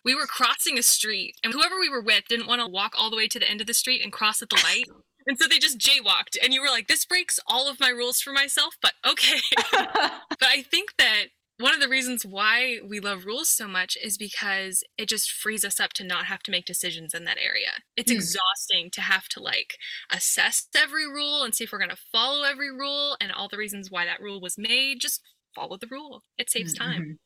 We 0.04 0.16
were 0.16 0.28
crossing 0.28 0.78
a 0.78 0.84
street 0.84 1.36
and 1.44 1.54
whoever 1.54 1.80
we 1.80 1.90
were 1.90 2.02
with 2.02 2.26
didn't 2.28 2.48
want 2.48 2.62
to 2.62 2.68
walk 2.68 2.94
all 2.98 3.10
the 3.10 3.18
way 3.18 3.28
to 3.28 3.40
the 3.40 3.50
end 3.50 3.62
of 3.62 3.68
the 3.68 3.74
street 3.74 4.02
and 4.04 4.12
cross 4.12 4.42
at 4.42 4.50
the 4.50 4.62
light. 4.64 4.86
And 5.28 5.38
so 5.38 5.48
they 5.48 5.60
just 5.60 5.78
jaywalked, 5.78 6.38
and 6.42 6.54
you 6.54 6.62
were 6.62 6.70
like, 6.70 6.88
this 6.88 7.06
breaks 7.06 7.40
all 7.48 7.70
of 7.70 7.80
my 7.80 7.90
rules 7.90 8.22
for 8.22 8.32
myself, 8.32 8.76
but 8.82 8.94
okay. 9.06 9.40
but 9.72 10.44
I 10.44 10.62
think 10.62 10.94
that 10.98 11.26
one 11.60 11.74
of 11.74 11.82
the 11.82 11.90
reasons 11.90 12.26
why 12.26 12.78
we 12.88 13.00
love 13.00 13.26
rules 13.26 13.50
so 13.50 13.68
much 13.68 13.98
is 14.02 14.18
because 14.18 14.84
it 14.98 15.10
just 15.10 15.32
frees 15.32 15.66
us 15.66 15.80
up 15.80 15.92
to 15.94 16.04
not 16.04 16.26
have 16.26 16.44
to 16.44 16.52
make 16.52 16.66
decisions 16.66 17.14
in 17.14 17.24
that 17.24 17.40
area. 17.40 17.82
It's 17.96 18.12
mm. 18.12 18.16
exhausting 18.16 18.92
to 18.92 19.02
have 19.02 19.28
to 19.30 19.42
like 19.42 19.78
assess 20.12 20.68
every 20.76 21.08
rule 21.08 21.44
and 21.44 21.56
see 21.56 21.64
if 21.64 21.72
we're 21.72 21.80
going 21.80 21.90
to 21.90 21.98
follow 22.12 22.44
every 22.44 22.72
rule 22.72 23.18
and 23.20 23.32
all 23.32 23.48
the 23.50 23.58
reasons 23.58 23.90
why 23.90 24.06
that 24.06 24.22
rule 24.22 24.40
was 24.40 24.56
made. 24.58 25.02
Just 25.02 25.22
follow 25.56 25.78
the 25.78 25.88
rule, 25.88 26.24
it 26.38 26.52
saves 26.52 26.76
mm-hmm. 26.76 26.92
time. 26.92 27.20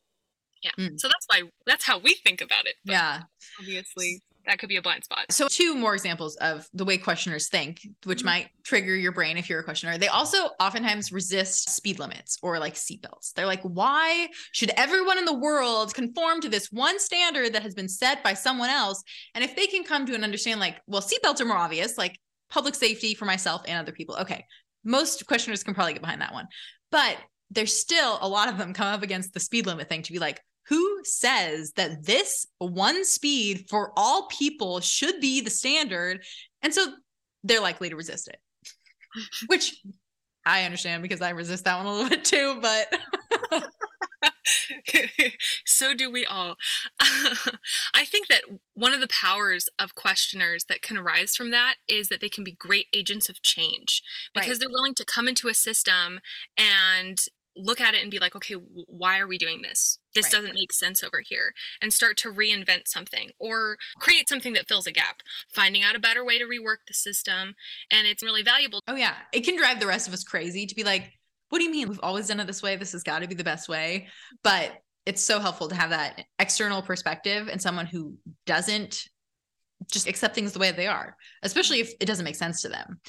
Yeah. 0.64 0.72
Mm. 0.80 1.00
So 1.00 1.08
that's 1.08 1.26
why 1.28 1.50
that's 1.66 1.86
how 1.86 1.98
we 2.00 2.14
think 2.14 2.40
about 2.40 2.68
it. 2.68 2.76
yeah. 2.86 3.24
Obviously, 3.60 4.22
that 4.46 4.60
could 4.60 4.70
be 4.70 4.78
a 4.78 4.82
blind 4.82 5.04
spot. 5.04 5.32
So, 5.32 5.48
two 5.48 5.76
more 5.76 5.94
examples 5.94 6.36
of 6.38 6.68
the 6.74 6.86
way 6.86 6.98
questioners 6.98 7.50
think, 7.50 7.82
which 8.06 8.20
mm-hmm. 8.20 8.26
might 8.26 8.50
trigger 8.64 8.96
your 8.96 9.12
brain 9.12 9.38
if 9.38 9.50
you're 9.50 9.60
a 9.60 9.64
questioner. 9.64 9.98
They 9.98 10.08
also 10.08 10.50
oftentimes 10.60 11.12
resist 11.12 11.70
speed 11.70 12.00
limits 12.00 12.38
or 12.42 12.60
like 12.60 12.76
seatbelts. 12.76 13.34
They're 13.34 13.46
like, 13.46 13.62
why 13.62 14.30
should 14.52 14.72
everyone 14.78 15.18
in 15.18 15.26
the 15.26 15.38
world 15.38 15.94
conform 15.94 16.42
to 16.42 16.50
this 16.50 16.72
one 16.72 17.00
standard 17.00 17.54
that 17.54 17.64
has 17.64 17.76
been 17.76 17.90
set 17.90 18.24
by 18.24 18.34
someone 18.34 18.70
else? 18.70 19.04
And 19.36 19.44
if 19.44 19.56
they 19.56 19.68
can 19.68 19.84
come 19.84 20.06
to 20.06 20.16
an 20.16 20.24
understand, 20.24 20.60
like, 20.60 20.82
well, 20.88 21.02
seatbelts 21.02 21.42
are 21.42 21.46
more 21.46 21.58
obvious, 21.58 21.98
like 21.98 22.20
public 22.50 22.76
safety 22.76 23.14
for 23.14 23.26
myself 23.26 23.64
and 23.68 23.80
other 23.80 23.92
people. 23.92 24.18
Okay. 24.18 24.46
Most 24.84 25.26
questioners 25.28 25.64
can 25.64 25.74
probably 25.74 25.94
get 25.94 26.02
behind 26.02 26.22
that 26.22 26.34
one. 26.34 26.48
But 26.92 27.18
there's 27.52 27.78
still 27.78 28.18
a 28.22 28.28
lot 28.28 28.50
of 28.50 28.58
them 28.58 28.74
come 28.74 28.88
up 28.88 29.04
against 29.04 29.34
the 29.34 29.40
speed 29.40 29.66
limit 29.66 29.90
thing 29.90 30.02
to 30.04 30.12
be 30.12 30.20
like, 30.20 30.42
who 30.68 31.02
says 31.04 31.74
that 31.74 32.06
this 32.06 32.46
one 32.60 33.04
speed 33.06 33.66
for 33.70 33.92
all 33.98 34.28
people 34.28 34.80
should 34.80 35.20
be 35.20 35.42
the 35.42 35.50
standard? 35.50 36.24
And 36.62 36.74
so 36.74 36.94
they're 37.44 37.62
likely 37.62 37.90
to 37.90 37.96
resist 37.96 38.28
it. 38.28 38.40
Which 39.48 39.82
I 40.46 40.64
understand 40.64 41.04
because 41.04 41.22
I 41.22 41.32
resist 41.32 41.66
that 41.66 41.78
one 41.78 41.86
a 41.86 41.92
little 41.92 42.10
bit 42.10 42.26
too, 42.26 42.60
but 42.62 42.94
so 45.66 45.94
do 45.94 46.12
we 46.12 46.26
all. 46.26 46.56
I 47.00 48.06
think 48.06 48.28
that 48.28 48.42
one 48.74 48.94
of 48.94 49.02
the 49.02 49.08
powers 49.08 49.70
of 49.78 49.96
questioners 49.96 50.66
that 50.66 50.82
can 50.82 50.98
arise 50.98 51.36
from 51.36 51.52
that 51.52 51.76
is 51.88 52.10
that 52.10 52.22
they 52.22 52.30
can 52.30 52.44
be 52.44 52.54
great 52.54 52.88
agents 52.94 53.30
of 53.30 53.42
change 53.42 54.02
because 54.34 54.50
right. 54.50 54.60
they're 54.60 54.70
willing 54.70 54.96
to 54.96 55.06
come 55.06 55.28
into 55.28 55.48
a 55.48 55.54
system 55.54 56.20
and 56.58 57.20
look 57.56 57.82
at 57.82 57.94
it 57.94 58.02
and 58.02 58.12
be 58.12 58.20
like, 58.20 58.36
okay, 58.36 58.56
why 58.56 59.20
are 59.20 59.28
we 59.28 59.38
doing 59.38 59.62
this? 59.62 60.00
This 60.16 60.26
right. 60.26 60.32
doesn't 60.32 60.56
make 60.56 60.72
sense 60.72 61.04
over 61.04 61.22
here. 61.26 61.54
And 61.82 61.94
start 61.94 62.18
to 62.18 62.32
reinvent 62.32 62.88
something 62.88 63.32
or 63.40 63.78
create 64.00 64.30
something 64.30 64.54
that 64.54 64.68
fills 64.68 64.88
a 64.88 64.92
gap, 64.92 65.22
finding 65.54 65.84
out 65.84 65.96
a 65.96 66.00
better 66.00 66.24
way 66.24 66.38
to 66.38 66.46
rework 66.46 66.78
the 66.88 66.94
system. 66.94 67.56
And 67.92 68.08
it's 68.08 68.24
really 68.24 68.44
valuable. 68.44 68.82
Oh, 68.88 68.96
yeah. 68.96 69.16
It 69.34 69.42
can 69.42 69.58
drive 69.58 69.80
the 69.80 69.88
rest 69.88 70.08
of 70.08 70.14
us 70.14 70.24
crazy 70.24 70.66
to 70.66 70.76
be 70.76 70.84
like, 70.84 71.12
what 71.50 71.60
do 71.60 71.66
you 71.66 71.72
mean? 71.72 71.90
We've 71.90 72.00
always 72.02 72.28
done 72.28 72.40
it 72.40 72.48
this 72.48 72.64
way. 72.64 72.78
This 72.78 72.94
has 72.94 73.04
got 73.04 73.20
to 73.20 73.28
be 73.28 73.36
the 73.36 73.44
best 73.44 73.68
way. 73.68 74.08
But 74.44 74.72
it's 75.06 75.22
so 75.22 75.40
helpful 75.40 75.68
to 75.70 75.76
have 75.76 75.90
that 75.90 76.24
external 76.40 76.82
perspective 76.82 77.48
and 77.48 77.62
someone 77.62 77.86
who 77.86 78.18
doesn't 78.46 79.04
just 79.92 80.08
accept 80.08 80.36
things 80.36 80.54
the 80.54 80.60
way 80.60 80.72
they 80.72 80.88
are, 80.88 81.18
especially 81.44 81.80
if 81.80 81.94
it 82.00 82.06
doesn't 82.06 82.26
make 82.26 82.36
sense 82.36 82.62
to 82.62 82.70
them. 82.70 83.00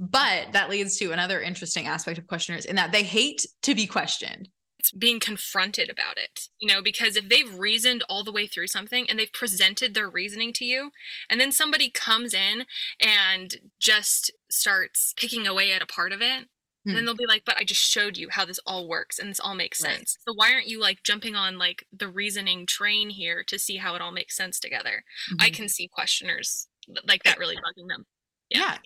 But 0.00 0.52
that 0.52 0.70
leads 0.70 0.96
to 0.96 1.12
another 1.12 1.42
interesting 1.42 1.86
aspect 1.86 2.18
of 2.18 2.26
questioners 2.26 2.64
in 2.64 2.76
that 2.76 2.90
they 2.90 3.02
hate 3.02 3.44
to 3.62 3.74
be 3.74 3.86
questioned. 3.86 4.48
It's 4.78 4.92
being 4.92 5.20
confronted 5.20 5.90
about 5.90 6.16
it, 6.16 6.48
you 6.58 6.66
know, 6.66 6.80
because 6.80 7.14
if 7.14 7.28
they've 7.28 7.58
reasoned 7.58 8.02
all 8.08 8.24
the 8.24 8.32
way 8.32 8.46
through 8.46 8.68
something 8.68 9.08
and 9.10 9.18
they've 9.18 9.32
presented 9.32 9.92
their 9.92 10.08
reasoning 10.08 10.54
to 10.54 10.64
you, 10.64 10.90
and 11.28 11.38
then 11.38 11.52
somebody 11.52 11.90
comes 11.90 12.32
in 12.32 12.64
and 12.98 13.56
just 13.78 14.30
starts 14.50 15.12
picking 15.18 15.46
away 15.46 15.70
at 15.70 15.82
a 15.82 15.86
part 15.86 16.12
of 16.12 16.22
it, 16.22 16.48
and 16.86 16.94
then 16.94 17.00
hmm. 17.00 17.06
they'll 17.06 17.16
be 17.16 17.26
like, 17.26 17.44
but 17.44 17.58
I 17.58 17.64
just 17.64 17.82
showed 17.82 18.16
you 18.16 18.28
how 18.30 18.46
this 18.46 18.58
all 18.66 18.88
works 18.88 19.18
and 19.18 19.28
this 19.28 19.38
all 19.38 19.54
makes 19.54 19.78
sense. 19.78 20.16
So 20.26 20.32
why 20.34 20.54
aren't 20.54 20.66
you 20.66 20.80
like 20.80 21.02
jumping 21.02 21.34
on 21.34 21.58
like 21.58 21.84
the 21.92 22.08
reasoning 22.08 22.64
train 22.64 23.10
here 23.10 23.44
to 23.48 23.58
see 23.58 23.76
how 23.76 23.94
it 23.96 24.00
all 24.00 24.12
makes 24.12 24.34
sense 24.34 24.58
together? 24.58 25.04
Mm-hmm. 25.30 25.42
I 25.42 25.50
can 25.50 25.68
see 25.68 25.88
questioners 25.88 26.68
like 27.06 27.22
that 27.24 27.38
really 27.38 27.56
bugging 27.56 27.88
them. 27.88 28.06
Yeah. 28.48 28.60
yeah. 28.60 28.78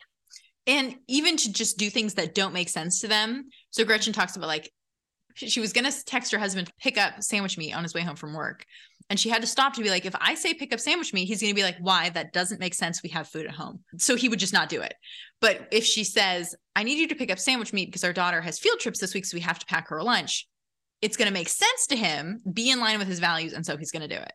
And 0.66 0.96
even 1.08 1.36
to 1.36 1.52
just 1.52 1.78
do 1.78 1.90
things 1.90 2.14
that 2.14 2.34
don't 2.34 2.54
make 2.54 2.68
sense 2.68 3.00
to 3.00 3.08
them. 3.08 3.50
So 3.70 3.84
Gretchen 3.84 4.12
talks 4.12 4.36
about 4.36 4.46
like 4.46 4.70
she 5.34 5.60
was 5.60 5.72
going 5.72 5.90
to 5.90 6.04
text 6.04 6.32
her 6.32 6.38
husband 6.38 6.70
pick 6.80 6.96
up 6.96 7.22
sandwich 7.22 7.58
meat 7.58 7.74
on 7.74 7.82
his 7.82 7.94
way 7.94 8.02
home 8.02 8.16
from 8.16 8.34
work. 8.34 8.64
And 9.10 9.20
she 9.20 9.28
had 9.28 9.42
to 9.42 9.48
stop 9.48 9.74
to 9.74 9.82
be 9.82 9.90
like, 9.90 10.06
if 10.06 10.14
I 10.18 10.34
say 10.34 10.54
pick 10.54 10.72
up 10.72 10.80
sandwich 10.80 11.12
meat, 11.12 11.26
he's 11.26 11.42
going 11.42 11.50
to 11.50 11.54
be 11.54 11.62
like, 11.62 11.76
why? 11.80 12.08
That 12.08 12.32
doesn't 12.32 12.60
make 12.60 12.72
sense. 12.72 13.02
We 13.02 13.10
have 13.10 13.28
food 13.28 13.44
at 13.44 13.52
home. 13.52 13.80
So 13.98 14.16
he 14.16 14.30
would 14.30 14.38
just 14.38 14.54
not 14.54 14.70
do 14.70 14.80
it. 14.80 14.94
But 15.40 15.68
if 15.70 15.84
she 15.84 16.04
says, 16.04 16.54
I 16.74 16.84
need 16.84 16.98
you 16.98 17.08
to 17.08 17.14
pick 17.14 17.30
up 17.30 17.38
sandwich 17.38 17.72
meat 17.74 17.86
because 17.86 18.04
our 18.04 18.14
daughter 18.14 18.40
has 18.40 18.58
field 18.58 18.80
trips 18.80 19.00
this 19.00 19.12
week, 19.12 19.26
so 19.26 19.36
we 19.36 19.42
have 19.42 19.58
to 19.58 19.66
pack 19.66 19.88
her 19.88 20.02
lunch, 20.02 20.48
it's 21.02 21.18
going 21.18 21.28
to 21.28 21.34
make 21.34 21.50
sense 21.50 21.86
to 21.88 21.96
him, 21.96 22.40
be 22.50 22.70
in 22.70 22.80
line 22.80 22.98
with 22.98 23.08
his 23.08 23.18
values. 23.18 23.52
And 23.52 23.66
so 23.66 23.76
he's 23.76 23.90
going 23.90 24.08
to 24.08 24.16
do 24.16 24.22
it. 24.22 24.32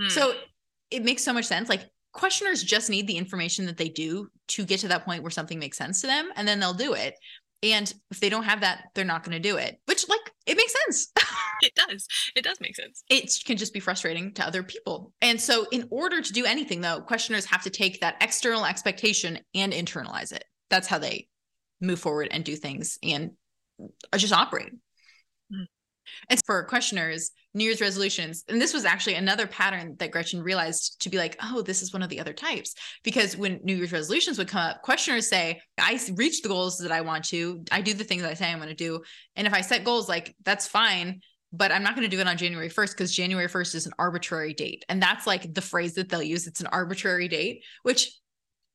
Hmm. 0.00 0.08
So 0.08 0.32
it 0.90 1.04
makes 1.04 1.22
so 1.22 1.32
much 1.32 1.44
sense. 1.44 1.68
Like 1.68 1.88
questioners 2.18 2.62
just 2.62 2.90
need 2.90 3.06
the 3.06 3.16
information 3.16 3.66
that 3.66 3.76
they 3.76 3.88
do 3.88 4.28
to 4.48 4.64
get 4.64 4.80
to 4.80 4.88
that 4.88 5.04
point 5.04 5.22
where 5.22 5.30
something 5.30 5.58
makes 5.58 5.78
sense 5.78 6.00
to 6.00 6.06
them, 6.06 6.30
and 6.36 6.46
then 6.46 6.60
they'll 6.60 6.74
do 6.74 6.94
it. 6.94 7.14
And 7.62 7.92
if 8.10 8.20
they 8.20 8.28
don't 8.28 8.44
have 8.44 8.60
that, 8.60 8.84
they're 8.94 9.04
not 9.04 9.24
going 9.24 9.40
to 9.40 9.48
do 9.48 9.56
it, 9.56 9.80
which, 9.86 10.08
like, 10.08 10.32
it 10.46 10.56
makes 10.56 10.74
sense. 10.84 11.12
it 11.62 11.74
does. 11.74 12.06
It 12.36 12.44
does 12.44 12.60
make 12.60 12.76
sense. 12.76 13.02
It 13.10 13.32
can 13.44 13.56
just 13.56 13.74
be 13.74 13.80
frustrating 13.80 14.32
to 14.34 14.46
other 14.46 14.62
people. 14.62 15.12
And 15.20 15.40
so, 15.40 15.66
in 15.72 15.88
order 15.90 16.20
to 16.20 16.32
do 16.32 16.44
anything, 16.44 16.80
though, 16.80 17.00
questioners 17.00 17.44
have 17.46 17.64
to 17.64 17.70
take 17.70 18.00
that 18.00 18.16
external 18.20 18.64
expectation 18.64 19.40
and 19.54 19.72
internalize 19.72 20.32
it. 20.32 20.44
That's 20.70 20.86
how 20.86 20.98
they 20.98 21.28
move 21.80 21.98
forward 21.98 22.28
and 22.30 22.44
do 22.44 22.54
things 22.54 22.98
and 23.02 23.32
just 24.16 24.32
operate. 24.32 24.72
And 26.28 26.40
for 26.46 26.64
questioners, 26.64 27.30
New 27.54 27.64
Year's 27.64 27.80
resolutions, 27.80 28.44
and 28.48 28.60
this 28.60 28.74
was 28.74 28.84
actually 28.84 29.14
another 29.14 29.46
pattern 29.46 29.96
that 29.98 30.10
Gretchen 30.10 30.42
realized 30.42 31.00
to 31.02 31.10
be 31.10 31.18
like, 31.18 31.36
oh, 31.42 31.62
this 31.62 31.82
is 31.82 31.92
one 31.92 32.02
of 32.02 32.08
the 32.08 32.20
other 32.20 32.32
types. 32.32 32.74
Because 33.02 33.36
when 33.36 33.60
New 33.62 33.76
Year's 33.76 33.92
resolutions 33.92 34.38
would 34.38 34.48
come 34.48 34.60
up, 34.60 34.82
questioners 34.82 35.28
say, 35.28 35.60
I 35.78 35.98
reach 36.14 36.42
the 36.42 36.48
goals 36.48 36.78
that 36.78 36.92
I 36.92 37.00
want 37.00 37.24
to, 37.26 37.64
I 37.72 37.80
do 37.80 37.94
the 37.94 38.04
things 38.04 38.22
I 38.22 38.34
say 38.34 38.50
I'm 38.50 38.58
going 38.58 38.68
to 38.68 38.74
do. 38.74 39.00
And 39.36 39.46
if 39.46 39.54
I 39.54 39.60
set 39.60 39.84
goals, 39.84 40.08
like 40.08 40.34
that's 40.44 40.66
fine, 40.66 41.20
but 41.52 41.72
I'm 41.72 41.82
not 41.82 41.94
going 41.94 42.08
to 42.08 42.14
do 42.14 42.20
it 42.20 42.28
on 42.28 42.36
January 42.36 42.68
1st 42.68 42.92
because 42.92 43.14
January 43.14 43.48
1st 43.48 43.74
is 43.74 43.86
an 43.86 43.92
arbitrary 43.98 44.52
date. 44.52 44.84
And 44.88 45.02
that's 45.02 45.26
like 45.26 45.54
the 45.54 45.62
phrase 45.62 45.94
that 45.94 46.08
they'll 46.08 46.22
use. 46.22 46.46
It's 46.46 46.60
an 46.60 46.66
arbitrary 46.68 47.28
date, 47.28 47.64
which 47.82 48.12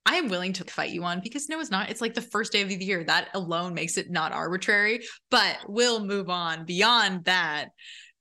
I 0.05 0.15
am 0.15 0.29
willing 0.29 0.53
to 0.53 0.65
fight 0.65 0.91
you 0.91 1.03
on 1.03 1.21
because 1.21 1.47
no, 1.49 1.59
it's 1.59 1.71
not. 1.71 1.89
It's 1.89 2.01
like 2.01 2.13
the 2.13 2.21
first 2.21 2.51
day 2.51 2.61
of 2.61 2.69
the 2.69 2.75
year. 2.75 3.03
That 3.03 3.29
alone 3.33 3.73
makes 3.73 3.97
it 3.97 4.11
not 4.11 4.33
arbitrary, 4.33 5.01
but 5.31 5.57
we'll 5.67 6.05
move 6.05 6.29
on 6.29 6.65
beyond 6.65 7.25
that 7.25 7.69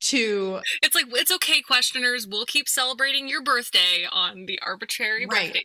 to 0.03 0.61
it's 0.83 0.97
like 0.97 1.07
it's 1.12 1.31
okay 1.31 1.62
questioners 1.62 2.27
we'll 2.27 2.45
keep 2.45 2.68
celebrating 2.68 3.29
your 3.29 3.40
birthday 3.40 4.05
on 4.11 4.47
the 4.47 4.59
arbitrary 4.61 5.27
right. 5.31 5.53
birthday 5.53 5.64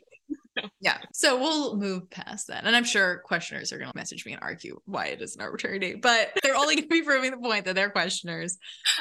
yeah. 0.80 0.98
So 1.14 1.40
we'll 1.40 1.78
move 1.78 2.10
past 2.10 2.48
that. 2.48 2.66
And 2.66 2.76
I'm 2.76 2.84
sure 2.84 3.20
questioners 3.26 3.72
are 3.72 3.78
going 3.78 3.92
to 3.92 3.98
message 3.98 4.26
me 4.26 4.34
and 4.34 4.42
argue 4.42 4.80
why 4.86 5.08
it 5.08 5.22
is 5.22 5.36
an 5.36 5.42
arbitrary 5.42 5.80
date, 5.80 6.02
but 6.02 6.32
they're 6.44 6.56
only 6.56 6.76
going 6.76 6.88
to 6.88 6.90
be 6.90 7.02
proving 7.02 7.32
the 7.32 7.38
point 7.38 7.66
that 7.66 7.76
they're 7.76 7.90
questioners. 7.90 8.58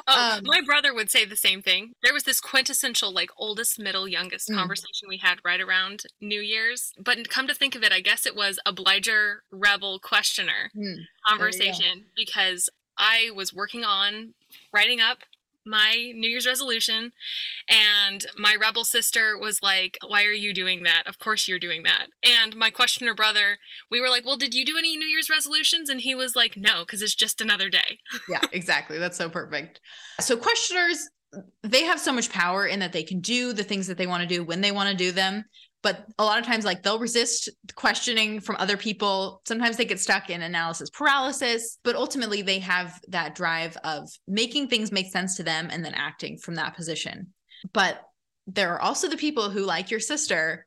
Oh, 0.07 0.37
um, 0.37 0.43
my 0.45 0.61
brother 0.61 0.95
would 0.95 1.11
say 1.11 1.25
the 1.25 1.37
same 1.37 1.63
thing. 1.63 1.93
There 2.03 2.15
was 2.15 2.25
this 2.25 2.41
quintessential, 2.41 3.13
like, 3.13 3.31
oldest, 3.39 3.79
middle, 3.79 4.09
youngest 4.09 4.49
mm. 4.49 4.57
conversation 4.57 5.09
we 5.09 5.19
had 5.19 5.39
right 5.45 5.61
around 5.61 6.03
New 6.21 6.41
Year's. 6.41 6.93
But 7.03 7.29
come 7.29 7.47
to 7.47 7.55
think 7.55 7.75
of 7.75 7.83
it, 7.83 7.93
I 7.93 8.01
guess 8.01 8.27
it 8.27 8.37
was 8.37 8.59
obliger, 8.67 9.43
rebel, 9.51 9.99
questioner 9.99 10.71
mm. 10.77 10.97
conversation 11.27 12.07
because 12.17 12.69
I 12.99 13.31
was 13.35 13.53
working 13.53 13.85
on 13.85 14.35
writing 14.73 15.01
up 15.01 15.19
my 15.67 16.13
New 16.15 16.29
Year's 16.29 16.47
resolution. 16.47 17.13
And 17.69 18.25
my 18.39 18.57
rebel 18.59 18.85
sister 18.85 19.39
was 19.39 19.63
like, 19.63 19.99
Why 20.07 20.25
are 20.25 20.33
you 20.33 20.55
doing 20.55 20.85
that? 20.85 21.05
Of 21.07 21.19
course 21.19 21.49
you're 21.49 21.59
doing 21.59 21.83
that. 21.83 22.07
And 22.23 22.57
my 22.57 22.71
questioner 22.71 23.15
brother, 23.15 23.59
we 23.91 24.01
were 24.01 24.09
like, 24.09 24.25
Well, 24.25 24.37
did 24.37 24.55
you 24.55 24.65
do 24.65 24.79
any 24.79 24.97
New 24.97 25.07
Year's 25.07 25.31
resolutions? 25.31 25.89
And 25.89 26.01
he 26.01 26.15
was 26.15 26.37
like, 26.37 26.57
No, 26.57 26.81
because 26.81 27.03
it's 27.03 27.15
just 27.15 27.41
another 27.41 27.69
day. 27.69 27.99
yeah, 28.29 28.41
exactly. 28.53 28.99
That's 28.99 29.19
so 29.19 29.29
perfect. 29.29 29.81
So, 30.21 30.37
questioners, 30.37 31.09
they 31.63 31.85
have 31.85 32.01
so 32.01 32.13
much 32.13 32.31
power 32.31 32.67
in 32.67 32.81
that 32.81 32.93
they 32.93 33.03
can 33.03 33.21
do 33.21 33.53
the 33.53 33.65
things 33.65 33.87
that 33.89 33.99
they 33.99 34.07
want 34.07 34.23
to 34.23 34.29
do 34.29 34.45
when 34.45 34.61
they 34.61 34.73
want 34.73 34.89
to 34.89 34.97
do 34.97 35.13
them 35.13 35.45
but 35.87 36.05
a 36.19 36.25
lot 36.25 36.41
of 36.41 36.45
times 36.45 36.65
like 36.65 36.83
they'll 36.83 36.99
resist 36.99 37.49
questioning 37.77 38.41
from 38.41 38.57
other 38.59 38.77
people. 38.77 39.41
Sometimes 39.47 39.77
they 39.77 39.85
get 39.85 40.01
stuck 40.01 40.31
in 40.31 40.43
analysis 40.43 40.91
paralysis 40.91 41.79
but 41.85 41.95
ultimately 41.95 42.43
they 42.43 42.59
have 42.59 42.99
that 43.07 43.37
drive 43.37 43.77
of 43.85 44.09
making 44.27 44.67
things 44.67 44.91
make 44.91 45.13
sense 45.13 45.37
to 45.37 45.45
them 45.45 45.69
and 45.71 45.85
then 45.85 45.95
acting 45.95 46.39
from 46.39 46.57
that 46.57 46.75
position. 46.75 47.29
But 47.73 48.03
there 48.49 48.75
are 48.75 48.83
also 48.83 49.09
the 49.09 49.17
people 49.17 49.49
who 49.49 49.61
like 49.61 49.93
your 49.93 50.01
sister 50.01 50.67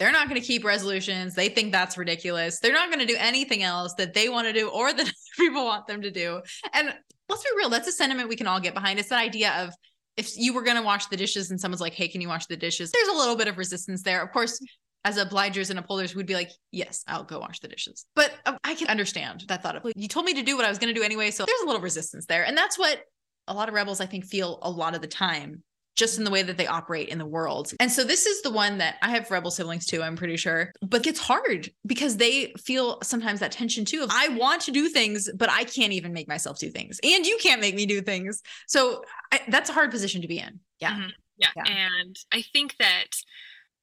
they're 0.00 0.10
not 0.10 0.28
going 0.28 0.40
to 0.40 0.46
keep 0.46 0.64
resolutions. 0.64 1.34
They 1.34 1.50
think 1.50 1.70
that's 1.70 1.98
ridiculous. 1.98 2.58
They're 2.58 2.72
not 2.72 2.88
going 2.88 3.06
to 3.06 3.12
do 3.12 3.18
anything 3.20 3.62
else 3.62 3.94
that 3.98 4.14
they 4.14 4.30
want 4.30 4.48
to 4.48 4.52
do 4.52 4.68
or 4.68 4.92
that 4.92 5.12
people 5.38 5.64
want 5.64 5.86
them 5.86 6.02
to 6.02 6.10
do. 6.10 6.40
And 6.72 6.92
let's 7.28 7.44
be 7.44 7.50
real 7.56 7.68
that's 7.68 7.86
a 7.86 7.92
sentiment 7.92 8.28
we 8.28 8.34
can 8.34 8.48
all 8.48 8.58
get 8.58 8.74
behind. 8.74 8.98
It's 8.98 9.10
that 9.10 9.20
idea 9.20 9.52
of 9.62 9.74
if 10.20 10.36
you 10.36 10.52
were 10.52 10.62
going 10.62 10.76
to 10.76 10.82
wash 10.82 11.06
the 11.06 11.16
dishes 11.16 11.50
and 11.50 11.58
someone's 11.58 11.80
like, 11.80 11.94
hey, 11.94 12.06
can 12.06 12.20
you 12.20 12.28
wash 12.28 12.46
the 12.46 12.56
dishes? 12.56 12.92
There's 12.92 13.08
a 13.08 13.16
little 13.16 13.36
bit 13.36 13.48
of 13.48 13.56
resistance 13.56 14.02
there. 14.02 14.22
Of 14.22 14.30
course, 14.32 14.60
as 15.06 15.16
obligers 15.16 15.70
and 15.70 15.78
upholders, 15.78 16.14
we'd 16.14 16.26
be 16.26 16.34
like, 16.34 16.50
yes, 16.72 17.02
I'll 17.08 17.24
go 17.24 17.38
wash 17.38 17.60
the 17.60 17.68
dishes. 17.68 18.04
But 18.14 18.34
uh, 18.44 18.58
I 18.62 18.74
can 18.74 18.88
understand 18.88 19.44
that 19.48 19.62
thought 19.62 19.76
of, 19.76 19.90
you 19.96 20.08
told 20.08 20.26
me 20.26 20.34
to 20.34 20.42
do 20.42 20.56
what 20.56 20.66
I 20.66 20.68
was 20.68 20.78
going 20.78 20.92
to 20.92 21.00
do 21.00 21.02
anyway. 21.02 21.30
So 21.30 21.46
there's 21.46 21.62
a 21.62 21.66
little 21.66 21.80
resistance 21.80 22.26
there. 22.26 22.44
And 22.44 22.54
that's 22.54 22.78
what 22.78 23.00
a 23.48 23.54
lot 23.54 23.68
of 23.68 23.74
rebels, 23.74 24.02
I 24.02 24.06
think, 24.06 24.26
feel 24.26 24.58
a 24.60 24.70
lot 24.70 24.94
of 24.94 25.00
the 25.00 25.08
time 25.08 25.62
just 25.96 26.18
in 26.18 26.24
the 26.24 26.30
way 26.30 26.42
that 26.42 26.56
they 26.56 26.66
operate 26.66 27.08
in 27.08 27.18
the 27.18 27.26
world. 27.26 27.72
And 27.80 27.90
so 27.90 28.04
this 28.04 28.26
is 28.26 28.42
the 28.42 28.50
one 28.50 28.78
that 28.78 28.96
I 29.02 29.10
have 29.10 29.30
rebel 29.30 29.50
siblings 29.50 29.86
too, 29.86 30.02
I'm 30.02 30.16
pretty 30.16 30.36
sure, 30.36 30.72
but 30.82 31.06
it's 31.06 31.20
hard 31.20 31.70
because 31.86 32.16
they 32.16 32.52
feel 32.58 32.98
sometimes 33.02 33.40
that 33.40 33.52
tension 33.52 33.84
too 33.84 34.02
of 34.02 34.10
I 34.12 34.28
want 34.28 34.62
to 34.62 34.70
do 34.70 34.88
things, 34.88 35.28
but 35.34 35.50
I 35.50 35.64
can't 35.64 35.92
even 35.92 36.12
make 36.12 36.28
myself 36.28 36.58
do 36.58 36.70
things. 36.70 36.98
And 37.02 37.26
you 37.26 37.38
can't 37.40 37.60
make 37.60 37.74
me 37.74 37.86
do 37.86 38.00
things. 38.00 38.42
So 38.66 39.04
I, 39.32 39.40
that's 39.48 39.70
a 39.70 39.72
hard 39.72 39.90
position 39.90 40.22
to 40.22 40.28
be 40.28 40.38
in. 40.38 40.60
Yeah. 40.80 40.92
Mm-hmm. 40.92 41.08
yeah. 41.38 41.48
Yeah. 41.56 41.64
And 41.66 42.16
I 42.32 42.42
think 42.42 42.76
that 42.78 43.08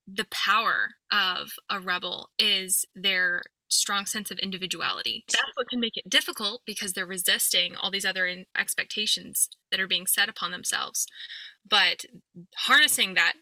the 0.08 0.26
power 0.32 0.92
of 1.12 1.52
a 1.70 1.80
rebel 1.80 2.30
is 2.40 2.86
their 2.96 3.44
strong 3.70 4.06
sense 4.06 4.32
of 4.32 4.40
individuality. 4.40 5.26
That's 5.28 5.56
what 5.56 5.70
can 5.70 5.80
make 5.80 5.98
it 5.98 6.10
difficult 6.10 6.62
because 6.66 6.94
they're 6.94 7.06
resisting 7.06 7.76
all 7.76 7.92
these 7.92 8.06
other 8.06 8.46
expectations 8.58 9.50
that 9.72 9.80
are 9.80 9.88
being 9.88 10.08
set 10.08 10.30
upon 10.30 10.52
themselves 10.52 11.06
but 11.70 12.06
harnessing 12.56 13.16
that 13.16 13.34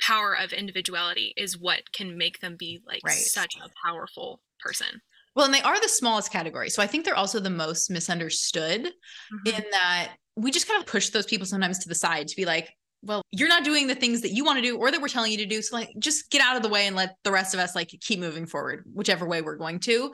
power 0.00 0.36
of 0.36 0.52
individuality 0.52 1.32
is 1.36 1.58
what 1.58 1.92
can 1.92 2.18
make 2.18 2.40
them 2.40 2.56
be 2.58 2.80
like 2.86 3.00
right. 3.04 3.14
such 3.14 3.56
a 3.56 3.70
powerful 3.86 4.40
person. 4.60 5.00
Well, 5.34 5.44
and 5.44 5.54
they 5.54 5.62
are 5.62 5.80
the 5.80 5.88
smallest 5.88 6.32
category. 6.32 6.70
So 6.70 6.82
I 6.82 6.86
think 6.86 7.04
they're 7.04 7.14
also 7.14 7.40
the 7.40 7.50
most 7.50 7.90
misunderstood 7.90 8.82
mm-hmm. 8.84 9.46
in 9.46 9.64
that 9.70 10.12
we 10.36 10.50
just 10.50 10.68
kind 10.68 10.80
of 10.80 10.86
push 10.86 11.10
those 11.10 11.26
people 11.26 11.46
sometimes 11.46 11.78
to 11.80 11.88
the 11.88 11.94
side 11.94 12.28
to 12.28 12.36
be 12.36 12.44
like, 12.44 12.70
well, 13.02 13.22
you're 13.30 13.48
not 13.48 13.64
doing 13.64 13.86
the 13.86 13.94
things 13.94 14.22
that 14.22 14.32
you 14.32 14.44
want 14.44 14.58
to 14.58 14.62
do 14.62 14.76
or 14.76 14.90
that 14.90 15.00
we're 15.00 15.08
telling 15.08 15.32
you 15.32 15.38
to 15.38 15.46
do. 15.46 15.62
So 15.62 15.76
like 15.76 15.90
just 15.98 16.30
get 16.30 16.40
out 16.40 16.56
of 16.56 16.62
the 16.62 16.68
way 16.68 16.86
and 16.86 16.96
let 16.96 17.16
the 17.22 17.30
rest 17.30 17.54
of 17.54 17.60
us 17.60 17.74
like 17.74 17.88
keep 18.00 18.18
moving 18.18 18.46
forward, 18.46 18.84
whichever 18.92 19.26
way 19.26 19.42
we're 19.42 19.56
going 19.56 19.80
to. 19.80 20.12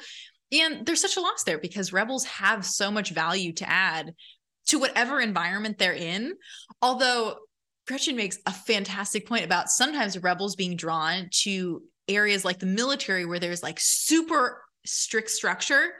And 0.52 0.84
there's 0.84 1.00
such 1.00 1.16
a 1.16 1.20
loss 1.20 1.44
there 1.44 1.58
because 1.58 1.92
rebels 1.92 2.24
have 2.26 2.66
so 2.66 2.90
much 2.90 3.10
value 3.10 3.52
to 3.54 3.68
add 3.68 4.12
to 4.66 4.78
whatever 4.78 5.20
environment 5.20 5.78
they're 5.78 5.92
in. 5.92 6.34
Although 6.80 7.36
Gretchen 7.86 8.16
makes 8.16 8.38
a 8.46 8.52
fantastic 8.52 9.26
point 9.26 9.44
about 9.44 9.70
sometimes 9.70 10.18
rebels 10.22 10.56
being 10.56 10.76
drawn 10.76 11.28
to 11.42 11.82
areas 12.08 12.44
like 12.44 12.58
the 12.58 12.66
military 12.66 13.24
where 13.24 13.38
there's 13.38 13.62
like 13.62 13.78
super 13.80 14.62
strict 14.84 15.30
structure. 15.30 15.92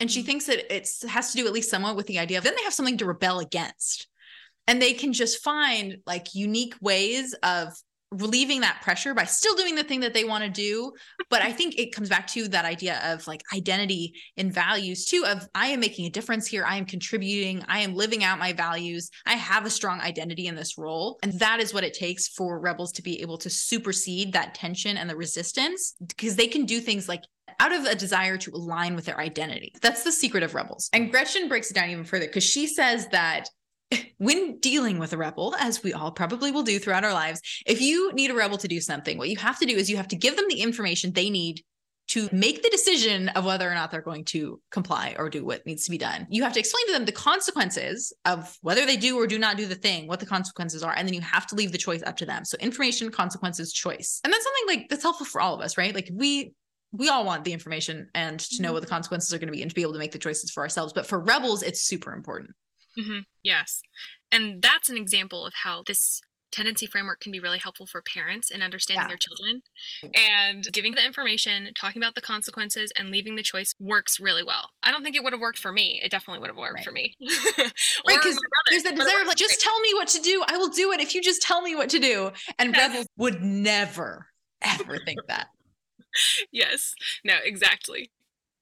And 0.00 0.10
she 0.10 0.20
mm-hmm. 0.20 0.26
thinks 0.26 0.46
that 0.46 0.74
it 0.74 0.88
has 1.08 1.32
to 1.32 1.38
do 1.38 1.46
at 1.46 1.52
least 1.52 1.70
somewhat 1.70 1.96
with 1.96 2.06
the 2.06 2.18
idea 2.18 2.38
of 2.38 2.44
then 2.44 2.54
they 2.56 2.64
have 2.64 2.74
something 2.74 2.98
to 2.98 3.06
rebel 3.06 3.38
against. 3.38 4.08
And 4.66 4.82
they 4.82 4.94
can 4.94 5.12
just 5.12 5.42
find 5.42 5.98
like 6.06 6.34
unique 6.34 6.74
ways 6.80 7.34
of 7.42 7.72
relieving 8.12 8.60
that 8.60 8.80
pressure 8.82 9.14
by 9.14 9.24
still 9.24 9.54
doing 9.54 9.74
the 9.74 9.84
thing 9.84 10.00
that 10.00 10.14
they 10.14 10.24
want 10.24 10.44
to 10.44 10.50
do. 10.50 10.92
But 11.28 11.42
i 11.42 11.52
think 11.52 11.78
it 11.78 11.92
comes 11.92 12.08
back 12.08 12.26
to 12.28 12.48
that 12.48 12.64
idea 12.64 13.00
of 13.04 13.26
like 13.26 13.42
identity 13.54 14.14
and 14.36 14.52
values 14.52 15.04
too 15.04 15.24
of 15.26 15.48
i 15.54 15.68
am 15.68 15.80
making 15.80 16.06
a 16.06 16.10
difference 16.10 16.46
here. 16.46 16.64
I 16.64 16.76
am 16.76 16.86
contributing. 16.86 17.64
I 17.68 17.80
am 17.80 17.94
living 17.94 18.24
out 18.24 18.38
my 18.38 18.52
values. 18.52 19.10
I 19.26 19.34
have 19.34 19.66
a 19.66 19.70
strong 19.70 20.00
identity 20.00 20.46
in 20.46 20.54
this 20.54 20.78
role. 20.78 21.18
And 21.22 21.38
that 21.40 21.60
is 21.60 21.74
what 21.74 21.84
it 21.84 21.94
takes 21.94 22.28
for 22.28 22.60
rebels 22.60 22.92
to 22.92 23.02
be 23.02 23.20
able 23.20 23.38
to 23.38 23.50
supersede 23.50 24.32
that 24.32 24.54
tension 24.54 24.96
and 24.96 25.08
the 25.08 25.16
resistance 25.16 25.94
because 26.06 26.36
they 26.36 26.46
can 26.46 26.64
do 26.64 26.80
things 26.80 27.08
like 27.08 27.22
out 27.60 27.72
of 27.72 27.84
a 27.84 27.94
desire 27.94 28.36
to 28.36 28.50
align 28.52 28.94
with 28.94 29.06
their 29.06 29.18
identity. 29.18 29.72
That's 29.80 30.02
the 30.02 30.12
secret 30.12 30.42
of 30.42 30.54
rebels. 30.54 30.90
And 30.92 31.10
Gretchen 31.10 31.48
breaks 31.48 31.70
it 31.70 31.74
down 31.74 31.90
even 31.90 32.04
further 32.04 32.26
because 32.26 32.44
she 32.44 32.66
says 32.66 33.08
that 33.08 33.48
when 34.18 34.58
dealing 34.58 34.98
with 34.98 35.12
a 35.12 35.16
rebel, 35.16 35.54
as 35.58 35.82
we 35.82 35.92
all 35.92 36.10
probably 36.10 36.50
will 36.50 36.62
do 36.62 36.78
throughout 36.78 37.04
our 37.04 37.12
lives, 37.12 37.40
if 37.66 37.80
you 37.80 38.12
need 38.12 38.30
a 38.30 38.34
rebel 38.34 38.58
to 38.58 38.68
do 38.68 38.80
something, 38.80 39.18
what 39.18 39.28
you 39.28 39.36
have 39.36 39.58
to 39.58 39.66
do 39.66 39.76
is 39.76 39.90
you 39.90 39.96
have 39.96 40.08
to 40.08 40.16
give 40.16 40.36
them 40.36 40.46
the 40.48 40.60
information 40.60 41.12
they 41.12 41.30
need 41.30 41.62
to 42.08 42.28
make 42.30 42.62
the 42.62 42.70
decision 42.70 43.28
of 43.30 43.44
whether 43.44 43.68
or 43.68 43.74
not 43.74 43.90
they're 43.90 44.00
going 44.00 44.24
to 44.24 44.60
comply 44.70 45.16
or 45.18 45.28
do 45.28 45.44
what 45.44 45.66
needs 45.66 45.84
to 45.84 45.90
be 45.90 45.98
done. 45.98 46.26
You 46.30 46.44
have 46.44 46.52
to 46.52 46.60
explain 46.60 46.86
to 46.86 46.92
them 46.92 47.04
the 47.04 47.12
consequences 47.12 48.12
of 48.24 48.56
whether 48.62 48.86
they 48.86 48.96
do 48.96 49.18
or 49.18 49.26
do 49.26 49.38
not 49.38 49.56
do 49.56 49.66
the 49.66 49.74
thing, 49.74 50.06
what 50.06 50.20
the 50.20 50.26
consequences 50.26 50.84
are, 50.84 50.94
and 50.96 51.06
then 51.06 51.14
you 51.14 51.20
have 51.22 51.48
to 51.48 51.56
leave 51.56 51.72
the 51.72 51.78
choice 51.78 52.02
up 52.04 52.16
to 52.18 52.26
them. 52.26 52.44
So 52.44 52.56
information, 52.58 53.10
consequences, 53.10 53.72
choice. 53.72 54.20
And 54.22 54.32
that's 54.32 54.44
something 54.44 54.66
like 54.68 54.88
that's 54.88 55.02
helpful 55.02 55.26
for 55.26 55.40
all 55.40 55.54
of 55.54 55.60
us, 55.60 55.76
right? 55.76 55.94
Like 55.94 56.08
we 56.12 56.52
we 56.92 57.08
all 57.08 57.24
want 57.24 57.44
the 57.44 57.52
information 57.52 58.08
and 58.14 58.38
to 58.38 58.62
know 58.62 58.72
what 58.72 58.80
the 58.80 58.86
mm-hmm. 58.86 58.94
consequences 58.94 59.34
are 59.34 59.38
going 59.38 59.48
to 59.48 59.52
be 59.52 59.62
and 59.62 59.70
to 59.70 59.74
be 59.74 59.82
able 59.82 59.92
to 59.92 59.98
make 59.98 60.12
the 60.12 60.18
choices 60.18 60.50
for 60.50 60.62
ourselves. 60.62 60.92
But 60.92 61.06
for 61.06 61.18
rebels, 61.18 61.64
it's 61.64 61.82
super 61.82 62.12
important. 62.12 62.50
Mm-hmm. 62.98 63.20
Yes. 63.42 63.82
And 64.32 64.62
that's 64.62 64.90
an 64.90 64.96
example 64.96 65.46
of 65.46 65.54
how 65.62 65.82
this 65.86 66.20
tendency 66.52 66.86
framework 66.86 67.20
can 67.20 67.32
be 67.32 67.40
really 67.40 67.58
helpful 67.58 67.86
for 67.86 68.02
parents 68.02 68.50
in 68.50 68.62
understanding 68.62 69.02
yeah. 69.02 69.08
their 69.08 69.18
children. 69.18 69.62
And 70.14 70.66
giving 70.72 70.94
the 70.94 71.04
information 71.04 71.68
talking 71.78 72.00
about 72.00 72.14
the 72.14 72.20
consequences 72.20 72.92
and 72.96 73.10
leaving 73.10 73.36
the 73.36 73.42
choice 73.42 73.74
works 73.78 74.18
really 74.18 74.42
well. 74.42 74.70
I 74.82 74.90
don't 74.90 75.02
think 75.02 75.16
it 75.16 75.24
would 75.24 75.32
have 75.32 75.40
worked 75.40 75.58
for 75.58 75.72
me. 75.72 76.00
It 76.02 76.10
definitely 76.10 76.40
would 76.40 76.48
have 76.48 76.56
worked 76.56 76.76
right. 76.76 76.84
for 76.84 76.92
me. 76.92 77.16
Right 78.06 78.18
because 78.18 78.38
there's 78.70 78.84
that 78.84 78.94
desire 78.94 79.22
of 79.22 79.26
like 79.26 79.36
just 79.36 79.60
tell 79.60 79.78
me 79.80 79.92
what 79.94 80.08
to 80.08 80.20
do. 80.20 80.42
I 80.46 80.56
will 80.56 80.68
do 80.68 80.92
it 80.92 81.00
if 81.00 81.14
you 81.14 81.22
just 81.22 81.42
tell 81.42 81.60
me 81.60 81.74
what 81.74 81.90
to 81.90 81.98
do. 81.98 82.30
And 82.58 82.72
yes. 82.72 82.88
rebels 82.88 83.06
would 83.16 83.42
never 83.42 84.26
ever 84.62 84.98
think 85.04 85.18
that. 85.28 85.48
Yes. 86.50 86.94
No 87.24 87.34
exactly 87.44 88.10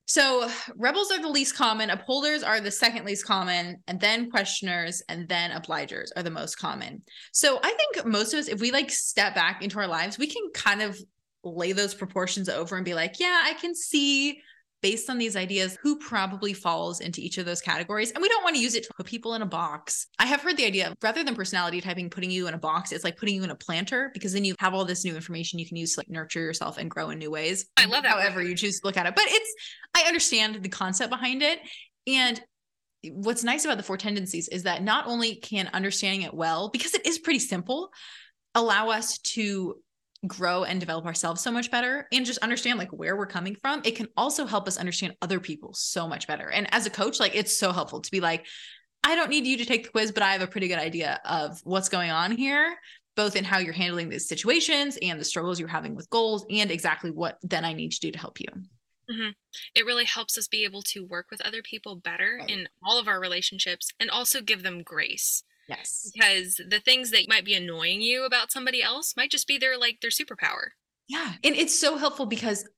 so 0.06 0.48
rebels 0.76 1.10
are 1.10 1.20
the 1.20 1.28
least 1.28 1.56
common, 1.56 1.90
upholders 1.90 2.42
are 2.42 2.60
the 2.60 2.70
second 2.70 3.04
least 3.04 3.26
common, 3.26 3.82
and 3.86 4.00
then 4.00 4.30
questioners 4.30 5.02
and 5.08 5.28
then 5.28 5.50
obligers 5.50 6.08
are 6.16 6.22
the 6.22 6.30
most 6.30 6.58
common. 6.58 7.02
So 7.32 7.58
I 7.62 7.74
think 7.74 8.06
most 8.06 8.34
of 8.34 8.40
us, 8.40 8.48
if 8.48 8.60
we 8.60 8.70
like 8.70 8.90
step 8.90 9.34
back 9.34 9.62
into 9.62 9.78
our 9.78 9.86
lives, 9.86 10.18
we 10.18 10.26
can 10.26 10.42
kind 10.54 10.82
of 10.82 10.98
lay 11.42 11.72
those 11.72 11.94
proportions 11.94 12.48
over 12.48 12.76
and 12.76 12.84
be 12.84 12.94
like, 12.94 13.20
yeah, 13.20 13.42
I 13.44 13.54
can 13.54 13.74
see 13.74 14.40
based 14.84 15.08
on 15.08 15.16
these 15.16 15.34
ideas 15.34 15.78
who 15.80 15.96
probably 15.96 16.52
falls 16.52 17.00
into 17.00 17.18
each 17.22 17.38
of 17.38 17.46
those 17.46 17.62
categories. 17.62 18.10
And 18.10 18.20
we 18.20 18.28
don't 18.28 18.44
want 18.44 18.54
to 18.54 18.60
use 18.60 18.74
it 18.74 18.84
to 18.84 18.92
put 18.94 19.06
people 19.06 19.32
in 19.32 19.40
a 19.40 19.46
box. 19.46 20.08
I 20.18 20.26
have 20.26 20.42
heard 20.42 20.58
the 20.58 20.66
idea 20.66 20.88
of 20.88 20.96
rather 21.02 21.24
than 21.24 21.34
personality 21.34 21.80
typing, 21.80 22.10
putting 22.10 22.30
you 22.30 22.48
in 22.48 22.52
a 22.52 22.58
box, 22.58 22.92
it's 22.92 23.02
like 23.02 23.16
putting 23.16 23.34
you 23.34 23.44
in 23.44 23.50
a 23.50 23.54
planter 23.54 24.10
because 24.12 24.34
then 24.34 24.44
you 24.44 24.54
have 24.58 24.74
all 24.74 24.84
this 24.84 25.02
new 25.02 25.14
information 25.16 25.58
you 25.58 25.66
can 25.66 25.78
use 25.78 25.94
to 25.94 26.00
like 26.00 26.10
nurture 26.10 26.40
yourself 26.40 26.76
and 26.76 26.90
grow 26.90 27.08
in 27.08 27.18
new 27.18 27.30
ways. 27.30 27.64
I 27.78 27.86
love 27.86 28.02
that. 28.02 28.12
However, 28.12 28.42
you 28.42 28.54
choose 28.54 28.80
to 28.80 28.86
look 28.86 28.98
at 28.98 29.06
it. 29.06 29.14
But 29.14 29.24
it's, 29.26 29.54
I 29.94 30.02
understand 30.02 30.62
the 30.62 30.68
concept 30.68 31.08
behind 31.08 31.42
it. 31.42 31.60
And 32.06 32.38
what's 33.10 33.42
nice 33.42 33.64
about 33.64 33.78
the 33.78 33.84
four 33.84 33.96
tendencies 33.96 34.48
is 34.48 34.64
that 34.64 34.82
not 34.82 35.06
only 35.06 35.36
can 35.36 35.70
understanding 35.72 36.20
it 36.20 36.34
well, 36.34 36.68
because 36.68 36.92
it 36.92 37.06
is 37.06 37.18
pretty 37.18 37.38
simple, 37.38 37.88
allow 38.54 38.90
us 38.90 39.16
to 39.20 39.76
grow 40.26 40.64
and 40.64 40.80
develop 40.80 41.06
ourselves 41.06 41.40
so 41.40 41.50
much 41.50 41.70
better 41.70 42.06
and 42.12 42.26
just 42.26 42.38
understand 42.38 42.78
like 42.78 42.90
where 42.90 43.16
we're 43.16 43.26
coming 43.26 43.54
from 43.54 43.80
it 43.84 43.96
can 43.96 44.08
also 44.16 44.46
help 44.46 44.66
us 44.66 44.76
understand 44.76 45.14
other 45.22 45.40
people 45.40 45.72
so 45.74 46.08
much 46.08 46.26
better 46.26 46.50
and 46.50 46.66
as 46.72 46.86
a 46.86 46.90
coach 46.90 47.20
like 47.20 47.34
it's 47.34 47.56
so 47.56 47.72
helpful 47.72 48.00
to 48.00 48.10
be 48.10 48.20
like 48.20 48.46
i 49.02 49.14
don't 49.14 49.30
need 49.30 49.46
you 49.46 49.56
to 49.56 49.64
take 49.64 49.84
the 49.84 49.90
quiz 49.90 50.12
but 50.12 50.22
i 50.22 50.32
have 50.32 50.42
a 50.42 50.46
pretty 50.46 50.68
good 50.68 50.78
idea 50.78 51.20
of 51.24 51.60
what's 51.64 51.88
going 51.88 52.10
on 52.10 52.32
here 52.32 52.76
both 53.16 53.36
in 53.36 53.44
how 53.44 53.58
you're 53.58 53.72
handling 53.72 54.08
these 54.08 54.28
situations 54.28 54.98
and 55.00 55.20
the 55.20 55.24
struggles 55.24 55.60
you're 55.60 55.68
having 55.68 55.94
with 55.94 56.10
goals 56.10 56.44
and 56.50 56.70
exactly 56.70 57.10
what 57.10 57.38
then 57.42 57.64
i 57.64 57.72
need 57.72 57.92
to 57.92 58.00
do 58.00 58.10
to 58.10 58.18
help 58.18 58.40
you 58.40 58.46
mm-hmm. 59.10 59.30
it 59.74 59.86
really 59.86 60.04
helps 60.04 60.38
us 60.38 60.48
be 60.48 60.64
able 60.64 60.82
to 60.82 61.04
work 61.04 61.26
with 61.30 61.40
other 61.42 61.62
people 61.62 61.96
better 61.96 62.38
right. 62.40 62.50
in 62.50 62.68
all 62.82 62.98
of 62.98 63.08
our 63.08 63.20
relationships 63.20 63.90
and 64.00 64.10
also 64.10 64.40
give 64.40 64.62
them 64.62 64.82
grace 64.82 65.42
Yes. 65.68 66.10
Because 66.14 66.60
the 66.68 66.80
things 66.80 67.10
that 67.10 67.28
might 67.28 67.44
be 67.44 67.54
annoying 67.54 68.00
you 68.00 68.24
about 68.24 68.52
somebody 68.52 68.82
else 68.82 69.14
might 69.16 69.30
just 69.30 69.46
be 69.46 69.58
their 69.58 69.78
like 69.78 70.00
their 70.00 70.10
superpower. 70.10 70.68
Yeah. 71.08 71.32
And 71.42 71.54
it's 71.54 71.78
so 71.78 71.96
helpful 71.96 72.26
because 72.26 72.68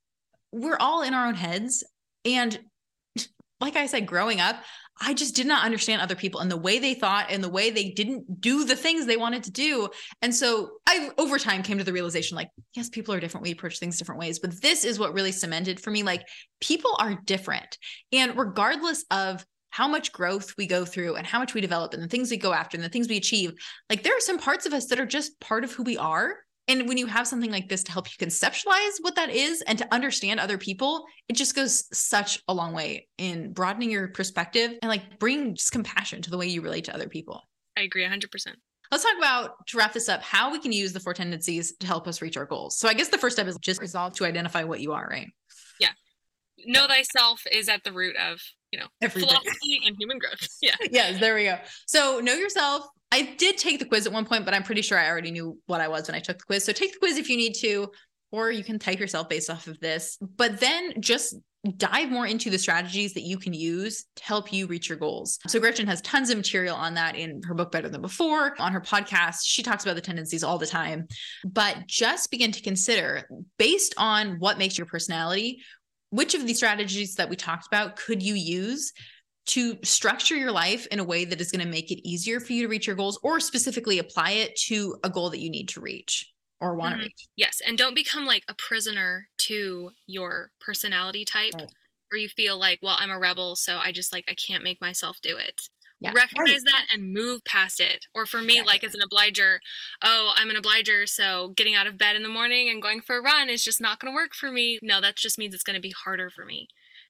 we're 0.53 0.79
all 0.79 1.03
in 1.03 1.15
our 1.15 1.27
own 1.27 1.35
heads. 1.35 1.85
And 2.25 2.59
like 3.61 3.77
I 3.77 3.87
said, 3.87 4.07
growing 4.07 4.41
up, 4.41 4.57
I 5.01 5.13
just 5.13 5.37
did 5.37 5.47
not 5.47 5.65
understand 5.65 6.01
other 6.01 6.15
people 6.15 6.41
and 6.41 6.51
the 6.51 6.57
way 6.57 6.79
they 6.79 6.95
thought 6.95 7.31
and 7.31 7.45
the 7.45 7.51
way 7.51 7.71
they 7.71 7.91
didn't 7.91 8.41
do 8.41 8.65
the 8.65 8.77
things 8.77 9.05
they 9.05 9.19
wanted 9.19 9.45
to 9.45 9.51
do. 9.51 9.89
And 10.23 10.35
so 10.35 10.71
I, 10.87 11.11
over 11.19 11.39
time, 11.39 11.63
came 11.63 11.77
to 11.77 11.85
the 11.85 11.93
realization 11.93 12.35
like, 12.37 12.49
yes, 12.75 12.89
people 12.89 13.15
are 13.15 13.21
different. 13.21 13.45
We 13.45 13.53
approach 13.53 13.79
things 13.79 13.99
different 13.99 14.21
ways. 14.21 14.39
But 14.39 14.61
this 14.63 14.85
is 14.85 14.99
what 14.99 15.13
really 15.13 15.33
cemented 15.33 15.81
for 15.81 15.91
me 15.91 16.03
like, 16.03 16.27
people 16.61 16.97
are 16.99 17.19
different. 17.27 17.77
And 18.11 18.39
regardless 18.39 19.05
of 19.11 19.45
how 19.77 19.87
much 19.87 20.11
growth 20.11 20.55
we 20.57 20.67
go 20.67 20.87
through 20.87 21.17
and 21.17 21.27
how 21.27 21.39
much 21.39 21.53
we 21.53 21.61
develop 21.61 21.93
and 21.93 22.03
the 22.03 22.09
things 22.09 22.31
we 22.31 22.39
go 22.39 22.55
after 22.55 22.79
and 22.79 22.83
the 22.83 22.89
things 22.89 23.11
we 23.11 23.19
achieve. 23.19 23.53
Like 23.91 24.03
there 24.03 24.17
are 24.17 24.21
some 24.21 24.39
parts 24.39 24.65
of 24.65 24.73
us 24.73 24.87
that 24.87 24.99
are 24.99 25.05
just 25.05 25.39
part 25.39 25.65
of 25.65 25.73
who 25.73 25.83
we 25.83 25.99
are. 25.99 26.35
And 26.67 26.89
when 26.89 26.97
you 26.97 27.05
have 27.05 27.27
something 27.27 27.51
like 27.51 27.69
this 27.69 27.85
to 27.85 27.93
help 27.93 28.07
you 28.09 28.27
conceptualize 28.27 28.95
what 29.03 29.17
that 29.17 29.29
is 29.29 29.61
and 29.61 29.77
to 29.77 29.87
understand 29.93 30.41
other 30.41 30.57
people, 30.57 31.05
it 31.29 31.35
just 31.35 31.55
goes 31.55 31.85
such 31.93 32.43
a 32.49 32.55
long 32.55 32.73
way 32.73 33.07
in 33.19 33.53
broadening 33.53 33.91
your 33.91 34.09
perspective 34.09 34.71
and 34.81 34.89
like 34.89 35.19
bringing 35.19 35.55
just 35.55 35.73
compassion 35.73 36.23
to 36.23 36.31
the 36.31 36.39
way 36.39 36.47
you 36.47 36.63
relate 36.63 36.85
to 36.85 36.95
other 36.95 37.11
people. 37.11 37.43
I 37.77 37.83
agree 37.83 38.03
100%. 38.03 38.25
Let's 38.91 39.05
talk 39.05 39.19
about, 39.19 39.67
to 39.67 39.77
wrap 39.77 39.93
this 39.93 40.09
up, 40.09 40.23
how 40.23 40.51
we 40.51 40.59
can 40.59 40.73
use 40.73 40.95
the 40.95 41.01
four 41.01 41.13
tendencies 41.13 41.77
to 41.81 41.87
help 41.87 42.09
us 42.09 42.23
reach 42.23 42.39
our 42.39 42.47
goals. 42.47 42.79
So 42.79 42.89
I 42.89 42.95
guess 42.95 43.09
the 43.09 43.19
first 43.19 43.37
step 43.37 43.47
is 43.47 43.59
just 43.59 43.83
resolve 43.83 44.15
to 44.15 44.25
identify 44.25 44.65
what 44.65 44.81
you 44.81 44.93
are, 44.93 45.07
right? 45.07 45.29
Yeah. 45.79 45.91
Know 46.65 46.87
thyself 46.87 47.43
is 47.53 47.69
at 47.69 47.85
the 47.85 47.93
root 47.93 48.17
of 48.17 48.41
you 48.77 48.83
know, 48.83 48.89
Everything. 49.01 49.29
philosophy 49.31 49.81
and 49.87 49.97
human 49.99 50.19
growth. 50.19 50.47
Yeah. 50.63 50.75
yes, 50.91 51.21
there 51.21 51.35
we 51.35 51.45
go. 51.45 51.59
So 51.87 52.21
know 52.21 52.35
yourself. 52.35 52.87
I 53.13 53.35
did 53.39 53.57
take 53.57 53.79
the 53.79 53.85
quiz 53.85 54.07
at 54.07 54.13
one 54.13 54.25
point, 54.25 54.45
but 54.45 54.53
I'm 54.53 54.63
pretty 54.63 54.83
sure 54.83 54.99
I 54.99 55.09
already 55.09 55.31
knew 55.31 55.59
what 55.67 55.81
I 55.81 55.89
was 55.89 56.09
when 56.09 56.15
I 56.15 56.21
took 56.21 56.39
the 56.39 56.45
quiz. 56.45 56.65
So 56.65 56.73
take 56.73 56.93
the 56.93 56.99
quiz 56.99 57.17
if 57.17 57.29
you 57.29 57.37
need 57.37 57.55
to, 57.61 57.89
or 58.33 58.51
you 58.51 58.65
can 58.65 58.79
type 58.79 58.99
yourself 58.99 59.29
based 59.29 59.49
off 59.49 59.67
of 59.67 59.79
this. 59.81 60.19
But 60.21 60.61
then 60.61 61.01
just 61.01 61.37
dive 61.77 62.11
more 62.11 62.27
into 62.27 62.51
the 62.51 62.59
strategies 62.59 63.15
that 63.15 63.23
you 63.23 63.39
can 63.39 63.53
use 63.53 64.05
to 64.17 64.25
help 64.25 64.53
you 64.53 64.67
reach 64.67 64.89
your 64.89 64.99
goals. 64.99 65.39
So 65.47 65.61
Gretchen 65.61 65.87
has 65.87 66.01
tons 66.03 66.31
of 66.31 66.37
material 66.37 66.77
on 66.77 66.95
that 66.95 67.17
in 67.17 67.43
her 67.45 67.55
book 67.55 67.71
Better 67.71 67.89
Than 67.89 68.03
Before. 68.03 68.55
On 68.61 68.73
her 68.73 68.81
podcast, 68.81 69.39
she 69.45 69.63
talks 69.63 69.85
about 69.85 69.95
the 69.95 70.01
tendencies 70.03 70.43
all 70.43 70.59
the 70.59 70.67
time. 70.67 71.07
But 71.45 71.87
just 71.87 72.31
begin 72.31 72.53
to 72.53 72.63
consider 72.63 73.29
based 73.59 73.95
on 73.97 74.39
what 74.39 74.59
makes 74.59 74.77
your 74.77 74.87
personality, 74.87 75.63
which 76.11 76.35
of 76.35 76.47
these 76.47 76.59
strategies 76.59 77.15
that 77.17 77.29
we 77.29 77.37
talked 77.37 77.67
about 77.67 77.97
could 77.97 78.23
you 78.23 78.35
use 78.35 78.93
to 79.47 79.79
structure 79.83 80.35
your 80.35 80.51
life 80.51 80.87
in 80.89 80.99
a 80.99 81.05
way 81.05 81.25
that 81.25 81.41
is 81.41 81.53
going 81.53 81.65
to 81.65 81.71
make 81.71 81.91
it 81.91 82.07
easier 82.09 82.41
for 82.41 82.53
you 82.53 82.63
to 82.63 82.69
reach 82.69 82.87
your 82.87 82.97
goals 82.97 83.19
or 83.23 83.39
specifically 83.39 83.99
apply 83.99 84.33
it 84.33 84.57
to 84.57 84.97
a 85.05 85.11
goal 85.11 85.31
that 85.31 85.39
you 85.39 85.51
need 85.51 85.69
to 85.69 85.81
reach 85.81 86.33
or 86.61 86.75
want 86.75 86.93
to 86.93 86.97
mm-hmm. 86.97 87.05
reach. 87.05 87.29
Yes. 87.37 87.61
And 87.67 87.79
don't 87.79 87.95
become 87.95 88.27
like 88.27 88.45
a 88.49 88.55
prisoner 88.55 89.29
to 89.43 89.91
your 90.07 90.51
personality 90.61 91.25
type 91.25 91.55
right. 91.55 91.71
where 92.11 92.21
you 92.21 92.29
feel 92.29 92.59
like, 92.59 92.81
well, 92.83 92.97
I'm 92.99 93.11
a 93.11 93.19
rebel, 93.19 93.55
so 93.55 93.79
I 93.79 93.93
just 93.93 94.13
like, 94.13 94.25
I 94.29 94.35
can't 94.35 94.65
make 94.65 94.81
myself 94.81 95.19
do 95.23 95.37
it 95.37 95.61
yeah. 96.01 96.13
recognize 96.15 96.49
right. 96.49 96.65
that 96.67 96.87
and 96.93 97.13
move 97.13 97.45
past 97.45 97.81
it 97.81 98.07
or 98.15 98.27
for 98.27 98.43
me 98.43 98.57
yeah. 98.57 98.63
like 98.63 98.85
as 98.85 98.95
an 98.95 99.01
obliger 99.03 99.61
oh 100.03 100.33
i'm 100.37 100.51
an 100.51 100.57
obliger 100.57 101.07
so 101.07 101.53
getting 101.57 101.75
out 101.75 101.87
of 101.87 101.99
bed 101.99 102.17
in 102.17 102.23
the 102.23 102.29
morning 102.29 102.69
and 102.69 102.83
going 102.83 103.01
for 103.01 103.17
a 103.17 103.23
run 103.23 103.49
is 103.49 103.65
just 103.65 103.81
not 103.81 103.99
going 103.99 104.13
to 104.13 104.15
work 104.15 104.35
for 104.35 104.51
me 104.51 104.79
no 104.83 105.01
that 105.01 105.17
just 105.17 105.39
means 105.39 105.55
it's 105.55 105.65
going 105.65 105.75
to 105.75 105.81
be 105.81 105.95
harder 106.05 106.31
for 106.31 106.45
me 106.45 106.69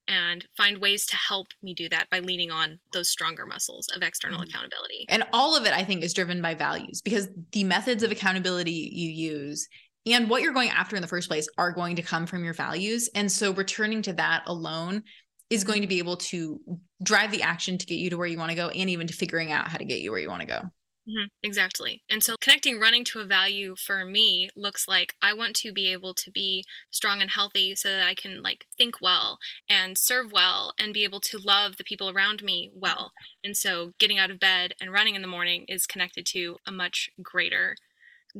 and 0.09 0.47
find 0.57 0.79
ways 0.79 1.05
to 1.07 1.17
help 1.17 1.49
me 1.63 1.75
do 1.75 1.89
that 1.89 2.09
by 2.11 2.21
leaning 2.21 2.51
on 2.51 2.79
those 2.93 3.09
stronger 3.09 3.45
muscles 3.45 3.89
of 3.95 4.03
external 4.03 4.39
mm-hmm. 4.39 4.49
accountability. 4.49 5.05
And 5.09 5.25
all 5.33 5.57
of 5.57 5.67
it, 5.67 5.73
I 5.73 5.83
think, 5.83 6.05
is 6.05 6.15
driven 6.15 6.41
by 6.41 6.55
values 6.55 7.03
because 7.03 7.29
the 7.53 7.65
methods 7.65 8.03
of 8.03 8.13
accountability 8.13 8.91
you 8.93 9.11
use 9.11 9.69
and 10.07 10.31
what 10.31 10.43
you're 10.43 10.53
going 10.53 10.71
after 10.71 10.95
in 10.95 11.03
the 11.03 11.09
first 11.09 11.29
place 11.29 11.49
are 11.59 11.73
going 11.73 11.97
to 11.97 12.03
come 12.03 12.27
from 12.27 12.45
your 12.45 12.55
values. 12.55 13.11
And 13.15 13.31
so 13.31 13.53
returning 13.53 14.03
to 14.03 14.13
that 14.15 14.45
alone 14.47 15.03
is 15.51 15.65
going 15.65 15.83
to 15.83 15.89
be 15.89 15.99
able 15.99 16.17
to 16.17 16.61
drive 17.03 17.31
the 17.31 17.43
action 17.43 17.79
to 17.79 17.87
get 17.87 17.99
you 17.99 18.11
to 18.11 18.17
where 18.17 18.27
you 18.27 18.39
want 18.39 18.51
to 18.51 18.57
go 18.57 18.69
and 18.69 18.91
even 18.91 19.07
to 19.07 19.15
figuring 19.15 19.53
out 19.53 19.69
how 19.69 19.79
to 19.79 19.85
get 19.85 20.01
you 20.01 20.11
where 20.11 20.21
you 20.21 20.29
want 20.29 20.41
to 20.41 20.47
go. 20.47 20.61
Mm-hmm, 21.09 21.27
exactly. 21.45 22.03
And 22.11 22.21
so 22.23 22.35
connecting 22.41 22.81
running 22.81 23.05
to 23.05 23.21
a 23.21 23.25
value 23.25 23.77
for 23.77 24.05
me 24.05 24.51
looks 24.57 24.89
like 24.89 25.15
I 25.23 25.35
want 25.35 25.55
to 25.57 25.73
be 25.73 25.93
able 25.93 26.15
to 26.15 26.33
be 26.33 26.65
strong 26.91 27.21
and 27.21 27.31
healthy 27.31 27.77
so 27.77 27.89
that 27.89 28.07
I 28.07 28.15
can 28.15 28.43
like 28.43 28.65
think 28.77 28.97
well 29.01 29.39
and 29.69 29.97
serve 29.97 30.33
well 30.33 30.75
and 30.81 30.93
be 30.93 31.05
able 31.05 31.21
to 31.21 31.39
love 31.39 31.77
the 31.77 31.85
people 31.85 32.11
around 32.11 32.43
me 32.43 32.73
well. 32.75 33.13
And 33.45 33.57
so 33.57 33.93
getting 34.01 34.19
out 34.19 34.33
of 34.33 34.41
bed 34.41 34.73
and 34.81 34.93
running 34.93 35.15
in 35.15 35.23
the 35.23 35.29
morning 35.29 35.65
is 35.69 35.87
connected 35.87 36.27
to 36.27 36.57
a 36.67 36.73
much 36.73 37.09
greater 37.23 37.77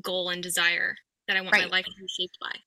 goal 0.03 0.29
and 0.29 0.43
desire 0.43 0.97
that 1.29 1.37
I 1.37 1.43
want 1.43 1.53
right. 1.53 1.65
my 1.67 1.71
life 1.71 1.85
to 1.85 1.93
be 2.01 2.09
shaped 2.09 2.39
by. 2.41 2.59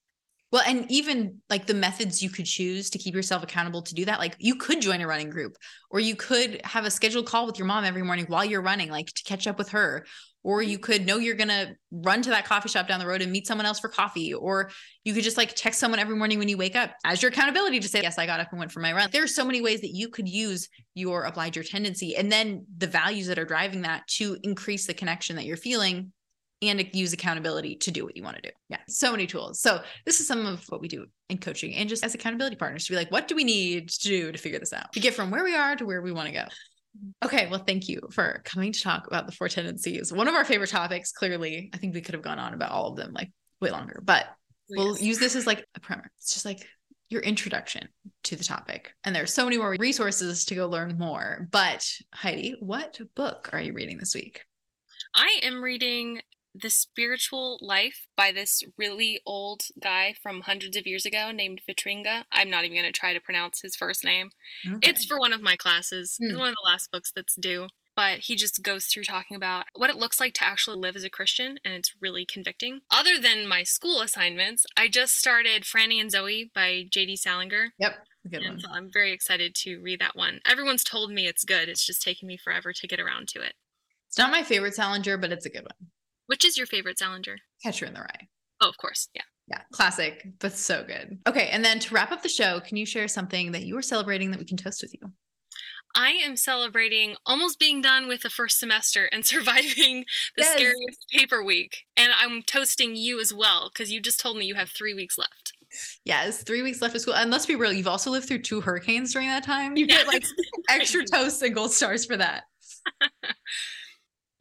Well, 0.51 0.63
and 0.65 0.89
even 0.89 1.41
like 1.49 1.67
the 1.67 1.75
methods 1.75 2.23
you 2.23 2.29
could 2.29 2.45
choose 2.45 2.89
to 2.89 2.97
keep 2.97 3.13
yourself 3.13 3.43
accountable 3.43 3.83
to 3.83 3.93
do 3.93 4.05
that, 4.05 4.19
like 4.19 4.35
you 4.39 4.55
could 4.55 4.81
join 4.81 5.01
a 5.01 5.07
running 5.07 5.29
group 5.29 5.55
or 5.91 5.99
you 5.99 6.15
could 6.15 6.61
have 6.63 6.85
a 6.85 6.91
scheduled 6.91 7.27
call 7.27 7.45
with 7.45 7.59
your 7.59 7.67
mom 7.67 7.83
every 7.83 8.01
morning 8.01 8.25
while 8.27 8.43
you're 8.43 8.61
running, 8.61 8.89
like 8.89 9.07
to 9.13 9.23
catch 9.23 9.45
up 9.45 9.57
with 9.57 9.69
her. 9.69 10.05
Or 10.41 10.61
you 10.61 10.79
could 10.79 11.05
know 11.05 11.17
you're 11.17 11.35
going 11.35 11.49
to 11.49 11.75
run 11.91 12.21
to 12.21 12.29
that 12.29 12.45
coffee 12.45 12.69
shop 12.69 12.87
down 12.87 13.01
the 13.01 13.05
road 13.05 13.21
and 13.21 13.29
meet 13.29 13.45
someone 13.45 13.65
else 13.65 13.77
for 13.77 13.89
coffee. 13.89 14.33
Or 14.33 14.71
you 15.03 15.13
could 15.13 15.25
just 15.25 15.35
like 15.35 15.53
text 15.53 15.81
someone 15.81 15.99
every 15.99 16.15
morning 16.15 16.39
when 16.39 16.47
you 16.47 16.57
wake 16.57 16.77
up 16.77 16.91
as 17.03 17.21
your 17.21 17.29
accountability 17.29 17.81
to 17.81 17.89
say, 17.89 18.01
Yes, 18.01 18.17
I 18.17 18.25
got 18.25 18.39
up 18.39 18.47
and 18.51 18.57
went 18.57 18.71
for 18.71 18.79
my 18.79 18.93
run. 18.93 19.09
There 19.11 19.23
are 19.23 19.27
so 19.27 19.43
many 19.43 19.61
ways 19.61 19.81
that 19.81 19.93
you 19.93 20.07
could 20.07 20.29
use 20.29 20.69
your 20.95 21.23
applied 21.23 21.57
your 21.57 21.65
tendency 21.65 22.15
and 22.15 22.31
then 22.31 22.65
the 22.77 22.87
values 22.87 23.27
that 23.27 23.37
are 23.37 23.43
driving 23.43 23.81
that 23.81 24.07
to 24.07 24.37
increase 24.43 24.87
the 24.87 24.93
connection 24.93 25.35
that 25.35 25.43
you're 25.43 25.57
feeling 25.57 26.13
and 26.61 26.89
use 26.93 27.13
accountability 27.13 27.75
to 27.77 27.91
do 27.91 28.03
what 28.03 28.17
you 28.17 28.23
want 28.23 28.35
to 28.35 28.41
do. 28.41 28.49
Yeah, 28.67 28.79
so 28.87 29.11
many 29.11 29.27
tools. 29.27 29.61
So 29.61 29.81
this 30.05 30.19
is 30.19 30.27
some 30.27 30.45
of 30.45 30.65
what 30.69 30.81
we 30.81 30.87
do 30.87 31.05
in 31.29 31.37
coaching 31.37 31.75
and 31.75 31.87
just 31.87 32.03
as 32.03 32.13
accountability 32.15 32.57
partners 32.57 32.85
to 32.85 32.91
be 32.91 32.97
like, 32.97 33.11
what 33.11 33.27
do 33.27 33.35
we 33.35 33.43
need 33.43 33.89
to 33.89 34.07
do 34.07 34.31
to 34.31 34.37
figure 34.37 34.59
this 34.59 34.73
out? 34.73 34.91
To 34.93 34.99
get 34.99 35.13
from 35.13 35.31
where 35.31 35.43
we 35.43 35.55
are 35.55 35.75
to 35.75 35.85
where 35.85 36.01
we 36.01 36.11
want 36.11 36.27
to 36.27 36.33
go. 36.33 36.39
Mm-hmm. 36.39 37.25
Okay, 37.25 37.47
well, 37.49 37.63
thank 37.65 37.87
you 37.87 38.01
for 38.11 38.41
coming 38.43 38.73
to 38.73 38.81
talk 38.81 39.07
about 39.07 39.25
the 39.25 39.31
four 39.31 39.47
tendencies. 39.47 40.11
One 40.11 40.27
of 40.27 40.35
our 40.35 40.45
favorite 40.45 40.69
topics, 40.69 41.11
clearly. 41.11 41.69
I 41.73 41.77
think 41.77 41.93
we 41.93 42.01
could 42.01 42.15
have 42.15 42.23
gone 42.23 42.39
on 42.39 42.53
about 42.53 42.71
all 42.71 42.87
of 42.87 42.97
them 42.97 43.13
like 43.13 43.31
way 43.61 43.69
longer, 43.69 44.01
but 44.03 44.25
we'll 44.69 44.97
use 44.97 45.19
this 45.19 45.35
as 45.35 45.47
like 45.47 45.65
a 45.75 45.79
primer. 45.79 46.11
It's 46.17 46.33
just 46.33 46.45
like 46.45 46.67
your 47.09 47.21
introduction 47.21 47.87
to 48.23 48.35
the 48.35 48.43
topic. 48.43 48.93
And 49.03 49.15
there's 49.15 49.33
so 49.33 49.43
many 49.43 49.57
more 49.57 49.75
resources 49.79 50.45
to 50.45 50.55
go 50.55 50.67
learn 50.67 50.97
more. 50.97 51.47
But 51.51 51.87
Heidi, 52.13 52.55
what 52.59 52.99
book 53.15 53.49
are 53.51 53.61
you 53.61 53.73
reading 53.73 53.97
this 53.97 54.13
week? 54.13 54.43
I 55.15 55.39
am 55.43 55.63
reading 55.63 56.21
the 56.53 56.69
Spiritual 56.69 57.59
Life 57.61 58.07
by 58.15 58.31
this 58.31 58.63
really 58.77 59.21
old 59.25 59.63
guy 59.81 60.13
from 60.21 60.41
hundreds 60.41 60.75
of 60.77 60.87
years 60.87 61.05
ago 61.05 61.31
named 61.31 61.61
Vitringa. 61.69 62.23
I'm 62.31 62.49
not 62.49 62.65
even 62.65 62.77
going 62.77 62.91
to 62.91 62.97
try 62.97 63.13
to 63.13 63.21
pronounce 63.21 63.61
his 63.61 63.75
first 63.75 64.03
name. 64.03 64.31
Okay. 64.67 64.89
It's 64.89 65.05
for 65.05 65.19
one 65.19 65.33
of 65.33 65.41
my 65.41 65.55
classes. 65.55 66.17
It's 66.19 66.33
hmm. 66.33 66.39
one 66.39 66.49
of 66.49 66.55
the 66.55 66.69
last 66.69 66.91
books 66.91 67.11
that's 67.15 67.35
due. 67.35 67.67
But 67.95 68.19
he 68.19 68.37
just 68.37 68.63
goes 68.63 68.85
through 68.85 69.03
talking 69.03 69.35
about 69.35 69.65
what 69.75 69.89
it 69.89 69.97
looks 69.97 70.21
like 70.21 70.33
to 70.35 70.45
actually 70.45 70.77
live 70.77 70.95
as 70.95 71.03
a 71.03 71.09
Christian, 71.09 71.59
and 71.65 71.73
it's 71.73 71.95
really 71.99 72.25
convicting. 72.25 72.79
Other 72.89 73.19
than 73.19 73.45
my 73.45 73.63
school 73.63 73.99
assignments, 73.99 74.65
I 74.77 74.87
just 74.87 75.17
started 75.17 75.63
Franny 75.63 75.99
and 75.99 76.09
Zooey 76.09 76.53
by 76.53 76.85
J.D. 76.89 77.17
Salinger. 77.17 77.73
Yep. 77.77 77.95
Good 78.31 78.43
and 78.43 78.49
one. 78.51 78.59
So 78.61 78.69
I'm 78.71 78.89
very 78.91 79.11
excited 79.11 79.53
to 79.55 79.81
read 79.81 79.99
that 79.99 80.15
one. 80.15 80.39
Everyone's 80.45 80.83
told 80.83 81.11
me 81.11 81.27
it's 81.27 81.43
good. 81.43 81.67
It's 81.67 81.85
just 81.85 82.01
taking 82.01 82.27
me 82.27 82.37
forever 82.37 82.71
to 82.71 82.87
get 82.87 83.01
around 83.01 83.27
to 83.29 83.41
it. 83.41 83.53
It's 84.07 84.17
not 84.17 84.31
my 84.31 84.43
favorite 84.43 84.75
Salinger, 84.75 85.17
but 85.17 85.31
it's 85.31 85.45
a 85.45 85.49
good 85.49 85.63
one. 85.63 85.89
Which 86.29 86.45
is 86.45 86.57
your 86.57 86.67
favorite 86.67 86.99
Salinger? 86.99 87.37
Catcher 87.63 87.87
in 87.87 87.95
the 87.95 88.01
Rye. 88.01 88.27
Oh, 88.61 88.69
of 88.69 88.77
course. 88.77 89.09
Yeah. 89.15 89.23
Yeah, 89.47 89.61
classic, 89.71 90.27
but 90.37 90.53
so 90.53 90.83
good. 90.83 91.17
Okay, 91.27 91.47
and 91.47 91.65
then 91.65 91.79
to 91.79 91.93
wrap 91.95 92.11
up 92.11 92.21
the 92.21 92.29
show, 92.29 92.59
can 92.59 92.77
you 92.77 92.85
share 92.85 93.07
something 93.07 93.51
that 93.53 93.63
you 93.63 93.75
are 93.75 93.81
celebrating 93.81 94.29
that 94.29 94.39
we 94.39 94.45
can 94.45 94.57
toast 94.57 94.83
with 94.83 94.93
you? 94.93 95.11
I 95.95 96.11
am 96.23 96.35
celebrating 96.35 97.15
almost 97.25 97.57
being 97.57 97.81
done 97.81 98.07
with 98.07 98.21
the 98.21 98.29
first 98.29 98.59
semester 98.59 99.05
and 99.11 99.25
surviving 99.25 100.05
the 100.37 100.43
yes. 100.43 100.53
scariest 100.53 101.07
paper 101.11 101.43
week. 101.43 101.77
And 101.97 102.11
I'm 102.15 102.43
toasting 102.43 102.95
you 102.95 103.19
as 103.19 103.33
well 103.33 103.71
because 103.73 103.91
you 103.91 103.99
just 103.99 104.19
told 104.19 104.37
me 104.37 104.45
you 104.45 104.53
have 104.53 104.69
three 104.69 104.93
weeks 104.93 105.17
left. 105.17 105.53
Yes, 106.05 106.43
three 106.43 106.61
weeks 106.61 106.79
left 106.79 106.93
of 106.93 107.01
school. 107.01 107.15
And 107.15 107.31
let's 107.31 107.47
be 107.47 107.55
real, 107.55 107.73
you've 107.73 107.87
also 107.87 108.11
lived 108.11 108.27
through 108.27 108.43
two 108.43 108.61
hurricanes 108.61 109.13
during 109.13 109.29
that 109.29 109.43
time. 109.43 109.75
You 109.75 109.87
get 109.87 110.05
like 110.05 110.25
extra 110.69 111.03
toasts 111.11 111.41
and 111.41 111.55
gold 111.55 111.71
stars 111.71 112.05
for 112.05 112.17
that. 112.17 112.43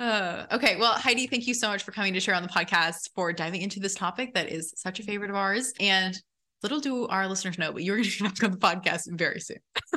Uh, 0.01 0.47
okay. 0.53 0.77
Well, 0.77 0.93
Heidi, 0.93 1.27
thank 1.27 1.47
you 1.47 1.55
so 1.55 1.69
much 1.69 1.83
for 1.83 1.91
coming 1.93 2.15
to 2.15 2.21
share 2.21 2.35
on 2.35 2.43
the 2.43 2.49
podcast 2.49 3.11
for 3.15 3.33
diving 3.33 3.63
into 3.63 3.81
this 3.81 3.95
topic 3.95 4.35
that 4.35 4.51
is 4.51 4.73
such 4.77 5.01
a 5.01 5.03
favorite 5.03 5.31
of 5.31 5.37
ours. 5.37 5.73
And 5.81 6.21
little 6.63 6.81
do 6.81 7.07
our 7.09 7.27
listeners 7.27 7.59
know, 7.59 7.73
but 7.73 7.83
you're 7.83 7.97
going 7.97 8.09
to 8.11 8.23
be 8.23 8.29
back 8.29 8.45
on 8.45 8.51
the 8.53 8.59
podcast 8.59 9.11
very 9.11 9.41
soon. 9.41 9.59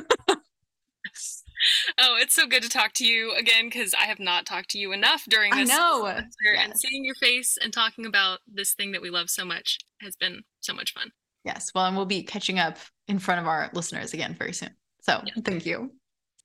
oh, 1.98 2.16
it's 2.18 2.34
so 2.34 2.46
good 2.46 2.62
to 2.62 2.68
talk 2.68 2.92
to 2.94 3.06
you 3.06 3.32
again 3.36 3.66
because 3.66 3.94
I 3.94 4.04
have 4.04 4.18
not 4.18 4.46
talked 4.46 4.70
to 4.70 4.78
you 4.78 4.92
enough 4.92 5.24
during 5.28 5.54
this. 5.54 5.70
I 5.70 5.76
know. 5.76 6.06
Yes. 6.06 6.24
And 6.58 6.78
seeing 6.78 7.04
your 7.04 7.14
face 7.16 7.56
and 7.62 7.72
talking 7.72 8.06
about 8.06 8.40
this 8.52 8.74
thing 8.74 8.92
that 8.92 9.02
we 9.02 9.10
love 9.10 9.30
so 9.30 9.44
much 9.44 9.78
has 10.00 10.16
been 10.16 10.42
so 10.60 10.74
much 10.74 10.92
fun. 10.92 11.10
Yes. 11.44 11.70
Well, 11.74 11.86
and 11.86 11.96
we'll 11.96 12.06
be 12.06 12.22
catching 12.22 12.58
up 12.58 12.78
in 13.08 13.18
front 13.18 13.40
of 13.40 13.46
our 13.46 13.70
listeners 13.72 14.14
again 14.14 14.34
very 14.38 14.52
soon. 14.52 14.70
So 15.00 15.22
yeah. 15.24 15.42
thank 15.44 15.66
you. 15.66 15.92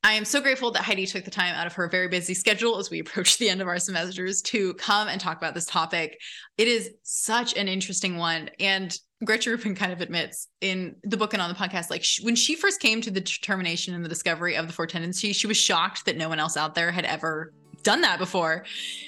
I 0.03 0.13
am 0.13 0.25
so 0.25 0.39
grateful 0.41 0.71
that 0.71 0.83
Heidi 0.83 1.05
took 1.05 1.25
the 1.25 1.31
time 1.31 1.53
out 1.55 1.67
of 1.67 1.73
her 1.73 1.89
very 1.89 2.07
busy 2.07 2.33
schedule 2.33 2.77
as 2.77 2.89
we 2.89 2.99
approach 2.99 3.37
the 3.37 3.49
end 3.49 3.61
of 3.61 3.67
our 3.67 3.79
semesters 3.79 4.41
to 4.43 4.73
come 4.75 5.07
and 5.07 5.19
talk 5.19 5.37
about 5.37 5.53
this 5.53 5.65
topic. 5.65 6.19
It 6.57 6.67
is 6.67 6.91
such 7.03 7.57
an 7.57 7.67
interesting 7.67 8.17
one. 8.17 8.49
And 8.59 8.97
Gretchen 9.25 9.51
Rubin 9.51 9.75
kind 9.75 9.91
of 9.91 9.99
admits 9.99 10.47
in 10.61 10.95
the 11.03 11.17
book 11.17 11.33
and 11.33 11.41
on 11.41 11.49
the 11.49 11.55
podcast, 11.55 11.89
like 11.89 12.05
when 12.21 12.35
she 12.35 12.55
first 12.55 12.79
came 12.79 13.01
to 13.01 13.11
the 13.11 13.19
determination 13.19 13.95
and 13.95 14.05
the 14.05 14.09
discovery 14.09 14.55
of 14.55 14.67
the 14.67 14.73
four 14.73 14.87
tendencies, 14.87 15.35
she 15.35 15.47
was 15.47 15.57
shocked 15.57 16.05
that 16.05 16.15
no 16.15 16.29
one 16.29 16.39
else 16.39 16.55
out 16.55 16.75
there 16.75 16.91
had 16.91 17.05
ever 17.05 17.51
done 17.83 18.01
that 18.01 18.19
before. 18.19 18.65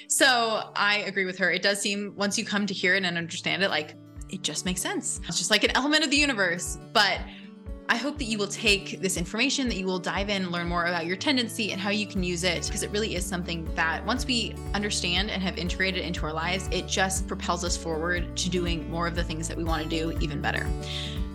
So 0.08 0.72
I 0.76 1.04
agree 1.08 1.26
with 1.26 1.38
her. 1.38 1.52
It 1.52 1.62
does 1.62 1.80
seem 1.80 2.14
once 2.16 2.38
you 2.38 2.46
come 2.46 2.66
to 2.66 2.74
hear 2.74 2.96
it 2.96 3.04
and 3.04 3.18
understand 3.18 3.62
it, 3.62 3.70
like 3.70 3.96
it 4.30 4.42
just 4.42 4.66
makes 4.66 4.82
sense. 4.82 5.22
It's 5.28 5.38
just 5.38 5.52
like 5.52 5.64
an 5.64 5.72
element 5.76 6.04
of 6.04 6.10
the 6.10 6.18
universe. 6.18 6.78
But 6.94 7.20
I 7.92 7.96
hope 7.96 8.20
that 8.20 8.26
you 8.26 8.38
will 8.38 8.48
take 8.48 9.02
this 9.02 9.18
information, 9.18 9.68
that 9.68 9.76
you 9.76 9.88
will 9.88 9.98
dive 9.98 10.30
in 10.30 10.52
learn 10.52 10.68
more 10.68 10.86
about 10.86 11.08
your 11.08 11.18
tendency 11.18 11.72
and 11.72 11.82
how 11.82 11.90
you 11.90 12.06
can 12.06 12.24
use 12.24 12.44
it, 12.44 12.68
because 12.68 12.84
it 12.84 12.92
really 12.92 13.16
is 13.16 13.26
something 13.26 13.68
that 13.74 14.06
once 14.06 14.28
we 14.28 14.54
understand 14.76 15.32
and 15.32 15.42
have 15.42 15.58
integrated 15.58 16.06
into 16.06 16.24
our 16.24 16.32
lives, 16.32 16.70
it 16.72 16.86
just 16.86 17.28
propels 17.28 17.64
us 17.64 17.76
forward 17.76 18.38
to 18.38 18.48
doing 18.48 18.88
more 18.92 19.08
of 19.08 19.16
the 19.16 19.24
things 19.24 19.48
that 19.48 19.58
we 19.58 19.64
want 19.64 19.82
to 19.82 19.90
do 19.90 20.16
even 20.22 20.40
better. 20.40 20.68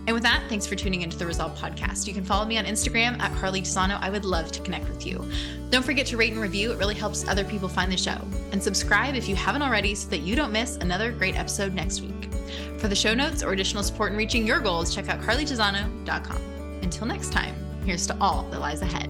And 0.07 0.13
with 0.13 0.23
that, 0.23 0.45
thanks 0.47 0.65
for 0.65 0.75
tuning 0.75 1.01
into 1.01 1.17
the 1.17 1.25
Resolve 1.25 1.57
podcast. 1.57 2.07
You 2.07 2.13
can 2.13 2.23
follow 2.23 2.45
me 2.45 2.57
on 2.57 2.63
Instagram 2.63 3.19
at 3.19 3.35
Carly 3.35 3.61
Tisano. 3.61 3.99
I 3.99 4.09
would 4.09 4.23
love 4.23 4.49
to 4.53 4.61
connect 4.61 4.87
with 4.87 5.05
you. 5.05 5.29
Don't 5.71 5.83
forget 5.83 6.05
to 6.07 6.17
rate 6.17 6.31
and 6.31 6.41
review, 6.41 6.71
it 6.71 6.77
really 6.77 6.95
helps 6.95 7.27
other 7.27 7.43
people 7.43 7.67
find 7.67 7.91
the 7.91 7.97
show. 7.97 8.21
And 8.53 8.63
subscribe 8.63 9.15
if 9.15 9.27
you 9.27 9.35
haven't 9.35 9.61
already 9.61 9.93
so 9.93 10.07
that 10.09 10.19
you 10.19 10.37
don't 10.37 10.53
miss 10.53 10.77
another 10.77 11.11
great 11.11 11.35
episode 11.35 11.73
next 11.73 11.99
week. 11.99 12.29
For 12.77 12.87
the 12.87 12.95
show 12.95 13.13
notes 13.13 13.43
or 13.43 13.51
additional 13.53 13.83
support 13.83 14.11
in 14.11 14.17
reaching 14.17 14.45
your 14.45 14.59
goals, 14.59 14.93
check 14.93 15.09
out 15.09 15.21
carlytisano.com. 15.21 16.41
Until 16.81 17.07
next 17.07 17.31
time, 17.31 17.55
here's 17.85 18.07
to 18.07 18.17
all 18.21 18.43
that 18.51 18.59
lies 18.59 18.81
ahead. 18.81 19.09